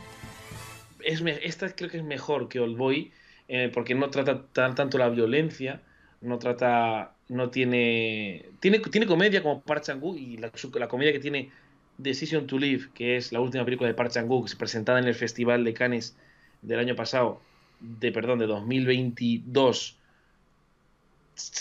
Es, 1.07 1.23
esta 1.43 1.75
creo 1.75 1.91
que 1.91 1.99
es 1.99 2.05
mejor 2.05 2.49
que 2.49 2.61
Old 2.61 2.77
Boy, 2.77 3.13
eh, 3.49 3.71
porque 3.73 3.95
no 3.95 4.11
trata 4.11 4.47
tan, 4.53 4.75
tanto 4.75 4.99
la 4.99 5.09
violencia, 5.09 5.83
no 6.21 6.39
trata... 6.39 7.13
No 7.29 7.51
tiene... 7.51 8.47
Tiene, 8.61 8.79
tiene 8.79 9.07
comedia 9.07 9.43
como 9.43 9.63
Park 9.63 9.83
Chan-wook 9.85 10.17
y 10.17 10.37
la, 10.37 10.89
comedia 10.89 11.13
que 11.13 11.19
tiene 11.19 11.51
Decision 11.99 12.47
to 12.47 12.59
Live, 12.59 12.91
que 12.95 13.17
es 13.17 13.33
la 13.33 13.41
última 13.41 13.65
película 13.65 13.89
de 13.89 13.95
Park 13.95 14.13
Chan-wook, 14.13 14.55
presentada 14.57 14.99
en 14.99 15.07
el 15.07 15.15
Festival 15.15 15.65
de 15.65 15.75
Cannes 15.75 16.17
del 16.63 16.79
año 16.79 16.95
pasado, 16.95 17.41
de 17.81 18.13
perdón, 18.13 18.39
de 18.39 18.47
2022, 18.47 19.99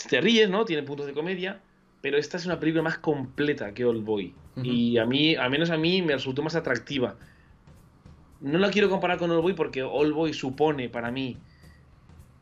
te 0.10 0.22
ríes, 0.22 0.50
¿no? 0.50 0.66
Tiene 0.66 0.84
puntos 0.84 1.06
de 1.06 1.14
comedia, 1.14 1.60
pero 2.02 2.18
esta 2.18 2.38
es 2.38 2.46
una 2.46 2.60
película 2.60 2.84
más 2.84 2.98
completa 2.98 3.74
que 3.74 3.86
Old 3.86 4.04
Boy. 4.04 4.34
Y 4.64 4.98
a 4.98 5.06
mí, 5.06 5.36
al 5.36 5.50
menos 5.50 5.70
a 5.70 5.78
mí, 5.78 6.02
me 6.02 6.14
resultó 6.14 6.42
más 6.42 6.56
atractiva. 6.56 7.18
No 8.42 8.60
la 8.60 8.70
quiero 8.70 8.90
comparar 8.90 9.18
con 9.18 9.32
Old 9.32 9.42
Boy 9.42 9.54
porque 9.54 9.82
Old 9.84 10.14
Boy 10.14 10.34
supone 10.34 10.90
para 10.90 11.12
mí 11.12 11.38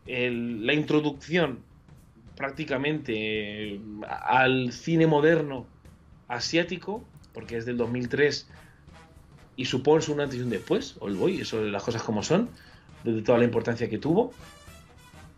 el- 0.07 0.65
la 0.65 0.73
introducción 0.73 1.59
prácticamente 2.35 3.13
eh, 3.75 3.81
al 4.27 4.71
cine 4.71 5.07
moderno 5.07 5.65
asiático, 6.27 7.03
porque 7.33 7.57
es 7.57 7.65
del 7.65 7.77
2003 7.77 8.47
y 9.55 9.65
supone 9.65 10.03
un 10.09 10.19
antes 10.21 10.39
y 10.39 10.41
un 10.41 10.49
después, 10.49 10.95
Old 10.99 11.17
Boy, 11.17 11.41
eso 11.41 11.63
de 11.63 11.69
las 11.69 11.83
cosas 11.83 12.01
como 12.01 12.23
son, 12.23 12.49
de 13.03 13.21
toda 13.21 13.37
la 13.37 13.43
importancia 13.45 13.89
que 13.89 13.97
tuvo. 13.99 14.33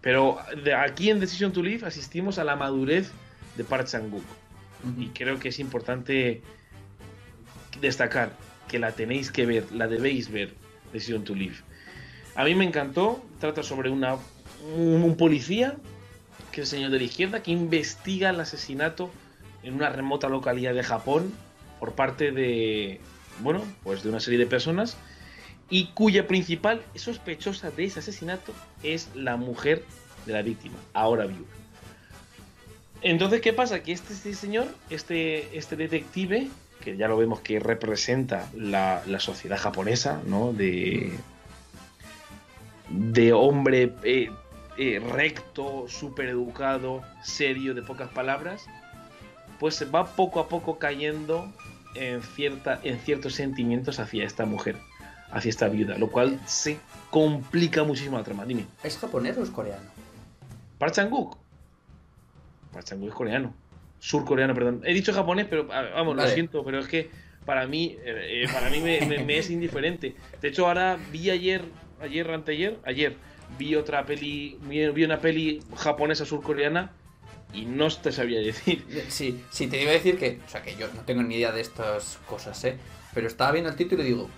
Pero 0.01 0.37
de 0.63 0.73
aquí 0.73 1.09
en 1.09 1.19
Decision 1.19 1.51
to 1.51 1.61
Live 1.63 1.85
asistimos 1.85 2.37
a 2.37 2.43
la 2.43 2.55
madurez 2.55 3.11
de 3.57 3.63
Park 3.63 3.87
Chan-wook 3.87 4.23
y 4.99 5.07
creo 5.07 5.39
que 5.39 5.49
es 5.49 5.59
importante 5.59 6.41
destacar 7.81 8.31
que 8.67 8.79
la 8.79 8.91
tenéis 8.91 9.31
que 9.31 9.45
ver, 9.45 9.71
la 9.71 9.87
debéis 9.87 10.31
ver, 10.31 10.53
Decision 10.93 11.23
to 11.23 11.35
Live. 11.35 11.55
A 12.35 12.43
mí 12.43 12.55
me 12.55 12.65
encantó, 12.65 13.23
trata 13.39 13.63
sobre 13.63 13.89
una, 13.89 14.17
un, 14.75 15.15
policía, 15.17 15.75
que 16.51 16.61
es 16.61 16.73
el 16.73 16.77
señor 16.77 16.91
de 16.91 16.97
la 16.97 17.03
izquierda, 17.03 17.43
que 17.43 17.51
investiga 17.51 18.29
el 18.29 18.39
asesinato 18.39 19.09
en 19.63 19.75
una 19.75 19.89
remota 19.89 20.29
localidad 20.29 20.73
de 20.73 20.83
Japón 20.83 21.33
por 21.79 21.93
parte 21.93 22.31
de, 22.31 22.99
bueno, 23.39 23.63
pues 23.83 24.03
de 24.03 24.09
una 24.09 24.19
serie 24.19 24.39
de 24.39 24.45
personas 24.45 24.97
y 25.69 25.87
cuya 25.87 26.27
principal 26.27 26.83
sospechosa 26.95 27.71
de 27.71 27.85
ese 27.85 27.99
asesinato 27.99 28.53
es 28.83 29.09
la 29.15 29.37
mujer 29.37 29.83
de 30.25 30.33
la 30.33 30.41
víctima, 30.41 30.75
ahora 30.93 31.25
viuda. 31.25 31.47
Entonces, 33.01 33.41
¿qué 33.41 33.53
pasa? 33.53 33.83
Que 33.83 33.91
este, 33.91 34.13
este 34.13 34.33
señor, 34.33 34.67
este, 34.89 35.57
este 35.57 35.75
detective, 35.75 36.49
que 36.85 36.95
ya 36.95 37.07
lo 37.07 37.17
vemos 37.17 37.41
que 37.41 37.59
representa 37.59 38.47
la, 38.55 39.01
la 39.07 39.19
sociedad 39.19 39.57
japonesa, 39.57 40.21
¿no? 40.27 40.53
De, 40.53 41.17
de 42.89 43.33
hombre 43.33 43.91
eh, 44.03 44.29
eh, 44.77 44.99
recto, 44.99 45.87
súper 45.87 46.29
educado, 46.29 47.01
serio, 47.23 47.73
de 47.73 47.81
pocas 47.81 48.09
palabras, 48.09 48.67
pues 49.59 49.83
va 49.93 50.15
poco 50.15 50.39
a 50.39 50.47
poco 50.47 50.77
cayendo 50.77 51.51
en, 51.95 52.21
cierta, 52.21 52.79
en 52.83 52.99
ciertos 52.99 53.33
sentimientos 53.33 53.99
hacia 53.99 54.23
esta 54.23 54.45
mujer, 54.45 54.77
hacia 55.31 55.49
esta 55.49 55.67
viuda, 55.67 55.97
lo 55.97 56.11
cual 56.11 56.39
se 56.45 56.77
complica 57.09 57.83
muchísimo 57.83 58.17
la 58.17 58.23
trama. 58.23 58.45
Dime, 58.45 58.67
¿Es 58.83 58.97
japonés 58.99 59.35
o 59.37 59.43
es 59.43 59.49
coreano? 59.49 59.89
Park 60.77 60.93
Chan-wook 60.93 61.37
es 62.77 63.13
coreano. 63.13 63.53
Surcoreano, 64.09 64.53
perdón. 64.53 64.81
He 64.85 64.93
dicho 64.93 65.11
japonés, 65.13 65.47
pero 65.49 65.67
ah, 65.71 65.81
vamos, 65.95 66.15
Vale. 66.15 66.29
lo 66.29 66.33
siento, 66.35 66.63
pero 66.63 66.79
es 66.79 66.87
que 66.87 67.09
para 67.43 67.65
mí, 67.65 67.97
eh, 68.03 68.43
eh, 68.43 68.47
para 68.53 68.69
mí 68.69 68.79
me, 68.79 69.01
me- 69.07 69.23
me 69.23 69.37
es 69.39 69.49
indiferente. 69.49 70.15
De 70.41 70.47
hecho, 70.49 70.67
ahora 70.67 70.97
vi 71.11 71.31
ayer, 71.31 71.63
ayer, 71.99 72.29
anteayer, 72.29 72.77
ayer, 72.85 73.15
vi 73.57 73.73
otra 73.75 74.05
peli, 74.05 74.59
vi, 74.61 75.03
una 75.03 75.19
peli 75.19 75.59
japonesa 75.75 76.23
surcoreana 76.23 76.91
y 77.51 77.65
no 77.65 77.89
te 77.89 78.11
sabría 78.11 78.41
decir. 78.41 78.83
Sí, 79.09 79.41
sí, 79.49 79.65
te 79.67 79.81
iba 79.81 79.89
a 79.89 79.95
decir 79.95 80.19
que, 80.19 80.39
o 80.45 80.49
sea, 80.49 80.61
que 80.61 80.75
yo 80.75 80.87
no 80.93 81.01
tengo 81.01 81.23
ni 81.23 81.37
idea 81.37 81.51
de 81.51 81.61
estas 81.61 82.19
cosas, 82.27 82.63
¿eh? 82.63 82.77
Pero 83.13 83.25
estaba 83.25 83.51
viendo 83.53 83.71
el 83.71 83.75
título 83.75 84.03
y 84.03 84.07
digo, 84.07 84.29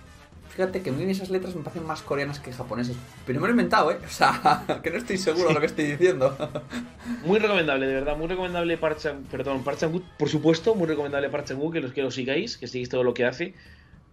fíjate 0.58 0.82
que 0.82 0.90
a 0.90 0.92
mí 0.92 1.08
esas 1.08 1.30
letras 1.30 1.54
me 1.54 1.62
parecen 1.62 1.86
más 1.86 2.02
coreanas 2.02 2.40
que 2.40 2.52
japonesas. 2.52 2.96
Pero 3.24 3.40
me 3.40 3.46
lo 3.46 3.52
he 3.52 3.54
inventado, 3.54 3.92
¿eh? 3.92 3.98
O 4.04 4.08
sea, 4.08 4.64
que 4.82 4.90
no 4.90 4.96
estoy 4.96 5.16
seguro 5.16 5.48
de 5.48 5.54
lo 5.54 5.60
que 5.60 5.66
estoy 5.66 5.84
diciendo. 5.84 6.36
Muy 7.24 7.38
recomendable, 7.38 7.86
de 7.86 7.94
verdad, 7.94 8.16
muy 8.16 8.26
recomendable 8.26 8.76
Park 8.76 8.98
Chan, 8.98 9.24
perdón, 9.30 9.62
Park 9.62 9.78
Chan-wook, 9.78 10.02
por 10.18 10.28
supuesto, 10.28 10.74
muy 10.74 10.88
recomendable 10.88 11.28
Park 11.28 11.46
Chan-wook, 11.46 11.74
que 11.74 11.80
los 11.80 11.92
que 11.92 12.02
lo 12.02 12.10
sigáis, 12.10 12.58
que 12.58 12.66
sigáis 12.66 12.88
todo 12.88 13.04
lo 13.04 13.14
que 13.14 13.24
hace, 13.24 13.54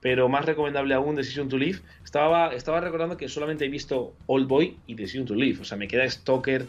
pero 0.02 0.30
más 0.30 0.46
recomendable 0.46 0.94
aún 0.94 1.16
Decision 1.16 1.50
to 1.50 1.58
Live. 1.58 1.80
Estaba, 2.04 2.54
estaba 2.54 2.80
recordando 2.80 3.18
que 3.18 3.28
solamente 3.28 3.66
he 3.66 3.70
visto 3.70 4.14
Old 4.28 4.48
Boy 4.48 4.78
y 4.86 4.94
Decision 4.94 5.26
to 5.26 5.34
Live, 5.34 5.62
o 5.62 5.66
sea, 5.66 5.78
me 5.78 5.88
queda 5.88 6.08
Stalker, 6.08 6.68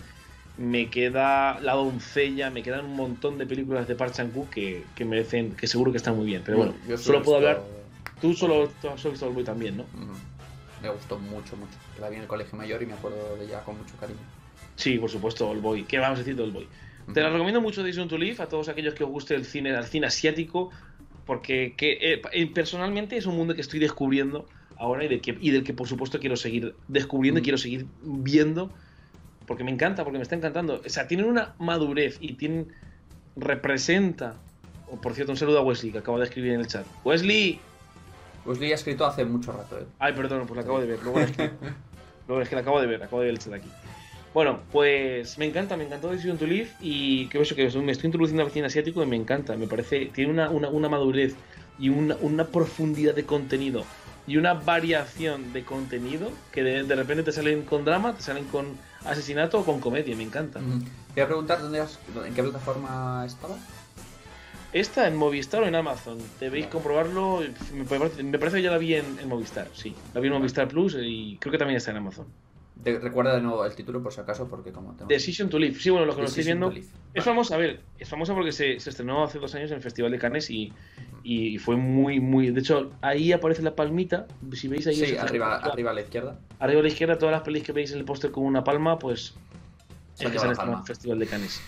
me 0.56 0.88
queda 0.88 1.60
La 1.60 1.74
Doncella, 1.74 2.48
me 2.48 2.62
quedan 2.62 2.86
un 2.86 2.96
montón 2.96 3.36
de 3.36 3.46
películas 3.46 3.86
de 3.86 3.94
Park 3.94 4.14
Chan-wook 4.14 4.48
que, 4.48 4.84
que 4.94 5.04
merecen, 5.04 5.54
que 5.54 5.66
seguro 5.66 5.92
que 5.92 5.98
están 5.98 6.16
muy 6.16 6.24
bien, 6.24 6.40
pero 6.44 6.56
bueno, 6.56 6.74
yo 6.88 6.96
solo 6.96 7.22
puedo 7.22 7.36
hablar, 7.36 7.62
tú 8.20 8.34
solo, 8.34 8.68
tú 8.80 8.88
has 8.88 9.02
visto 9.04 9.26
Old 9.26 9.34
Boy 9.34 9.44
también, 9.44 9.76
¿no? 9.78 9.84
Mm, 9.84 10.82
Me 10.82 10.90
gustó 10.90 11.18
mucho, 11.18 11.56
mucho. 11.56 11.72
La 12.00 12.08
vi 12.08 12.16
en 12.16 12.22
el 12.22 12.28
colegio 12.28 12.56
mayor 12.56 12.82
y 12.82 12.86
me 12.86 12.94
acuerdo 12.94 13.36
de 13.36 13.44
ella 13.44 13.62
con 13.64 13.78
mucho 13.78 13.96
cariño. 13.98 14.20
Sí, 14.76 14.98
por 14.98 15.10
supuesto, 15.10 15.48
Old 15.48 15.62
Boy. 15.62 15.84
¿Qué 15.84 15.98
vamos 15.98 16.16
a 16.16 16.20
decir 16.20 16.36
de 16.36 16.42
Old 16.42 16.52
Boy? 16.52 16.68
Te 17.12 17.20
la 17.20 17.30
recomiendo 17.30 17.60
mucho 17.60 17.82
Decision 17.82 18.08
to 18.08 18.18
Live 18.18 18.42
a 18.42 18.48
todos 18.48 18.68
aquellos 18.68 18.94
que 18.94 19.04
os 19.04 19.10
guste 19.10 19.34
el 19.34 19.44
cine, 19.44 19.70
el 19.70 19.84
cine 19.84 20.08
asiático, 20.08 20.70
porque 21.24 21.74
que, 21.76 21.92
eh, 22.00 22.22
eh, 22.32 22.46
personalmente 22.52 23.16
es 23.16 23.26
un 23.26 23.36
mundo 23.36 23.54
que 23.54 23.60
estoy 23.60 23.78
descubriendo 23.78 24.46
ahora 24.76 25.04
y, 25.04 25.08
de 25.08 25.20
que, 25.20 25.36
y 25.40 25.50
del 25.50 25.62
que 25.62 25.72
por 25.72 25.86
supuesto 25.88 26.18
quiero 26.18 26.36
seguir 26.36 26.74
descubriendo 26.88 27.40
y 27.40 27.42
quiero 27.42 27.58
seguir 27.58 27.86
viendo, 28.02 28.70
porque 29.46 29.62
me 29.62 29.70
encanta, 29.70 30.02
porque 30.02 30.18
me 30.18 30.22
está 30.22 30.34
encantando. 30.34 30.82
O 30.84 30.88
sea, 30.88 31.06
tienen 31.06 31.26
una 31.26 31.54
madurez 31.58 32.18
y 32.20 32.34
tienen 32.34 32.72
representa. 33.36 34.34
Por 35.02 35.14
cierto, 35.14 35.32
un 35.32 35.38
saludo 35.38 35.58
a 35.58 35.62
Wesley 35.62 35.92
que 35.92 35.98
acaba 35.98 36.18
de 36.18 36.24
escribir 36.24 36.52
en 36.52 36.60
el 36.60 36.66
chat. 36.66 36.86
Wesley, 37.04 37.60
Pues 38.46 38.58
le 38.60 38.68
he 38.68 38.72
escrito 38.72 39.04
hace 39.04 39.24
mucho 39.24 39.52
rato, 39.52 39.78
¿eh? 39.78 39.84
Ay, 39.98 40.12
perdón, 40.14 40.46
pues 40.46 40.56
la 40.56 40.62
acabo 40.62 40.80
de 40.80 40.86
ver. 40.86 41.02
Luego 41.02 41.20
es 41.20 41.32
que, 41.32 41.50
luego 42.28 42.42
es 42.42 42.48
que 42.48 42.54
la 42.54 42.60
acabo 42.62 42.80
de 42.80 42.86
ver, 42.86 43.02
acabo 43.02 43.20
de 43.20 43.26
ver 43.26 43.34
el 43.34 43.40
chat 43.40 43.52
aquí. 43.52 43.68
Bueno, 44.32 44.60
pues 44.70 45.36
me 45.38 45.46
encanta, 45.46 45.76
me 45.76 45.84
encantó 45.84 46.10
Decision 46.10 46.38
to 46.38 46.46
Live 46.46 46.68
y 46.80 47.26
que 47.28 47.40
eso 47.40 47.54
que 47.54 47.68
me 47.80 47.92
estoy 47.92 48.06
introduciendo 48.08 48.42
al 48.44 48.50
cine 48.50 48.66
asiático 48.66 49.02
y 49.02 49.06
me 49.06 49.16
encanta, 49.16 49.56
me 49.56 49.66
parece, 49.66 50.06
tiene 50.14 50.30
una, 50.30 50.50
una, 50.50 50.68
una 50.68 50.88
madurez 50.90 51.34
y 51.78 51.88
una, 51.88 52.16
una 52.20 52.44
profundidad 52.46 53.14
de 53.14 53.24
contenido 53.24 53.84
y 54.26 54.36
una 54.36 54.52
variación 54.54 55.52
de 55.54 55.64
contenido 55.64 56.30
que 56.52 56.62
de, 56.62 56.82
de 56.82 56.94
repente 56.96 57.22
te 57.22 57.32
salen 57.32 57.62
con 57.62 57.84
drama, 57.86 58.14
te 58.14 58.22
salen 58.22 58.44
con 58.44 58.66
asesinato 59.06 59.60
o 59.60 59.64
con 59.64 59.80
comedia, 59.80 60.14
me 60.16 60.24
encanta. 60.24 60.60
Te 60.60 61.20
iba 61.20 61.24
a 61.24 61.28
preguntar 61.28 61.62
dónde 61.62 61.80
has- 61.80 61.98
en 62.26 62.34
qué 62.34 62.42
plataforma 62.42 63.24
estaba. 63.26 63.56
Esta 64.76 65.08
en 65.08 65.16
Movistar 65.16 65.62
o 65.62 65.66
en 65.66 65.74
Amazon, 65.74 66.18
debéis 66.38 66.66
comprobarlo, 66.66 67.40
me 67.72 67.84
parece, 67.84 68.22
me 68.22 68.38
parece 68.38 68.58
que 68.58 68.64
ya 68.64 68.70
la 68.70 68.76
vi 68.76 68.92
en, 68.92 69.18
en 69.18 69.26
Movistar, 69.26 69.68
sí, 69.72 69.94
la 70.12 70.20
vi 70.20 70.26
en 70.26 70.34
Movistar 70.34 70.68
Plus 70.68 70.98
y 71.00 71.38
creo 71.40 71.50
que 71.50 71.56
también 71.56 71.78
está 71.78 71.92
en 71.92 71.96
Amazon. 71.96 72.26
Recuerda 72.84 73.34
de 73.34 73.40
nuevo 73.40 73.64
el 73.64 73.74
título 73.74 74.02
por 74.02 74.12
si 74.12 74.20
acaso, 74.20 74.48
porque 74.48 74.72
como 74.72 74.92
tengo... 74.92 75.08
Decision 75.08 75.48
to 75.48 75.58
Live. 75.58 75.76
Sí, 75.80 75.88
bueno, 75.88 76.04
lo 76.04 76.14
que 76.14 76.20
lo 76.20 76.28
estoy 76.28 76.44
viendo. 76.44 76.74
Es 77.14 77.24
famosa, 77.24 77.54
a 77.54 77.58
ver, 77.58 77.80
es 77.98 78.06
famosa 78.06 78.34
porque 78.34 78.52
se, 78.52 78.78
se 78.78 78.90
estrenó 78.90 79.24
hace 79.24 79.38
dos 79.38 79.54
años 79.54 79.70
en 79.70 79.78
el 79.78 79.82
Festival 79.82 80.12
de 80.12 80.18
Cannes 80.18 80.50
y, 80.50 80.70
y 81.24 81.56
fue 81.56 81.76
muy, 81.76 82.20
muy. 82.20 82.50
De 82.50 82.60
hecho, 82.60 82.92
ahí 83.00 83.32
aparece 83.32 83.62
la 83.62 83.74
palmita. 83.74 84.26
Si 84.52 84.68
veis 84.68 84.86
ahí. 84.86 84.94
Sí, 84.94 85.16
arriba, 85.16 85.56
arriba 85.56 85.90
a 85.92 85.94
la 85.94 86.02
izquierda. 86.02 86.38
Arriba 86.58 86.80
a 86.80 86.82
la 86.82 86.88
izquierda, 86.88 87.16
todas 87.16 87.32
las 87.32 87.42
pelis 87.42 87.62
que 87.64 87.72
veis 87.72 87.92
en 87.92 87.98
el 87.98 88.04
póster 88.04 88.30
con 88.30 88.44
una 88.44 88.62
palma, 88.62 88.98
pues. 88.98 89.34
Se 90.12 90.26
es 90.26 90.32
que 90.32 90.38
se 90.38 90.44
en 90.44 90.50
el 90.52 90.84
Festival 90.84 91.18
de 91.18 91.26
Cannes. 91.26 91.62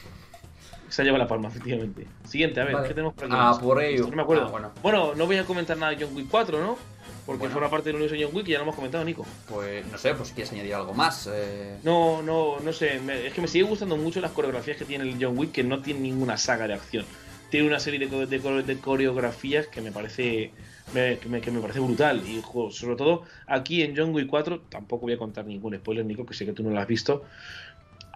Se 0.88 1.02
ha 1.02 1.04
llevado 1.04 1.22
la 1.24 1.28
palma, 1.28 1.48
efectivamente. 1.48 2.06
Siguiente, 2.24 2.60
a 2.60 2.64
ver, 2.64 2.74
Vale. 2.74 2.88
¿qué 2.88 2.94
tenemos 2.94 3.14
por 3.14 3.24
aquí? 3.24 3.34
Ah, 3.36 3.58
por 3.60 3.82
ello. 3.82 4.06
No 4.08 4.16
me 4.16 4.22
acuerdo. 4.22 4.46
Ah, 4.46 4.50
bueno. 4.50 4.70
bueno. 4.82 5.14
no 5.14 5.26
voy 5.26 5.36
a 5.36 5.44
comentar 5.44 5.76
nada 5.76 5.92
de 5.94 6.04
John 6.04 6.14
Wick 6.16 6.28
4, 6.30 6.60
¿no? 6.60 6.78
Porque 7.26 7.40
Bueno. 7.40 7.52
forma 7.54 7.70
parte 7.70 7.90
del 7.90 7.96
universo 7.96 8.16
de 8.16 8.24
John 8.24 8.34
Wick 8.34 8.48
y 8.48 8.52
ya 8.52 8.58
lo 8.58 8.62
hemos 8.64 8.74
comentado, 8.74 9.04
Nico. 9.04 9.26
Pues 9.48 9.86
no 9.86 9.98
sé, 9.98 10.14
pues 10.14 10.28
si 10.28 10.34
quieres 10.34 10.52
añadir 10.52 10.74
algo 10.74 10.94
más. 10.94 11.28
eh, 11.30 11.76
No, 11.84 12.22
no, 12.22 12.58
no 12.60 12.72
sé. 12.72 13.00
me- 13.00 13.26
es 13.26 13.34
que 13.34 13.40
me 13.42 13.48
sigue 13.48 13.64
gustando 13.64 13.96
mucho 13.98 14.20
las 14.20 14.30
coreografías 14.32 14.78
que 14.78 14.84
tiene 14.86 15.04
el 15.04 15.16
John 15.22 15.36
Wick, 15.36 15.52
que 15.52 15.62
no 15.62 15.82
tiene 15.82 16.00
ninguna 16.00 16.38
saga 16.38 16.66
de 16.66 16.74
acción. 16.74 17.04
Tiene 17.50 17.66
una 17.66 17.80
serie 17.80 17.98
de, 18.08 18.26
de 18.26 18.62
de 18.62 18.78
coreografías 18.78 19.66
que 19.68 19.80
me 19.82 19.92
parece 19.92 20.52
me- 20.94 21.18
que, 21.18 21.28
me, 21.28 21.40
que 21.42 21.50
me 21.50 21.60
parece 21.60 21.80
brutal. 21.80 22.22
Y 22.26 22.42
sobre 22.70 22.96
todo 22.96 23.24
aquí 23.46 23.82
en 23.82 23.94
John 23.94 24.14
Wick 24.14 24.26
4, 24.26 24.60
tampoco 24.70 25.02
voy 25.02 25.12
a 25.12 25.18
contar 25.18 25.44
ningún 25.44 25.74
spoiler, 25.76 26.04
Nico, 26.06 26.24
que 26.24 26.32
sé 26.34 26.46
que 26.46 26.52
tú 26.52 26.62
no 26.62 26.70
lo 26.70 26.80
has 26.80 26.86
visto. 26.88 27.24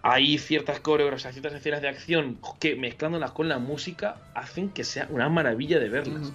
Hay 0.02 0.36
ciertas 0.38 0.80
coreografías, 0.80 1.32
ciertas 1.32 1.54
escenas 1.54 1.80
de 1.80 1.88
acción 1.88 2.38
que 2.58 2.74
mezclándolas 2.74 3.30
con 3.30 3.48
la 3.48 3.58
música 3.58 4.16
hacen 4.34 4.68
que 4.68 4.82
sea 4.82 5.06
una 5.10 5.28
maravilla 5.28 5.78
de 5.78 5.88
verlas. 5.88 6.32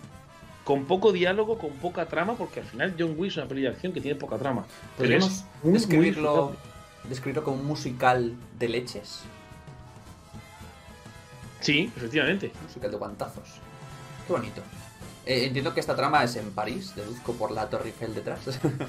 Con 0.63 0.86
poco 0.86 1.11
diálogo, 1.11 1.57
con 1.57 1.72
poca 1.74 2.05
trama, 2.07 2.36
porque 2.36 2.61
al 2.61 2.65
final 2.65 2.95
John 2.97 3.15
Wick 3.18 3.32
es 3.32 3.38
una 3.38 3.47
peli 3.47 3.61
de 3.61 3.70
acción 3.70 3.93
que 3.93 4.01
tiene 4.01 4.18
poca 4.18 4.38
trama. 4.38 4.65
¿Podríamos 4.97 5.43
es 5.63 5.74
describirlo, 5.74 6.55
describirlo 7.09 7.43
como 7.43 7.57
un 7.57 7.65
musical 7.65 8.34
de 8.57 8.70
leches? 8.70 9.22
Sí, 11.59 11.91
efectivamente. 11.95 12.51
Un 12.55 12.63
musical 12.68 12.91
de 12.91 12.97
guantazos. 12.97 13.49
Qué 14.26 14.34
bonito. 14.34 14.61
Eh, 15.26 15.45
entiendo 15.45 15.74
que 15.74 15.82
esta 15.82 15.95
trama 15.95 16.24
es 16.24 16.38
en 16.38 16.51
París, 16.51 16.93
deduzco 16.95 17.34
por 17.34 17.51
la 17.51 17.70
Torre 17.70 17.88
Eiffel 17.88 18.15
detrás, 18.15 18.39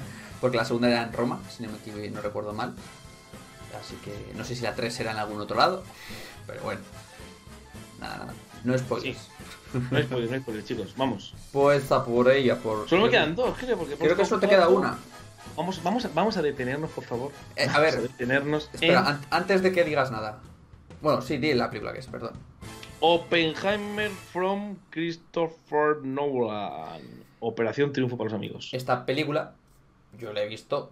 porque 0.41 0.55
la 0.55 0.63
segunda 0.63 0.89
era 0.89 1.03
en 1.03 1.11
Roma, 1.11 1.41
si 1.49 1.63
no 1.63 1.69
me 1.71 1.77
equivoco, 1.77 2.03
no 2.13 2.21
recuerdo 2.21 2.53
mal. 2.53 2.73
Así 3.79 3.95
que 4.03 4.33
no 4.35 4.43
sé 4.43 4.55
si 4.55 4.61
la 4.63 4.75
3 4.75 4.99
era 4.99 5.11
en 5.11 5.17
algún 5.17 5.39
otro 5.41 5.57
lado, 5.57 5.83
pero 6.47 6.61
bueno. 6.63 6.81
Nada, 7.99 8.17
nada. 8.17 8.33
No 8.63 8.73
es 8.75 8.81
spoilers. 8.81 9.29
No 9.91 9.97
hay 9.97 10.03
spoilers, 10.03 10.31
no 10.31 10.39
spoilers, 10.39 10.67
chicos. 10.67 10.93
Vamos. 10.97 11.33
Pues 11.51 11.91
a 11.91 12.03
por 12.03 12.29
ella, 12.31 12.57
por. 12.57 12.87
Solo 12.89 13.03
me 13.05 13.09
quedan 13.09 13.35
dos, 13.35 13.57
creo. 13.57 13.77
Porque 13.77 13.95
Creo 13.95 14.15
que 14.17 14.25
solo 14.25 14.41
te 14.41 14.49
queda 14.49 14.67
una. 14.67 14.97
Vamos, 15.55 15.81
vamos, 15.83 16.05
a, 16.05 16.09
vamos 16.13 16.37
a 16.37 16.41
detenernos, 16.41 16.89
por 16.91 17.03
favor. 17.03 17.31
Eh, 17.55 17.63
a 17.63 17.67
Vamos 17.67 17.81
ver, 17.81 18.01
detenernos 18.01 18.69
Espera, 18.73 18.99
en 19.01 19.05
an- 19.07 19.25
antes 19.29 19.61
de 19.61 19.71
que 19.71 19.83
digas 19.83 20.11
nada. 20.11 20.39
Bueno, 21.01 21.21
sí, 21.21 21.37
di 21.37 21.53
la 21.53 21.69
película 21.69 21.91
que 21.93 21.99
es, 21.99 22.07
perdón. 22.07 22.31
Oppenheimer 23.01 24.11
from 24.11 24.75
Christopher 24.89 25.97
Nolan. 26.03 27.01
Operación 27.39 27.93
Triunfo 27.93 28.17
para 28.17 28.29
los 28.29 28.33
amigos. 28.35 28.69
Esta 28.73 29.05
película 29.05 29.53
yo 30.17 30.33
la 30.33 30.41
he 30.43 30.47
visto 30.47 30.91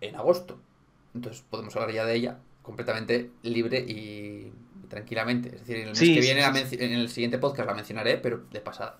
en 0.00 0.16
agosto. 0.16 0.58
Entonces 1.14 1.44
podemos 1.48 1.74
hablar 1.76 1.92
ya 1.92 2.04
de 2.04 2.14
ella 2.14 2.38
completamente 2.62 3.30
libre 3.42 3.78
y 3.80 4.52
tranquilamente. 4.88 5.48
Es 5.48 5.60
decir, 5.60 5.76
en 5.76 5.82
el 5.82 5.88
mes 5.90 6.00
que 6.00 6.20
viene, 6.20 6.66
sí, 6.66 6.76
en 6.80 6.92
el 6.92 7.08
siguiente 7.08 7.38
podcast 7.38 7.68
la 7.68 7.74
mencionaré, 7.74 8.16
pero 8.16 8.44
de 8.50 8.60
pasada. 8.60 8.98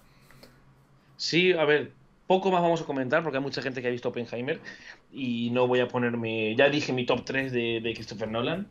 Sí, 1.16 1.52
a 1.52 1.64
ver, 1.64 1.92
poco 2.26 2.50
más 2.50 2.62
vamos 2.62 2.82
a 2.82 2.84
comentar 2.84 3.22
porque 3.22 3.38
hay 3.38 3.42
mucha 3.42 3.62
gente 3.62 3.80
que 3.80 3.88
ha 3.88 3.90
visto 3.90 4.08
Oppenheimer 4.08 4.60
y 5.12 5.50
no 5.50 5.66
voy 5.66 5.80
a 5.80 5.88
ponerme. 5.88 6.54
Ya 6.56 6.68
dije 6.68 6.92
mi 6.92 7.06
top 7.06 7.24
3 7.24 7.52
de, 7.52 7.80
de 7.82 7.94
Christopher 7.94 8.28
Nolan. 8.28 8.66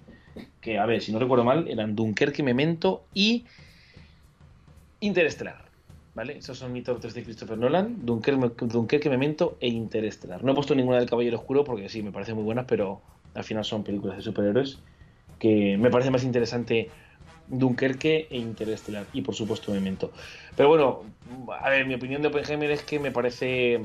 Que, 0.62 0.80
a 0.80 0.86
ver, 0.86 1.02
si 1.02 1.12
no 1.12 1.20
recuerdo 1.20 1.44
mal, 1.44 1.68
eran 1.68 1.96
Dunkerque, 1.96 2.42
Memento 2.42 3.06
y 3.14 3.46
Interestelar. 5.00 5.64
¿Vale? 6.16 6.38
Esos 6.38 6.60
son 6.60 6.72
mis 6.72 6.84
top 6.84 7.00
3 7.00 7.14
de 7.14 7.24
Christopher 7.24 7.58
Nolan: 7.58 8.06
Dunkerque, 8.06 8.66
Dunkerque, 8.68 9.10
Memento 9.10 9.58
e 9.60 9.68
Interestelar. 9.68 10.44
No 10.44 10.52
he 10.52 10.56
puesto 10.56 10.76
ninguna 10.76 11.00
del 11.00 11.10
Caballero 11.10 11.38
Oscuro 11.38 11.64
porque 11.64 11.90
sí, 11.90 12.04
me 12.04 12.12
parecen 12.12 12.36
muy 12.36 12.44
buenas, 12.44 12.66
pero 12.68 13.02
al 13.34 13.44
final 13.44 13.66
son 13.66 13.84
películas 13.84 14.18
de 14.18 14.24
superhéroes 14.24 14.80
que 15.40 15.78
me 15.78 15.90
parece 15.90 16.10
más 16.10 16.24
interesante 16.24 16.90
Dunkerque 17.48 18.28
e 18.30 18.38
Interestelar 18.38 19.06
y 19.14 19.22
por 19.22 19.36
supuesto 19.36 19.72
Memento. 19.72 20.12
Pero 20.56 20.70
bueno, 20.70 21.04
a 21.60 21.70
ver, 21.70 21.86
mi 21.86 21.94
opinión 21.94 22.22
de 22.22 22.30
Oppenheimer 22.30 22.72
es 22.72 22.84
que 22.84 23.00
me 23.00 23.12
parece 23.12 23.82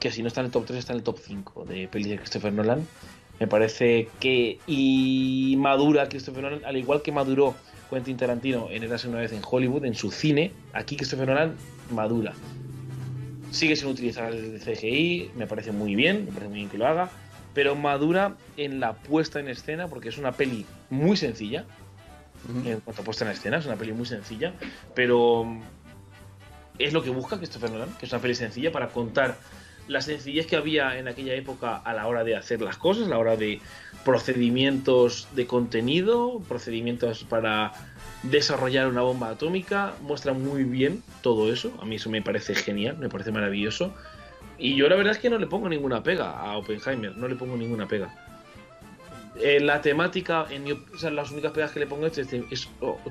que 0.00 0.10
si 0.10 0.22
no 0.22 0.28
está 0.28 0.40
en 0.40 0.46
el 0.46 0.52
top 0.52 0.66
3 0.66 0.78
está 0.78 0.92
en 0.92 0.98
el 0.98 1.04
top 1.04 1.18
5 1.18 1.64
de 1.64 1.88
pelis 1.88 2.08
de 2.08 2.18
Christopher 2.18 2.52
Nolan. 2.52 2.86
Me 3.38 3.46
parece 3.46 4.08
que 4.18 4.58
y 4.66 5.54
madura 5.58 6.08
Christopher 6.08 6.42
Nolan, 6.42 6.64
al 6.64 6.76
igual 6.76 7.02
que 7.02 7.12
maduró 7.12 7.54
Quentin 7.90 8.16
Tarantino 8.16 8.68
en 8.70 8.82
Érase 8.82 9.08
una 9.08 9.18
vez 9.18 9.32
en 9.32 9.42
Hollywood, 9.48 9.84
en 9.84 9.94
su 9.94 10.10
cine, 10.10 10.52
aquí 10.72 10.96
Christopher 10.96 11.28
Nolan 11.28 11.54
madura. 11.90 12.32
Sigue 13.50 13.76
sin 13.76 13.88
utilizar 13.88 14.32
el 14.32 14.60
CGI, 14.60 15.30
me 15.36 15.46
parece 15.46 15.72
muy 15.72 15.94
bien, 15.94 16.24
me 16.24 16.32
parece 16.32 16.48
muy 16.48 16.58
bien 16.58 16.68
que 16.68 16.78
lo 16.78 16.86
haga, 16.86 17.10
pero 17.56 17.74
madura 17.74 18.36
en 18.58 18.80
la 18.80 18.92
puesta 18.92 19.40
en 19.40 19.48
escena 19.48 19.88
porque 19.88 20.10
es 20.10 20.18
una 20.18 20.32
peli 20.32 20.66
muy 20.90 21.16
sencilla, 21.16 21.64
Ujú. 22.46 22.68
en 22.68 22.80
cuanto 22.80 23.00
a 23.00 23.04
puesta 23.06 23.24
en 23.24 23.30
escena, 23.30 23.56
es 23.56 23.64
una 23.64 23.76
peli 23.76 23.94
muy 23.94 24.04
sencilla, 24.04 24.52
pero 24.94 25.44
mm, 25.44 25.62
es 26.78 26.92
lo 26.92 27.02
que 27.02 27.08
busca 27.08 27.38
Christopher 27.38 27.70
Nolan, 27.70 27.88
que 27.98 28.04
es 28.04 28.12
una 28.12 28.20
peli 28.20 28.34
sencilla 28.34 28.70
para 28.72 28.88
contar 28.88 29.38
la 29.88 30.02
sencillez 30.02 30.46
que 30.46 30.56
había 30.56 30.98
en 30.98 31.08
aquella 31.08 31.32
época 31.32 31.78
a 31.78 31.94
la 31.94 32.06
hora 32.06 32.24
de 32.24 32.36
hacer 32.36 32.60
las 32.60 32.76
cosas, 32.76 33.06
a 33.06 33.08
la 33.08 33.18
hora 33.18 33.38
de 33.38 33.62
procedimientos 34.04 35.26
de 35.32 35.46
contenido, 35.46 36.42
procedimientos 36.46 37.24
para 37.24 37.72
desarrollar 38.22 38.86
una 38.86 39.00
bomba 39.00 39.30
atómica, 39.30 39.94
muestra 40.02 40.34
muy 40.34 40.64
bien 40.64 41.02
todo 41.22 41.50
eso, 41.50 41.72
a 41.80 41.86
mí 41.86 41.96
eso 41.96 42.10
me 42.10 42.20
parece 42.20 42.54
genial, 42.54 42.98
me 42.98 43.08
parece 43.08 43.30
maravilloso, 43.32 43.94
y 44.58 44.76
yo 44.76 44.88
la 44.88 44.96
verdad 44.96 45.12
es 45.12 45.18
que 45.18 45.30
no 45.30 45.38
le 45.38 45.46
pongo 45.46 45.68
ninguna 45.68 46.02
pega 46.02 46.30
a 46.38 46.56
Oppenheimer, 46.56 47.16
no 47.16 47.28
le 47.28 47.36
pongo 47.36 47.56
ninguna 47.56 47.86
pega. 47.86 48.14
Eh, 49.38 49.60
la 49.60 49.82
temática, 49.82 50.46
en 50.50 50.64
mi 50.64 50.72
o 50.72 50.98
sea, 50.98 51.10
las 51.10 51.30
únicas 51.30 51.52
pegas 51.52 51.70
que 51.70 51.80
le 51.80 51.86
pongo 51.86 52.06
es, 52.06 52.16
es- 52.16 52.32
es, 52.32 52.68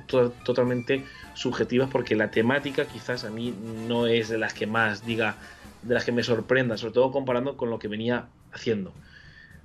to- 0.07 0.33
totalmente 0.43 1.03
subjetivas 1.35 1.89
porque 1.91 2.15
la 2.15 2.31
temática 2.31 2.85
quizás 2.85 3.23
a 3.25 3.29
mí 3.29 3.53
no 3.87 4.07
es 4.07 4.29
de 4.29 4.39
las 4.39 4.53
que 4.53 4.65
más 4.65 5.05
diga, 5.05 5.35
de 5.83 5.93
las 5.93 6.03
que 6.03 6.11
me 6.11 6.23
sorprenda, 6.23 6.77
sobre 6.77 6.93
todo 6.93 7.11
comparando 7.11 7.55
con 7.57 7.69
lo 7.69 7.77
que 7.77 7.87
venía 7.87 8.25
haciendo. 8.51 8.91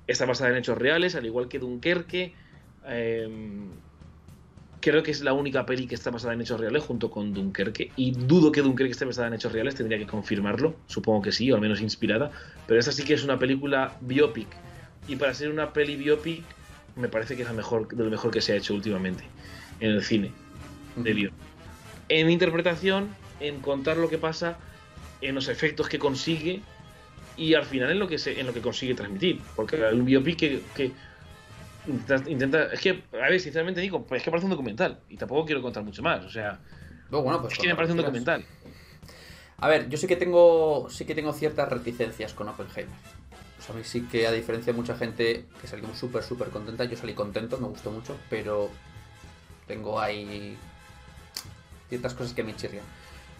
Está 0.05 0.25
basada 0.25 0.51
en 0.51 0.57
hechos 0.57 0.77
reales, 0.77 1.15
al 1.15 1.25
igual 1.25 1.47
que 1.47 1.57
Dunkerque. 1.57 2.35
eh, 2.85 3.27
creo 4.81 5.03
que 5.03 5.11
es 5.11 5.21
la 5.21 5.33
única 5.33 5.65
peli 5.65 5.87
que 5.87 5.95
está 5.95 6.09
basada 6.11 6.33
en 6.33 6.41
hechos 6.41 6.59
reales 6.59 6.83
junto 6.83 7.09
con 7.09 7.33
Dunkerque. 7.33 7.91
Y 7.95 8.11
dudo 8.11 8.51
que 8.51 8.61
Dunkerque 8.61 8.91
esté 8.91 9.05
basada 9.05 9.27
en 9.27 9.35
hechos 9.35 9.53
reales, 9.53 9.75
tendría 9.75 9.97
que 9.97 10.07
confirmarlo. 10.07 10.75
Supongo 10.87 11.21
que 11.21 11.31
sí, 11.31 11.51
o 11.51 11.55
al 11.55 11.61
menos 11.61 11.81
inspirada. 11.81 12.31
Pero 12.67 12.79
esta 12.79 12.91
sí 12.91 13.03
que 13.03 13.13
es 13.13 13.23
una 13.23 13.39
película 13.39 13.95
biopic. 14.01 14.47
Y 15.07 15.15
para 15.15 15.33
ser 15.33 15.49
una 15.49 15.71
peli 15.71 15.95
biopic, 15.95 16.43
me 16.95 17.07
parece 17.07 17.35
que 17.35 17.43
es 17.43 17.47
la 17.47 17.53
mejor, 17.53 17.87
de 17.87 18.03
lo 18.03 18.09
mejor 18.09 18.31
que 18.31 18.41
se 18.41 18.53
ha 18.53 18.55
hecho 18.55 18.73
últimamente 18.73 19.23
en 19.79 19.91
el 19.91 20.03
cine 20.03 20.31
de 20.95 21.13
bio. 21.13 21.31
En 22.09 22.29
interpretación, 22.29 23.09
en 23.39 23.61
contar 23.61 23.97
lo 23.97 24.09
que 24.09 24.17
pasa, 24.17 24.57
en 25.21 25.35
los 25.35 25.47
efectos 25.47 25.87
que 25.87 25.99
consigue 25.99 26.61
y 27.37 27.53
al 27.53 27.65
final 27.65 27.91
en 27.91 27.99
lo 27.99 28.07
que 28.07 28.17
se, 28.17 28.39
en 28.39 28.47
lo 28.47 28.53
que 28.53 28.61
consigue 28.61 28.95
transmitir. 28.95 29.39
Porque 29.55 29.77
un 29.77 30.05
biopic 30.05 30.37
que, 30.37 30.61
que 30.75 30.91
intenta, 31.87 32.65
Es 32.73 32.79
que, 32.79 33.03
a 33.13 33.29
ver, 33.29 33.39
sinceramente 33.39 33.81
digo, 33.81 34.05
pues 34.05 34.19
es 34.21 34.25
que 34.25 34.31
parece 34.31 34.45
un 34.45 34.51
documental. 34.51 34.99
Y 35.09 35.17
tampoco 35.17 35.45
quiero 35.45 35.61
contar 35.61 35.83
mucho 35.83 36.01
más. 36.01 36.23
O 36.25 36.29
sea, 36.29 36.59
No, 37.09 37.21
bueno, 37.21 37.41
pues 37.41 37.53
es 37.53 37.59
que 37.59 37.67
me 37.67 37.75
parece 37.75 37.93
un 37.93 37.97
documental. 37.97 38.45
A 39.57 39.67
ver, 39.67 39.89
yo 39.89 39.97
sí 39.97 40.07
que 40.07 40.15
tengo 40.15 40.89
sí 40.89 41.05
que 41.05 41.13
tengo 41.13 41.33
ciertas 41.33 41.69
reticencias 41.69 42.33
con 42.33 42.49
Oppenheimer. 42.49 42.95
O 43.59 43.63
sea, 43.63 43.75
a 43.75 43.77
mí 43.77 43.83
sí 43.83 44.01
que 44.11 44.25
a 44.25 44.31
diferencia 44.31 44.73
de 44.73 44.77
mucha 44.77 44.95
gente 44.97 45.45
que 45.61 45.67
salió 45.67 45.93
súper, 45.93 46.23
súper 46.23 46.49
contenta, 46.49 46.85
yo 46.85 46.97
salí 46.97 47.13
contento, 47.13 47.59
me 47.59 47.67
gustó 47.67 47.91
mucho, 47.91 48.17
pero 48.27 48.71
tengo 49.67 49.99
ahí 49.99 50.57
ciertas 51.87 52.15
cosas 52.15 52.33
que 52.33 52.43
me 52.43 52.55
chirrian. 52.55 52.83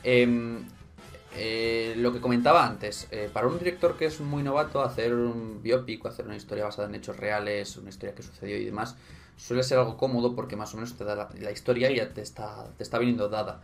Em, 0.03 0.63
eh, 1.35 1.93
lo 1.97 2.11
que 2.11 2.19
comentaba 2.19 2.65
antes, 2.65 3.07
eh, 3.11 3.29
para 3.31 3.47
un 3.47 3.57
director 3.57 3.97
que 3.97 4.05
es 4.05 4.19
muy 4.19 4.43
novato, 4.43 4.81
hacer 4.81 5.13
un 5.13 5.61
biopic 5.61 6.05
hacer 6.05 6.25
una 6.25 6.35
historia 6.35 6.65
basada 6.65 6.87
en 6.87 6.95
hechos 6.95 7.17
reales, 7.17 7.77
una 7.77 7.89
historia 7.89 8.15
que 8.15 8.23
sucedió 8.23 8.57
y 8.57 8.65
demás, 8.65 8.95
suele 9.37 9.63
ser 9.63 9.79
algo 9.79 9.97
cómodo 9.97 10.35
porque 10.35 10.55
más 10.55 10.73
o 10.73 10.77
menos 10.77 10.95
te 10.97 11.03
da 11.03 11.15
la, 11.15 11.29
la 11.39 11.51
historia 11.51 11.89
y 11.89 11.97
ya 11.97 12.13
te 12.13 12.21
está, 12.21 12.67
te 12.77 12.83
está 12.83 12.99
viniendo 12.99 13.29
dada. 13.29 13.61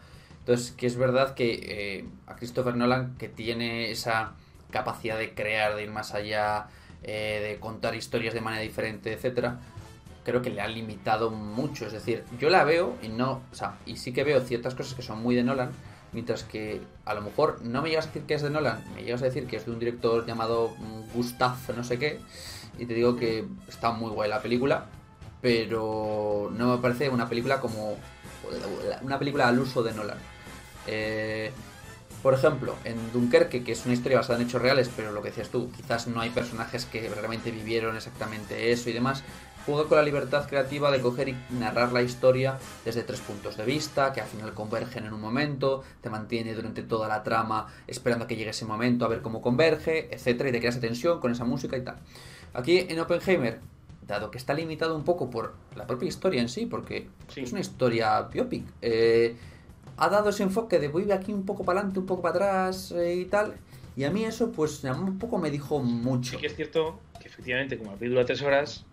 Entonces, 0.48 0.72
que 0.72 0.88
es 0.88 0.96
verdad 0.96 1.34
que 1.34 1.60
eh, 1.62 2.06
a 2.26 2.38
Christopher 2.38 2.74
Nolan, 2.74 3.18
que 3.18 3.28
tiene 3.28 3.92
esa 3.92 4.32
capacidad 4.72 5.18
de 5.18 5.34
crear, 5.34 5.76
de 5.76 5.84
ir 5.84 5.92
más 5.92 6.14
allá, 6.14 6.68
eh, 7.04 7.42
de 7.44 7.60
contar 7.60 7.96
historias 7.96 8.34
de 8.34 8.40
manera 8.40 8.62
diferente, 8.62 9.12
etcétera, 9.12 9.60
creo 10.24 10.42
que 10.42 10.50
le 10.50 10.62
ha 10.62 10.68
limitado 10.70 11.32
mucho. 11.32 11.86
Es 11.86 11.92
decir, 11.92 12.24
yo 12.40 12.50
la 12.50 12.64
veo 12.64 12.96
y 13.04 13.10
no, 13.10 13.42
o 13.52 13.56
sea, 13.56 13.78
y 13.86 13.98
sí 13.98 14.14
que 14.14 14.24
veo 14.24 14.40
ciertas 14.40 14.74
cosas 14.74 14.94
que 14.94 15.02
son 15.02 15.22
muy 15.22 15.36
de 15.36 15.44
Nolan, 15.44 15.72
mientras 16.12 16.44
que 16.44 16.82
a 17.06 17.14
lo 17.14 17.22
mejor 17.22 17.62
no 17.64 17.82
me 17.82 17.90
llegas 17.90 18.06
a 18.06 18.08
decir 18.10 18.24
que 18.24 18.34
es 18.34 18.42
de 18.42 18.50
Nolan, 18.50 18.84
me 18.96 19.04
llegas 19.04 19.22
a 19.22 19.26
decir 19.26 19.48
que 19.48 19.58
es 19.58 19.66
de 19.66 19.72
un 19.72 19.80
director 19.80 20.26
llamado 20.26 20.76
mm, 20.78 21.14
Gustav 21.14 21.56
no 21.76 21.84
sé 21.84 22.00
qué, 22.00 22.20
y 22.78 22.86
te 22.86 22.94
digo 22.94 23.16
que 23.16 23.46
está 23.68 23.92
muy 23.92 24.12
guay 24.12 24.30
la 24.30 24.42
película, 24.42 24.86
pero 25.42 26.52
no 26.56 26.76
me 26.76 26.82
parece 26.82 27.10
una 27.10 27.28
película 27.28 27.60
como 27.60 27.98
una 29.02 29.20
película 29.20 29.48
al 29.48 29.60
uso 29.60 29.84
de 29.84 29.94
Nolan. 29.94 30.18
Eh, 30.86 31.52
por 32.24 32.34
ejemplo, 32.34 32.76
en 32.84 33.12
Dunkerque, 33.12 33.64
que 33.64 33.72
es 33.72 33.86
una 33.86 33.94
historia 33.94 34.18
basada 34.18 34.40
en 34.40 34.48
hechos 34.48 34.62
reales, 34.62 34.90
pero 34.96 35.12
lo 35.12 35.22
que 35.22 35.30
decías 35.30 35.50
tú, 35.50 35.72
quizás 35.72 36.08
no 36.08 36.20
hay 36.20 36.30
personajes 36.30 36.86
que 36.86 37.08
realmente 37.10 37.52
vivieron 37.52 37.96
exactamente 37.96 38.72
eso 38.72 38.90
y 38.90 38.94
demás, 38.94 39.24
juega 39.68 39.84
con 39.88 39.98
la 39.98 40.04
libertad 40.04 40.48
creativa 40.48 40.90
de 40.90 41.02
coger 41.02 41.28
y 41.30 41.36
narrar 41.60 41.92
la 41.92 42.02
historia 42.02 42.58
desde 42.86 43.04
tres 43.04 43.20
puntos 43.20 43.58
de 43.58 43.66
vista, 43.66 44.14
que 44.14 44.22
al 44.22 44.28
final 44.28 44.54
convergen 44.54 45.06
en 45.06 45.14
un 45.14 45.20
momento, 45.22 45.84
te 46.02 46.10
mantiene 46.10 46.54
durante 46.56 46.82
toda 46.84 47.08
la 47.10 47.22
trama 47.22 47.68
esperando 47.86 48.26
a 48.26 48.28
que 48.28 48.36
llegue 48.38 48.50
ese 48.52 48.64
momento 48.66 49.04
a 49.04 49.10
ver 49.10 49.22
cómo 49.22 49.42
converge, 49.42 50.08
etcétera, 50.16 50.50
y 50.50 50.52
te 50.54 50.60
creas 50.60 50.80
tensión 50.80 51.20
con 51.20 51.32
esa 51.34 51.44
música 51.44 51.78
y 51.78 51.82
tal. 51.84 51.98
Aquí 52.54 52.80
en 52.90 52.98
Oppenheimer, 53.00 53.60
dado 54.08 54.32
que 54.32 54.38
está 54.38 54.54
limitado 54.54 54.96
un 54.96 55.04
poco 55.04 55.30
por 55.30 55.54
la 55.76 55.86
propia 55.86 56.08
historia 56.08 56.42
en 56.42 56.48
sí, 56.48 56.66
porque 56.66 57.10
Sí. 57.28 57.42
es 57.42 57.52
una 57.52 57.60
historia 57.60 58.22
biopic, 58.22 58.66
eh, 58.82 59.36
ha 59.98 60.08
dado 60.10 60.30
ese 60.30 60.44
enfoque 60.44 60.80
de 60.80 60.88
voy 60.88 61.12
aquí 61.12 61.34
un 61.34 61.46
poco 61.46 61.66
para 61.66 61.80
adelante, 61.82 62.00
un 62.00 62.06
poco 62.06 62.22
para 62.22 62.36
atrás 62.36 62.92
eh, 62.94 63.16
y 63.16 63.26
tal. 63.26 63.56
Y 63.98 64.04
a 64.04 64.12
mí 64.12 64.24
eso, 64.24 64.52
pues, 64.52 64.84
un 64.84 65.18
poco 65.18 65.40
me 65.40 65.50
dijo 65.50 65.80
mucho. 65.80 66.32
Sí 66.32 66.38
que 66.38 66.48
es 66.48 66.56
cierto 66.56 67.00
que 67.20 67.28
efectivamente, 67.28 67.78
como 67.80 67.92
la 67.92 67.98
película 67.98 68.22
dura 68.22 68.28
tres 68.28 68.44
horas, 68.44 68.86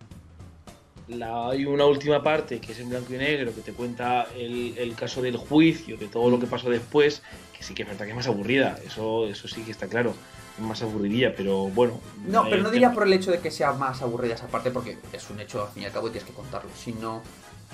la, 1.08 1.50
hay 1.50 1.66
una 1.66 1.84
última 1.86 2.22
parte 2.22 2.60
que 2.60 2.72
es 2.72 2.78
en 2.80 2.88
blanco 2.88 3.12
y 3.14 3.18
negro, 3.18 3.54
que 3.54 3.60
te 3.60 3.72
cuenta 3.72 4.26
el, 4.36 4.76
el 4.78 4.94
caso 4.94 5.22
del 5.22 5.36
juicio, 5.36 5.96
de 5.96 6.08
todo 6.08 6.30
lo 6.30 6.38
que 6.38 6.46
pasó 6.46 6.70
después, 6.70 7.22
que 7.56 7.62
sí 7.62 7.74
que 7.74 7.82
es 7.82 7.88
verdad 7.88 8.04
que 8.04 8.10
es 8.10 8.16
más 8.16 8.26
aburrida, 8.26 8.78
eso, 8.84 9.26
eso 9.26 9.48
sí 9.48 9.62
que 9.62 9.70
está 9.70 9.86
claro, 9.86 10.14
es 10.56 10.64
más 10.64 10.82
aburridilla, 10.82 11.34
pero 11.36 11.68
bueno. 11.68 12.00
No, 12.26 12.44
pero 12.48 12.62
no 12.62 12.70
diría 12.70 12.92
por 12.92 13.06
el 13.06 13.12
hecho 13.12 13.30
de 13.30 13.40
que 13.40 13.50
sea 13.50 13.72
más 13.72 14.02
aburrida 14.02 14.34
esa 14.34 14.46
parte, 14.46 14.70
porque 14.70 14.96
es 15.12 15.30
un 15.30 15.40
hecho 15.40 15.62
al 15.62 15.72
fin 15.72 15.82
y 15.82 15.86
al 15.86 15.92
cabo 15.92 16.08
y 16.08 16.10
tienes 16.10 16.28
que 16.28 16.34
contarlo, 16.34 16.70
sino 16.74 17.22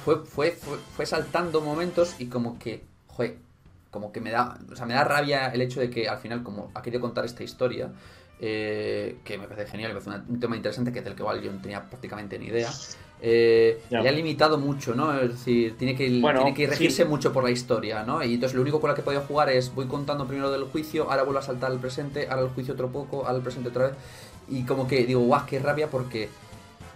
fue, 0.04 0.24
fue, 0.24 0.52
fue, 0.52 0.78
fue 0.96 1.06
saltando 1.06 1.60
momentos 1.60 2.16
y 2.18 2.26
como 2.26 2.58
que, 2.58 2.82
joder, 3.08 3.36
como 3.90 4.12
que 4.12 4.20
me 4.20 4.30
da, 4.30 4.58
o 4.70 4.76
sea, 4.76 4.86
me 4.86 4.94
da 4.94 5.04
rabia 5.04 5.48
el 5.48 5.60
hecho 5.60 5.80
de 5.80 5.90
que 5.90 6.08
al 6.08 6.18
final, 6.18 6.42
como 6.42 6.70
ha 6.74 6.82
querido 6.82 7.00
contar 7.00 7.24
esta 7.24 7.42
historia, 7.42 7.90
eh, 8.42 9.18
que 9.22 9.36
me 9.36 9.46
parece 9.46 9.70
genial, 9.70 9.92
me 9.92 10.00
parece 10.00 10.22
un 10.30 10.40
tema 10.40 10.56
interesante 10.56 10.90
que 10.92 11.02
del 11.02 11.14
que 11.14 11.20
igual 11.22 11.42
yo 11.42 11.52
no 11.52 11.60
tenía 11.60 11.88
prácticamente 11.88 12.38
ni 12.38 12.46
idea. 12.46 12.70
eh, 13.20 13.82
le 13.90 14.08
ha 14.08 14.12
limitado 14.12 14.56
mucho, 14.56 14.94
¿no? 14.94 15.12
Es 15.20 15.28
decir, 15.30 15.76
tiene 15.76 15.94
que, 15.94 16.08
Bueno, 16.20 16.40
tiene 16.40 16.56
que 16.56 16.66
regirse 16.66 17.02
sí. 17.02 17.08
mucho 17.08 17.34
por 17.34 17.44
la 17.44 17.50
historia, 17.50 18.02
¿no? 18.02 18.24
Y 18.24 18.34
entonces 18.34 18.56
lo 18.56 18.62
único 18.62 18.80
con 18.80 18.88
lo 18.88 18.96
que 18.96 19.02
podido 19.02 19.20
jugar 19.22 19.50
es 19.50 19.74
voy 19.74 19.86
contando 19.86 20.26
primero 20.26 20.50
del 20.50 20.64
juicio, 20.64 21.10
ahora 21.10 21.22
vuelvo 21.24 21.40
a 21.40 21.42
saltar 21.42 21.70
al 21.70 21.78
presente, 21.80 22.28
ahora 22.30 22.42
el 22.44 22.48
juicio 22.48 22.72
otro 22.72 22.90
poco, 22.90 23.24
ahora 23.26 23.36
el 23.36 23.42
presente 23.42 23.68
otra 23.68 23.88
vez. 23.88 23.96
Y 24.48 24.64
como 24.64 24.88
que 24.88 25.04
digo, 25.04 25.20
guau, 25.20 25.44
qué 25.46 25.58
rabia 25.58 25.88
porque 25.90 26.30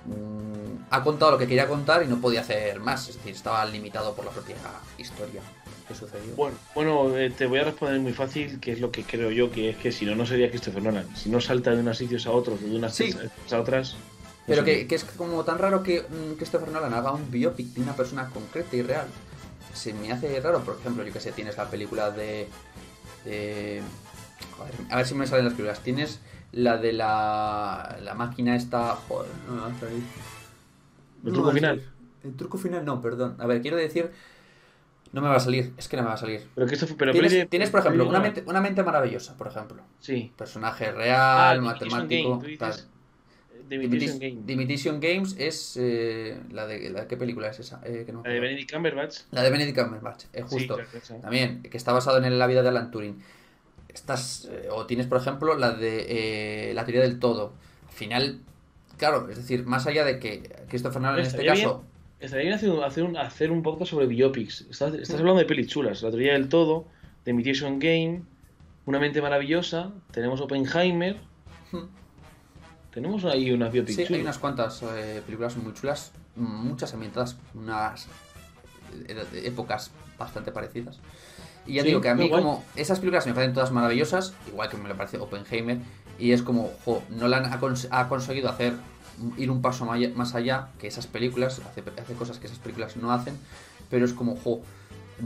mm, 0.07 0.85
ha 0.91 1.03
contado 1.05 1.33
lo 1.33 1.39
que 1.39 1.47
quería 1.47 1.69
contar 1.69 2.03
y 2.03 2.07
no 2.07 2.19
podía 2.21 2.41
hacer 2.41 2.81
más. 2.81 3.09
Es 3.11 3.17
decir, 3.17 3.35
estaba 3.35 3.65
limitado 3.67 4.15
por 4.15 4.25
la 4.25 4.31
propia 4.31 4.57
historia 4.99 5.43
que 5.87 5.95
sucedió. 5.95 6.35
Bueno, 6.37 6.57
bueno 6.75 7.17
eh, 7.17 7.31
te 7.31 7.47
voy 7.47 7.59
a 7.59 7.65
responder 7.65 8.01
muy 8.01 8.13
fácil, 8.13 8.61
que 8.61 8.73
es 8.73 8.81
lo 8.81 8.91
que 8.91 9.03
creo 9.03 9.31
yo, 9.31 9.51
que 9.51 9.71
es 9.71 9.77
que 9.77 9.93
si 9.93 10.05
no, 10.05 10.15
no 10.15 10.27
sería 10.27 10.49
Christopher 10.49 10.83
Nolan. 10.83 11.07
Si 11.17 11.29
no 11.29 11.41
salta 11.41 11.71
de 11.73 11.81
unos 11.81 11.99
sitios 11.99 12.27
a 12.27 12.31
otros, 12.31 12.61
de 12.61 12.75
unas 12.75 12.95
Sí. 12.95 13.13
cosas 13.13 13.31
a 13.53 13.61
otras. 13.61 13.97
Pero 14.47 14.65
que, 14.65 14.87
es 14.91 15.05
como 15.05 15.45
tan 15.45 15.59
raro 15.59 15.83
que 15.83 16.03
mm, 16.03 16.35
Christopher 16.37 16.69
Nolan 16.71 16.93
haga 16.95 17.13
un 17.13 17.31
biopic 17.31 17.69
de 17.69 17.81
una 17.83 17.95
persona 17.95 18.29
concreta 18.29 18.77
y 18.77 18.83
real. 18.83 19.07
Se 19.73 19.93
me 19.93 20.13
hace 20.13 20.41
raro, 20.41 20.63
por 20.63 20.79
ejemplo, 20.79 21.05
yo 21.05 21.13
que 21.13 21.21
sé, 21.21 21.33
tienes 21.33 21.57
la 21.57 21.69
película 21.69 22.11
de. 22.11 22.49
de- 23.25 23.83
joder, 24.57 24.75
a 24.91 24.97
ver 24.97 25.07
si 25.07 25.15
me 25.15 25.27
salen 25.27 25.47
las 25.47 25.55
películas. 25.55 25.81
Tienes 25.81 26.21
la 26.53 26.77
de 26.77 26.93
la, 26.93 27.99
la 28.03 28.15
máquina 28.15 28.55
esta. 28.55 28.95
Joder, 29.09 29.31
no 29.49 29.55
me 29.55 29.61
va 29.63 29.67
a 29.69 29.81
salir. 29.81 30.03
¿El 31.25 31.33
truco 31.33 31.51
final? 31.53 31.83
El 32.23 32.37
truco 32.37 32.59
final 32.59 32.85
no, 32.85 33.01
perdón. 33.01 33.37
A 33.39 33.47
ver, 33.47 33.63
quiero 33.63 33.77
decir. 33.77 34.11
No 35.15 35.21
me 35.23 35.29
va 35.29 35.37
a 35.37 35.41
salir, 35.41 35.73
es 35.79 35.87
que 35.89 35.97
no 35.97 36.03
me 36.03 36.09
va 36.09 36.15
a 36.15 36.19
salir. 36.19 36.43
Pero 36.55 36.67
que 36.67 36.75
esto 36.75 36.87
fue- 36.89 36.97
pero 36.97 37.13
tienes, 37.49 37.71
por 37.71 37.81
ejemplo, 37.81 38.09
una 38.09 38.19
mente, 38.21 38.43
una 38.47 38.61
mente 38.61 38.83
maravillosa, 38.83 39.37
por 39.37 39.47
ejemplo. 39.47 39.83
Sí. 40.01 40.33
Personaje 40.37 40.87
Ah, 40.87 40.93
real, 40.93 41.57
Imitation 41.59 41.89
matemático. 41.91 42.29
Game, 42.31 42.41
tú 42.43 42.47
dices, 42.47 42.59
tal. 42.59 42.73
eh, 42.81 43.63
The 43.69 43.69
The 43.69 43.75
Imitation 43.77 44.17
Imitation, 44.17 44.19
Game. 44.19 44.47
The 44.47 44.53
Imitation 44.53 45.01
Games 45.01 45.37
es 45.39 45.77
eh, 45.81 46.41
la 46.51 46.67
de 46.67 46.91
la, 46.91 47.07
¿qué 47.07 47.17
película 47.17 47.49
es 47.49 47.61
esa? 47.61 47.81
Eh, 47.85 48.03
que 48.05 48.13
no 48.13 48.23
me 48.23 48.29
La 48.29 48.35
de. 48.35 48.41
Benedict 48.41 48.73
Cumberbatch. 48.73 49.17
La 49.31 49.43
de 49.43 49.51
Benedict 49.51 49.79
Cumberbatch, 49.79 50.25
eh, 50.33 50.43
Sí, 50.49 50.57
justo. 50.57 50.75
claro. 50.77 51.23
También, 51.23 51.63
que 51.63 51.77
está 51.77 51.93
basado 51.93 52.19
en 52.23 52.39
la 52.39 52.47
vida 52.49 52.63
de 52.63 52.69
Alan 52.71 52.91
Turing. 52.91 53.23
Estás, 53.89 54.49
eh, 54.51 54.69
o 54.71 54.87
tienes, 54.87 55.07
por 55.07 55.19
ejemplo, 55.19 55.57
la 55.57 55.71
de 55.71 56.71
eh, 56.71 56.75
la 56.75 56.85
teoría 56.85 57.03
del 57.03 57.21
todo. 57.21 57.53
Al 57.87 57.95
final, 57.95 58.41
claro, 58.99 59.29
es 59.31 59.37
decir, 59.37 59.65
más 59.65 59.87
allá 59.87 60.05
de 60.05 60.19
que 60.19 60.43
Christopher 60.69 61.01
Nolan 61.01 61.21
en 61.21 61.27
este 61.27 61.47
caso... 61.47 61.85
Estaría 62.21 62.45
bien 62.45 62.55
hacer 62.55 62.71
un, 62.71 62.83
hacer 62.83 63.05
un, 63.05 63.17
hacer 63.17 63.51
un 63.51 63.63
podcast 63.63 63.91
sobre 63.91 64.07
biopics. 64.07 64.63
Estás, 64.71 64.95
estás 64.95 65.19
hablando 65.21 65.41
de 65.41 65.45
pelis 65.47 65.69
chulas. 65.69 66.03
La 66.03 66.11
teoría 66.11 66.33
del 66.33 66.49
todo, 66.49 66.87
The 67.25 67.31
Imitation 67.33 67.79
Game, 67.79 68.23
Una 68.87 68.99
mente 68.99 69.21
maravillosa. 69.21 69.93
Tenemos 70.11 70.41
Oppenheimer. 70.41 71.21
hmm, 71.73 71.85
Tenemos 72.93 73.25
ahí 73.25 73.51
unas 73.51 73.73
biopics 73.73 73.97
Sí, 74.07 74.15
hay 74.15 74.21
unas 74.21 74.39
cuantas 74.39 74.83
eh, 74.83 75.23
películas 75.25 75.57
muy 75.57 75.75
chulas, 75.75 76.13
muchas 76.37 76.95
ambientadas, 76.95 77.37
unas 77.55 78.07
eh, 79.09 79.25
épocas 79.45 79.91
bastante 80.19 80.53
parecidas. 80.53 81.01
Y 81.67 81.75
ya 81.75 81.83
Sí, 81.83 81.89
digo 81.89 82.01
que 82.01 82.09
a 82.11 82.15
mí 82.15 82.29
guay. 82.29 82.43
como 82.43 82.63
esas 82.77 82.99
películas 82.99 83.27
me 83.27 83.33
parecen 83.35 83.55
todas 83.55 83.71
maravillosas, 83.73 84.35
igual 84.49 84.69
que 84.69 84.77
me 84.77 84.89
lo 84.89 84.97
parece 84.97 85.19
Oppenheimer, 85.19 85.79
y 86.19 86.33
es 86.33 86.43
como, 86.43 86.71
jo, 86.85 87.03
Nolan 87.11 87.47
ha, 87.47 87.61
cons- 87.61 87.89
ha 87.91 88.09
conseguido 88.09 88.49
hacer 88.51 88.75
ir 89.37 89.51
un 89.51 89.63
paso 89.63 89.87
más 90.15 90.35
allá 90.35 90.69
que 90.79 90.87
esas 90.89 91.07
películas, 91.07 91.61
hace, 91.69 91.83
hace 92.01 92.15
cosas 92.15 92.39
que 92.39 92.47
esas 92.47 92.59
películas 92.59 92.97
no 92.97 93.13
hacen, 93.13 93.37
pero 93.91 94.05
es 94.05 94.13
como, 94.13 94.37
jo, 94.37 94.61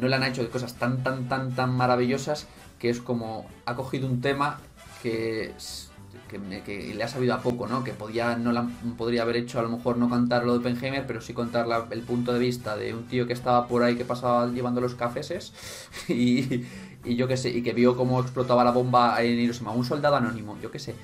Nolan 0.00 0.22
ha 0.22 0.28
hecho 0.28 0.48
cosas 0.50 0.74
tan, 0.74 1.02
tan, 1.02 1.28
tan, 1.28 1.54
tan 1.54 1.74
maravillosas 1.74 2.46
que 2.78 2.90
es 2.90 3.00
como, 3.00 3.46
ha 3.66 3.74
cogido 3.74 4.06
un 4.06 4.20
tema 4.20 4.60
que, 5.02 5.52
es- 5.56 5.87
que, 6.28 6.62
que 6.62 6.94
le 6.94 7.02
ha 7.04 7.08
sabido 7.08 7.34
a 7.34 7.40
poco, 7.42 7.66
¿no? 7.66 7.84
Que 7.84 7.92
podía, 7.92 8.36
Nolan 8.36 8.70
podría 8.96 9.22
haber 9.22 9.36
hecho 9.36 9.58
a 9.58 9.62
lo 9.62 9.68
mejor 9.70 9.96
no 9.96 10.08
contar 10.08 10.44
lo 10.44 10.52
de 10.52 10.58
Oppenheimer, 10.58 11.06
pero 11.06 11.20
sí 11.20 11.32
contar 11.32 11.66
la- 11.66 11.86
el 11.90 12.02
punto 12.02 12.32
de 12.32 12.38
vista 12.38 12.76
de 12.76 12.94
un 12.94 13.06
tío 13.08 13.26
que 13.26 13.32
estaba 13.32 13.66
por 13.66 13.82
ahí 13.82 13.96
que 13.96 14.04
pasaba 14.04 14.46
llevando 14.48 14.80
los 14.80 14.94
cafeses 14.94 15.52
y, 16.08 16.64
y 17.04 17.16
yo 17.16 17.26
qué 17.28 17.36
sé, 17.36 17.50
y 17.50 17.62
que 17.62 17.72
vio 17.72 17.96
cómo 17.96 18.20
explotaba 18.20 18.62
la 18.64 18.70
bomba 18.72 19.22
en 19.22 19.38
Hiroshima, 19.38 19.72
un 19.72 19.84
soldado 19.84 20.16
anónimo, 20.16 20.58
yo 20.62 20.70
qué 20.70 20.78
sé. 20.78 20.94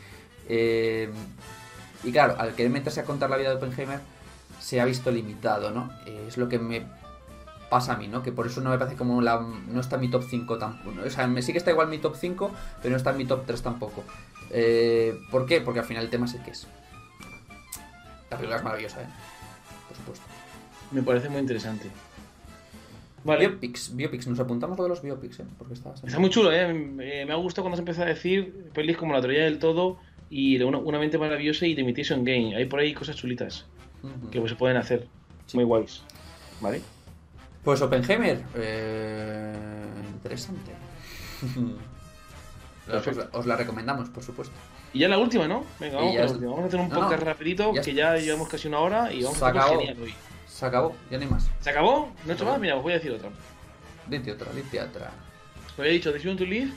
Eh, 0.48 1.11
y 2.02 2.12
claro, 2.12 2.34
al 2.38 2.55
querer 2.55 2.70
meterse 2.70 3.00
a 3.00 3.05
contar 3.05 3.30
la 3.30 3.36
vida 3.38 3.48
de 3.50 3.57
Oppenheimer, 3.57 4.00
se 4.61 4.80
ha 4.80 4.84
visto 4.84 5.11
limitado, 5.11 5.70
¿no? 5.70 5.90
Eh, 6.07 6.24
es 6.28 6.36
lo 6.36 6.48
que 6.48 6.59
me 6.59 6.86
pasa 7.70 7.94
a 7.94 7.96
mí, 7.96 8.09
¿no? 8.09 8.22
Que 8.22 8.30
por 8.30 8.46
eso 8.46 8.61
no 8.61 8.70
me 8.70 8.78
parece 8.78 8.96
como 8.96 9.20
la... 9.22 9.40
No 9.40 9.80
está 9.80 9.96
en 9.96 10.02
mi 10.02 10.09
top 10.11 10.24
5 10.28 10.59
tampoco. 10.59 11.00
O 11.05 11.11
sea, 11.11 11.28
sí 11.42 11.52
que 11.52 11.59
está 11.59 11.70
igual 11.70 11.88
mi 11.88 11.98
top 11.98 12.14
5, 12.14 12.50
pero 12.82 12.90
no 12.92 12.96
está 12.98 13.11
en 13.11 13.16
mi 13.16 13.24
top 13.24 13.44
3 13.46 13.62
tampoco. 13.62 14.05
Eh, 14.57 15.18
¿Por 15.30 15.46
qué? 15.46 15.61
Porque 15.61 15.80
al 15.80 15.84
final 15.86 16.05
el 16.05 16.11
tema 16.11 16.26
es 16.26 16.34
el 16.34 16.42
que 16.42 16.52
es. 16.52 16.66
La 18.30 18.36
película 18.36 18.57
es 18.57 18.62
maravillosa, 18.64 19.02
¿eh? 19.02 19.07
Por 19.88 19.96
supuesto. 19.96 20.24
Me 20.92 21.02
parece 21.02 21.28
muy 21.28 21.40
interesante. 21.40 21.90
Vale. 23.24 23.48
Biopics, 23.48 23.96
biopics, 23.96 24.26
nos 24.28 24.38
apuntamos 24.38 24.76
lo 24.76 24.84
de 24.84 24.90
los 24.90 25.02
biopics, 25.02 25.40
¿eh? 25.40 25.44
Porque 25.59 25.74
está 25.74 25.88
bastante- 25.90 26.09
Está 26.09 26.20
muy 26.20 26.30
chulo, 26.30 26.52
¿eh? 26.52 26.62
Eh, 27.00 27.24
Me 27.26 27.32
ha 27.32 27.36
gustado 27.36 27.62
cuando 27.64 27.76
se 27.76 27.80
empezó 27.80 28.02
a 28.02 28.07
decir 28.07 28.70
pelis 28.74 28.96
como 28.96 29.12
La 29.14 29.20
teoría 29.20 29.44
del 29.44 29.59
todo 29.59 29.98
y 30.30 30.61
una, 30.62 30.78
una 30.78 30.98
mente 30.98 31.16
maravillosa 31.18 31.66
y 31.66 31.74
The 31.74 31.80
Imitation 31.80 32.22
Game. 32.24 32.55
Hay 32.55 32.66
por 32.66 32.80
ahí 32.80 32.92
cosas 32.94 33.16
chulitas 33.16 33.64
que 34.30 34.46
se 34.48 34.55
pueden 34.57 34.76
hacer. 34.76 35.09
Sí. 35.46 35.57
Muy 35.57 35.64
guays. 35.64 36.02
¿Vale? 36.61 36.80
Pues 37.64 37.80
Oppenheimer, 37.80 38.42
eh, 38.55 39.55
interesante. 40.14 40.70
os, 42.87 43.03
Perfecto. 43.03 43.39
os 43.39 43.47
la 43.47 43.57
recomendamos, 43.57 44.09
por 44.11 44.22
supuesto. 44.22 44.55
Y 44.93 45.01
ya 45.01 45.09
la 45.09 45.18
última, 45.18 45.49
¿no? 45.49 45.64
Venga, 45.80 45.97
vamos 45.97 46.14
es- 46.16 46.30
última. 46.32 46.51
Vamos 46.51 46.64
a 46.64 46.68
hacer 46.68 46.80
un 46.80 46.89
No, 46.89 46.95
no. 46.95 47.01
podcast 47.01 47.22
rapidito, 47.22 47.72
Ya 47.74 47.82
que 47.82 47.91
es- 47.91 47.97
ya 47.97 48.16
llevamos 48.16 48.49
casi 48.49 48.68
una 48.68 48.78
hora 48.80 49.12
y 49.12 49.22
vamos 49.22 49.39
Se 49.39 49.45
a 49.45 49.49
acabó. 49.49 49.78
genial 49.78 49.97
hoy. 50.03 50.14
Se 50.47 50.66
acabó, 50.66 50.95
ya 51.11 51.18
no 51.18 51.24
hay 51.24 51.30
más. 51.30 51.51
¿Se 51.61 51.70
acabó? 51.70 52.12
¿No 52.24 52.30
he 52.32 52.35
hecho 52.35 52.45
más? 52.45 52.61
Mira, 52.61 52.76
os 52.76 52.82
voy 52.82 52.93
a 52.93 52.97
decir 52.97 53.11
otra. 53.11 53.30
Dite 54.09 54.32
otra, 54.32 54.53
dite 54.53 54.80
otra. 54.80 55.11
Lo 55.76 55.82
había 55.82 55.93
dicho, 55.95 56.12
Decision 56.12 56.37
to 56.37 56.45
Live, 56.45 56.70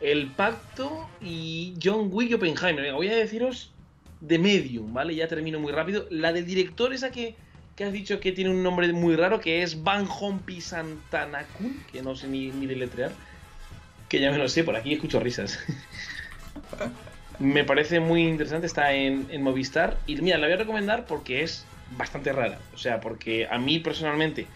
El 0.00 0.28
Pacto 0.28 1.08
y 1.20 1.74
John 1.82 2.08
Wick 2.12 2.30
y 2.30 2.34
Oppenheimer. 2.34 2.82
Venga, 2.82 2.94
voy 2.96 3.08
a 3.08 3.16
deciros 3.16 3.72
de 4.20 4.38
Medium, 4.38 4.92
¿vale? 4.94 5.14
Ya 5.14 5.26
termino 5.26 5.58
muy 5.58 5.72
rápido. 5.72 6.06
La 6.10 6.32
del 6.32 6.46
director, 6.46 6.92
esa 6.92 7.10
que, 7.10 7.34
que 7.74 7.84
has 7.84 7.92
dicho 7.92 8.20
que 8.20 8.30
tiene 8.32 8.50
un 8.50 8.62
nombre 8.62 8.92
muy 8.92 9.16
raro, 9.16 9.40
que 9.40 9.62
es 9.62 9.82
Van 9.82 10.06
Hompi 10.08 10.60
Santanakun, 10.60 11.82
que 11.92 12.02
no 12.02 12.14
sé 12.14 12.28
ni, 12.28 12.48
ni 12.50 12.66
deletrear. 12.66 13.10
Que 14.08 14.20
ya 14.20 14.30
me 14.30 14.38
lo 14.38 14.48
sé, 14.48 14.64
por 14.64 14.76
aquí 14.76 14.94
escucho 14.94 15.20
risas. 15.20 15.58
me 17.38 17.64
parece 17.64 18.00
muy 18.00 18.26
interesante, 18.26 18.66
está 18.66 18.92
en, 18.92 19.26
en 19.30 19.42
Movistar. 19.42 19.98
Y 20.06 20.16
mira, 20.16 20.38
la 20.38 20.46
voy 20.46 20.54
a 20.54 20.58
recomendar 20.58 21.06
porque 21.06 21.42
es 21.42 21.66
bastante 21.96 22.32
rara. 22.32 22.58
O 22.74 22.78
sea, 22.78 23.00
porque 23.00 23.46
a 23.50 23.58
mí 23.58 23.78
personalmente 23.78 24.46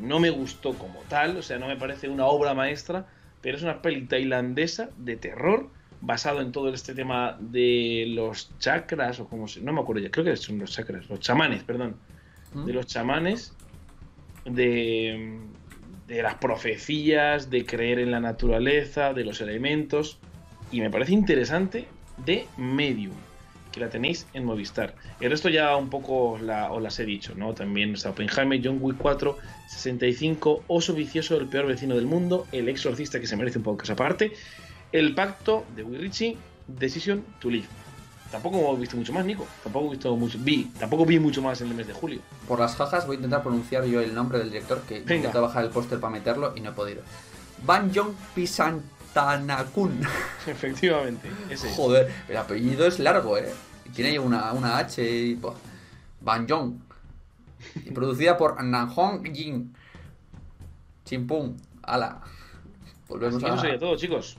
no 0.00 0.20
me 0.20 0.30
gustó 0.30 0.74
como 0.74 1.00
tal, 1.08 1.36
o 1.36 1.42
sea, 1.42 1.58
no 1.58 1.66
me 1.66 1.76
parece 1.76 2.08
una 2.08 2.26
obra 2.26 2.54
maestra, 2.54 3.06
pero 3.40 3.56
es 3.56 3.62
una 3.62 3.82
peli 3.82 4.02
tailandesa 4.02 4.90
de 4.96 5.16
terror 5.16 5.70
basado 6.00 6.40
en 6.40 6.52
todo 6.52 6.72
este 6.72 6.94
tema 6.94 7.36
de 7.40 8.04
los 8.08 8.56
chakras 8.58 9.18
o 9.18 9.28
como 9.28 9.48
se, 9.48 9.60
no 9.60 9.72
me 9.72 9.80
acuerdo 9.80 10.02
ya, 10.02 10.10
creo 10.10 10.24
que 10.24 10.36
son 10.36 10.58
los 10.58 10.72
chakras, 10.72 11.08
los 11.08 11.20
chamanes, 11.20 11.64
perdón, 11.64 11.96
¿Mm? 12.54 12.64
de 12.66 12.72
los 12.72 12.86
chamanes, 12.86 13.52
de, 14.44 15.40
de 16.08 16.22
las 16.22 16.36
profecías, 16.36 17.50
de 17.50 17.66
creer 17.66 17.98
en 17.98 18.10
la 18.10 18.18
naturaleza, 18.18 19.12
de 19.12 19.24
los 19.24 19.42
elementos, 19.42 20.18
y 20.72 20.80
me 20.80 20.90
parece 20.90 21.12
interesante 21.12 21.86
de 22.24 22.46
Medium, 22.56 23.12
que 23.70 23.80
la 23.80 23.90
tenéis 23.90 24.26
en 24.32 24.46
Movistar. 24.46 24.94
El 25.20 25.30
resto 25.30 25.50
ya 25.50 25.76
un 25.76 25.90
poco 25.90 26.38
la, 26.38 26.72
os 26.72 26.82
las 26.82 26.98
he 26.98 27.04
dicho, 27.04 27.34
¿no? 27.36 27.52
También 27.52 27.92
está 27.92 28.10
Oppenheimer, 28.10 28.58
John 28.64 28.78
Wick 28.80 28.96
4, 28.96 29.36
65, 29.68 30.64
Oso 30.66 30.94
Vicioso, 30.94 31.36
el 31.36 31.46
peor 31.46 31.66
vecino 31.66 31.94
del 31.94 32.06
mundo, 32.06 32.46
El 32.52 32.70
Exorcista, 32.70 33.20
que 33.20 33.26
se 33.26 33.36
merece 33.36 33.58
un 33.58 33.64
podcast 33.64 33.90
aparte, 33.90 34.32
El 34.92 35.14
Pacto 35.14 35.66
de 35.76 35.82
Will 35.82 36.10
Decision 36.68 37.22
to 37.38 37.50
Live. 37.50 37.87
Tampoco 38.30 38.58
hemos 38.58 38.80
visto 38.80 38.96
mucho 38.96 39.12
más, 39.12 39.24
Nico. 39.24 39.46
Tampoco 39.62 39.86
he 39.86 39.90
visto 39.92 40.14
mucho. 40.16 40.38
Vi, 40.40 40.64
tampoco 40.78 41.06
vi 41.06 41.18
mucho 41.18 41.40
más 41.40 41.60
en 41.62 41.68
el 41.68 41.74
mes 41.74 41.86
de 41.86 41.94
julio. 41.94 42.20
Por 42.46 42.58
las 42.58 42.76
jajas 42.76 43.06
voy 43.06 43.14
a 43.14 43.18
intentar 43.18 43.42
pronunciar 43.42 43.84
yo 43.84 44.00
el 44.00 44.14
nombre 44.14 44.38
del 44.38 44.50
director, 44.50 44.82
que 44.82 45.00
Venga. 45.00 45.16
intento 45.16 45.40
bajar 45.40 45.64
el 45.64 45.70
póster 45.70 45.98
para 45.98 46.12
meterlo 46.12 46.52
y 46.54 46.60
no 46.60 46.70
he 46.70 46.72
podido. 46.72 47.02
Ban 47.64 47.90
Jong 47.94 48.12
Pisantanakun. 48.34 50.00
Efectivamente, 50.46 51.30
ese 51.48 51.70
es. 51.70 51.76
Joder, 51.76 52.12
el 52.28 52.36
apellido 52.36 52.86
es 52.86 52.98
largo, 52.98 53.38
¿eh? 53.38 53.50
Tiene 53.94 54.18
una, 54.18 54.52
una 54.52 54.76
H 54.76 55.02
y... 55.02 55.34
buah. 55.34 55.54
Ban 56.20 56.46
Jong. 56.46 56.74
Y 57.84 57.90
producida 57.92 58.36
por 58.36 58.62
Nanhong 58.62 59.24
Jin. 59.34 59.74
Chimpum. 61.06 61.56
Ala. 61.82 62.20
Volvemos 63.08 63.42
Así 63.42 63.46
a... 63.46 63.54
eso 63.54 63.62
sería 63.62 63.78
todo, 63.78 63.96
chicos. 63.96 64.36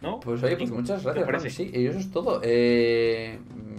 ¿No? 0.00 0.20
Pues 0.20 0.42
oye, 0.42 0.56
pues 0.56 0.70
muchas 0.70 1.00
¿qué 1.02 1.08
te 1.08 1.20
gracias. 1.20 1.26
parece? 1.26 1.50
Sí, 1.50 1.70
y 1.74 1.86
eso 1.86 1.98
es 1.98 2.10
todo. 2.10 2.40
Eh, 2.44 3.38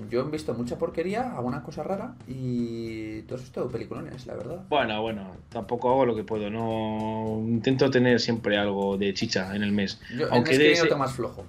yo 0.09 0.21
he 0.21 0.23
visto 0.29 0.53
mucha 0.53 0.77
porquería, 0.77 1.35
alguna 1.35 1.63
cosa 1.63 1.81
rara 1.83 2.15
y 2.27 3.21
todo 3.21 3.39
esto 3.39 3.67
peliculones, 3.69 4.25
la 4.27 4.35
verdad. 4.35 4.63
Bueno, 4.69 5.01
bueno, 5.01 5.31
tampoco 5.49 5.89
hago 5.91 6.05
lo 6.05 6.15
que 6.15 6.23
puedo. 6.23 6.49
No 6.49 7.39
intento 7.47 7.89
tener 7.89 8.19
siempre 8.19 8.57
algo 8.57 8.97
de 8.97 9.13
chicha 9.13 9.55
en 9.55 9.63
el 9.63 9.71
mes. 9.71 9.99
Yo 10.11 10.25
el 10.27 10.31
Aunque 10.33 10.49
mes 10.51 10.57
que 10.57 10.57
de 10.57 10.57
viene 10.63 10.73
ese- 10.73 10.83
lo 10.83 10.89
tengo 10.89 10.99
más 11.03 11.13
flojo. 11.13 11.45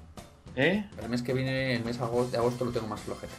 ¿Eh? 0.56 0.84
El 1.02 1.08
mes 1.08 1.22
que 1.22 1.32
viene, 1.32 1.74
el 1.76 1.84
mes 1.84 1.98
de 1.98 2.36
agosto 2.36 2.64
lo 2.64 2.70
tengo 2.70 2.86
más 2.86 3.00
flojete. 3.00 3.32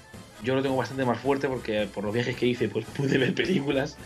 Yo 0.44 0.56
lo 0.56 0.62
tengo 0.62 0.76
bastante 0.76 1.06
más 1.06 1.20
fuerte 1.20 1.48
porque 1.48 1.88
por 1.94 2.04
los 2.04 2.14
viajes 2.14 2.36
que 2.36 2.48
hice, 2.48 2.68
pues 2.68 2.86
pude 2.86 3.18
ver 3.18 3.34
películas. 3.36 3.98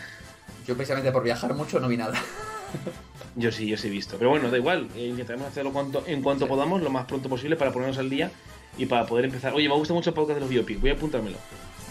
Yo 0.68 0.76
precisamente 0.76 1.12
por 1.12 1.24
viajar 1.24 1.54
mucho 1.54 1.80
no 1.80 1.88
vi 1.88 1.98
nada. 1.98 2.14
Yo 3.36 3.52
sí, 3.52 3.68
yo 3.68 3.78
sí 3.78 3.88
he 3.88 3.92
visto. 3.92 4.18
Pero 4.18 4.30
bueno, 4.30 4.50
da 4.50 4.58
igual. 4.58 4.88
eh, 4.96 5.08
intentaremos 5.08 5.48
hacerlo 5.48 5.74
cuanto, 5.74 6.04
en 6.08 6.22
cuanto 6.22 6.48
podamos, 6.48 6.82
lo 6.82 6.90
más 6.90 7.06
pronto 7.06 7.28
posible 7.30 7.56
para 7.56 7.72
ponernos 7.72 7.98
al 7.98 8.10
día 8.10 8.32
y 8.78 8.86
para 8.86 9.06
poder 9.06 9.26
empezar. 9.26 9.54
Oye, 9.54 9.68
me 9.68 9.76
gusta 9.76 9.94
mucho 9.94 10.10
el 10.12 10.14
podcast 10.14 10.36
de 10.36 10.42
los 10.42 10.50
biopics. 10.50 10.80
Voy 10.82 10.90
a 10.90 10.94
apuntármelo. 10.94 11.38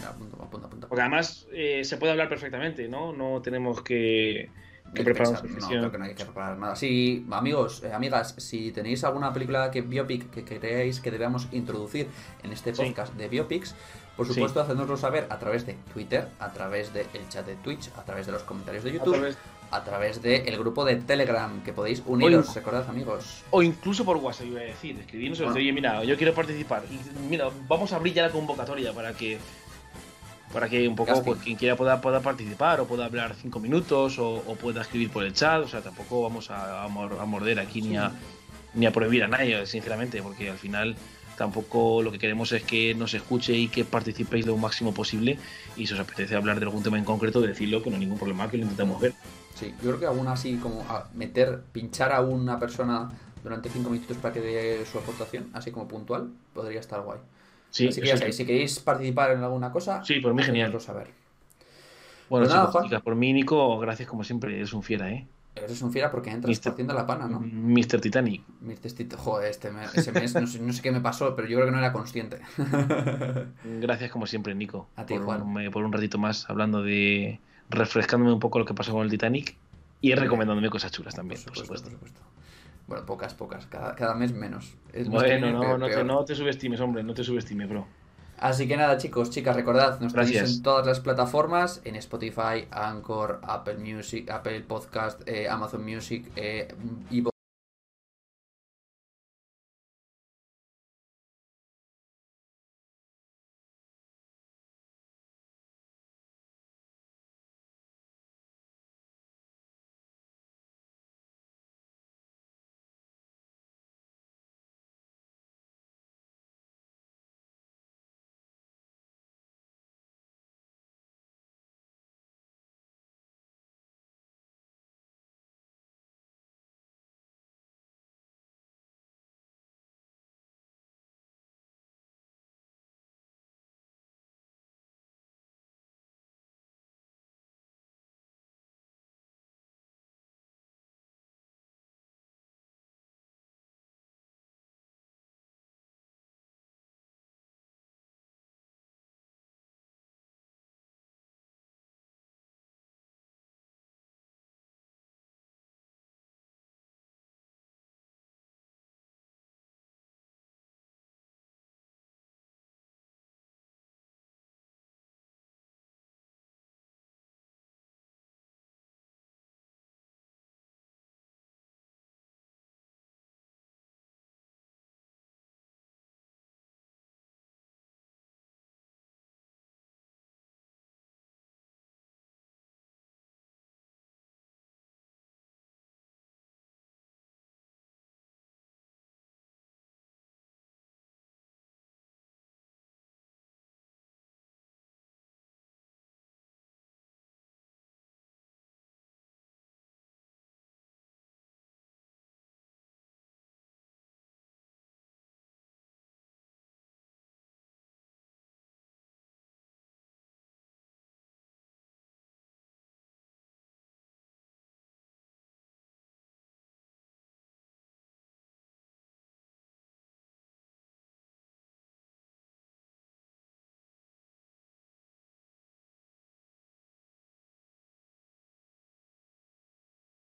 Apunta, 0.06 0.66
apunta. 0.66 0.86
Porque 0.88 1.00
además 1.02 1.46
eh, 1.52 1.82
se 1.84 1.96
puede 1.96 2.12
hablar 2.12 2.28
perfectamente, 2.28 2.88
¿no? 2.88 3.12
No 3.12 3.40
tenemos 3.42 3.82
que, 3.82 4.50
que 4.94 5.04
No, 5.04 5.24
sesión. 5.36 5.68
creo 5.68 5.90
que 5.90 5.98
no 5.98 6.04
hay 6.04 6.14
que 6.14 6.24
preparar 6.24 6.56
nada. 6.56 6.76
Sí, 6.76 7.26
amigos, 7.30 7.82
eh, 7.84 7.92
amigas, 7.92 8.34
si 8.38 8.70
tenéis 8.72 9.04
alguna 9.04 9.32
película 9.32 9.70
que 9.70 9.82
biopic 9.82 10.30
que 10.30 10.44
creáis 10.44 11.00
que 11.00 11.10
debamos 11.10 11.48
introducir 11.52 12.08
en 12.42 12.52
este 12.52 12.74
Sí. 12.74 12.82
podcast 12.82 13.14
de 13.14 13.28
biopics, 13.28 13.74
por 14.16 14.26
Sí. 14.26 14.34
supuesto, 14.34 14.60
hacednoslo 14.60 14.96
saber 14.96 15.26
a 15.28 15.38
través 15.38 15.66
de 15.66 15.74
Twitter, 15.92 16.28
a 16.38 16.52
través 16.52 16.92
del 16.94 17.06
chat 17.28 17.44
de 17.44 17.56
Twitch, 17.56 17.90
a 17.96 18.04
través 18.04 18.26
de 18.26 18.32
los 18.32 18.42
comentarios 18.44 18.84
de 18.84 18.90
A 18.90 18.92
YouTube, 18.94 19.14
través- 19.14 19.36
a 19.70 19.82
través 19.82 20.22
del 20.22 20.56
grupo 20.58 20.84
de 20.84 20.96
Telegram, 20.96 21.62
que 21.64 21.72
podéis 21.72 22.00
uniros, 22.06 22.54
recordad, 22.54 22.88
amigos. 22.88 23.42
O 23.50 23.60
incluso 23.60 24.04
por 24.04 24.18
WhatsApp, 24.18 24.46
iba 24.46 24.60
a 24.60 24.64
decir. 24.64 24.96
Escribirnos 25.00 25.40
Bueno. 25.40 25.54
oye, 25.56 25.72
mira, 25.72 26.04
yo 26.04 26.16
quiero 26.16 26.32
participar. 26.32 26.84
Y, 26.90 27.00
Mira, 27.28 27.48
vamos 27.66 27.92
a 27.92 27.96
abrir 27.96 28.14
ya 28.14 28.22
la 28.22 28.30
convocatoria 28.30 28.92
para 28.92 29.12
que 29.14 29.38
para 30.54 30.68
que 30.68 30.86
un 30.88 30.94
poco 30.94 31.10
pues, 31.24 31.40
quien 31.40 31.56
quiera 31.56 31.74
pueda, 31.76 32.00
pueda 32.00 32.20
participar 32.20 32.80
o 32.80 32.86
pueda 32.86 33.04
hablar 33.06 33.34
cinco 33.34 33.58
minutos 33.58 34.18
o, 34.20 34.36
o 34.36 34.54
pueda 34.54 34.82
escribir 34.82 35.10
por 35.10 35.24
el 35.24 35.32
chat. 35.34 35.62
O 35.64 35.68
sea, 35.68 35.82
tampoco 35.82 36.22
vamos 36.22 36.48
a, 36.50 36.84
a 36.84 36.88
mor- 36.88 37.18
a 37.20 37.24
morder 37.26 37.58
aquí 37.58 37.82
ni, 37.82 37.96
a, 37.96 38.12
ni 38.72 38.86
a 38.86 38.92
prohibir 38.92 39.24
a 39.24 39.28
nadie, 39.28 39.66
sinceramente, 39.66 40.22
porque 40.22 40.48
al 40.48 40.56
final 40.56 40.94
tampoco 41.36 42.00
lo 42.02 42.12
que 42.12 42.18
queremos 42.20 42.52
es 42.52 42.62
que 42.62 42.94
nos 42.94 43.12
escuche 43.14 43.52
y 43.52 43.66
que 43.66 43.84
participéis 43.84 44.46
lo 44.46 44.56
máximo 44.56 44.94
posible. 44.94 45.38
Y 45.76 45.88
si 45.88 45.94
os 45.94 45.98
apetece 46.00 46.36
hablar 46.36 46.60
de 46.60 46.66
algún 46.66 46.84
tema 46.84 46.96
en 46.98 47.04
concreto, 47.04 47.40
decirlo, 47.40 47.82
que 47.82 47.90
no 47.90 47.96
hay 47.96 48.00
ningún 48.00 48.18
problema, 48.18 48.48
que 48.48 48.56
lo 48.56 48.62
intentamos 48.62 49.00
ver. 49.00 49.12
Sí, 49.56 49.74
yo 49.82 49.88
creo 49.90 49.98
que 50.00 50.06
alguna 50.06 50.32
así 50.32 50.56
como 50.56 50.84
meter, 51.14 51.62
pinchar 51.72 52.12
a 52.12 52.20
una 52.20 52.60
persona 52.60 53.10
durante 53.42 53.68
5 53.68 53.90
minutos 53.90 54.16
para 54.18 54.32
que 54.32 54.40
dé 54.40 54.86
su 54.86 54.98
aportación, 54.98 55.50
así 55.52 55.72
como 55.72 55.88
puntual, 55.88 56.30
podría 56.54 56.78
estar 56.80 57.00
guay. 57.02 57.18
Sí, 57.74 57.88
así 57.88 58.00
que 58.00 58.06
eso 58.06 58.12
ya 58.12 58.16
sí. 58.16 58.18
sabéis, 58.20 58.36
si 58.36 58.46
queréis 58.46 58.78
participar 58.80 59.32
en 59.32 59.42
alguna 59.42 59.72
cosa, 59.72 60.04
Sí, 60.04 60.20
por 60.20 60.32
mí 60.32 60.42
genial. 60.42 60.80
saber. 60.80 61.08
Bueno, 62.30 62.44
Pues 62.46 62.48
nada, 62.48 62.60
chicos, 62.62 62.72
Juan. 62.72 62.84
chicas, 62.84 63.02
por 63.02 63.14
mí, 63.16 63.32
Nico, 63.32 63.78
gracias 63.78 64.08
como 64.08 64.22
siempre, 64.24 64.54
eres 64.56 64.72
un 64.72 64.82
fiera, 64.82 65.10
¿eh? 65.10 65.26
Eres 65.56 65.82
un 65.82 65.92
fiera 65.92 66.10
porque 66.10 66.30
entras 66.30 66.48
Mister- 66.48 66.70
partiendo 66.72 66.94
la 66.94 67.06
pana, 67.06 67.26
¿no? 67.28 67.40
Mr. 67.40 68.00
Titanic. 68.00 68.42
Joder, 69.16 69.50
este 69.50 69.70
mes, 69.70 69.94
ese 69.94 70.10
mes 70.12 70.34
no 70.34 70.46
sé, 70.46 70.58
no 70.60 70.72
sé 70.72 70.82
qué 70.82 70.90
me 70.90 71.00
pasó, 71.00 71.34
pero 71.36 71.46
yo 71.48 71.56
creo 71.56 71.66
que 71.66 71.72
no 71.72 71.78
era 71.78 71.92
consciente. 71.92 72.38
Gracias 73.64 74.10
como 74.10 74.26
siempre, 74.26 74.54
Nico. 74.54 74.88
A 74.96 75.06
ti, 75.06 75.14
por, 75.14 75.24
Juan. 75.24 75.42
un, 75.42 75.70
por 75.70 75.84
un 75.84 75.92
ratito 75.92 76.18
más 76.18 76.48
hablando 76.50 76.82
de. 76.82 77.38
refrescándome 77.70 78.32
un 78.32 78.40
poco 78.40 78.58
lo 78.58 78.64
que 78.64 78.74
pasó 78.74 78.92
con 78.92 79.02
el 79.04 79.10
Titanic 79.10 79.56
y 80.00 80.14
recomendándome 80.14 80.70
cosas 80.70 80.90
chulas 80.92 81.14
también, 81.14 81.40
por 81.44 81.56
supuesto. 81.56 81.88
por 81.88 81.94
supuesto. 81.98 82.20
Bueno, 82.86 83.06
pocas, 83.06 83.32
pocas, 83.34 83.66
cada, 83.66 83.94
cada 83.94 84.14
mes 84.14 84.32
menos. 84.32 84.74
Es 84.92 85.08
Bueno, 85.08 85.50
no, 85.52 85.60
peor, 85.60 85.78
no 85.78 85.86
te, 85.86 85.94
peor. 85.94 86.06
no 86.06 86.24
te 86.24 86.34
subestimes, 86.34 86.80
hombre, 86.80 87.02
no 87.02 87.14
te 87.14 87.24
subestimes, 87.24 87.68
bro. 87.68 87.86
Así 88.38 88.66
que 88.68 88.76
nada, 88.76 88.98
chicos, 88.98 89.30
chicas, 89.30 89.56
recordad, 89.56 90.00
nos 90.00 90.12
tenéis 90.12 90.32
Gracias. 90.32 90.56
en 90.58 90.62
todas 90.62 90.86
las 90.86 91.00
plataformas, 91.00 91.80
en 91.84 91.94
Spotify, 91.96 92.66
Anchor, 92.70 93.40
Apple 93.42 93.78
Music, 93.78 94.28
Apple 94.30 94.60
Podcast, 94.62 95.26
eh, 95.26 95.48
Amazon 95.48 95.84
Music, 95.84 96.30
eh, 96.36 96.68
Evo- 97.10 97.30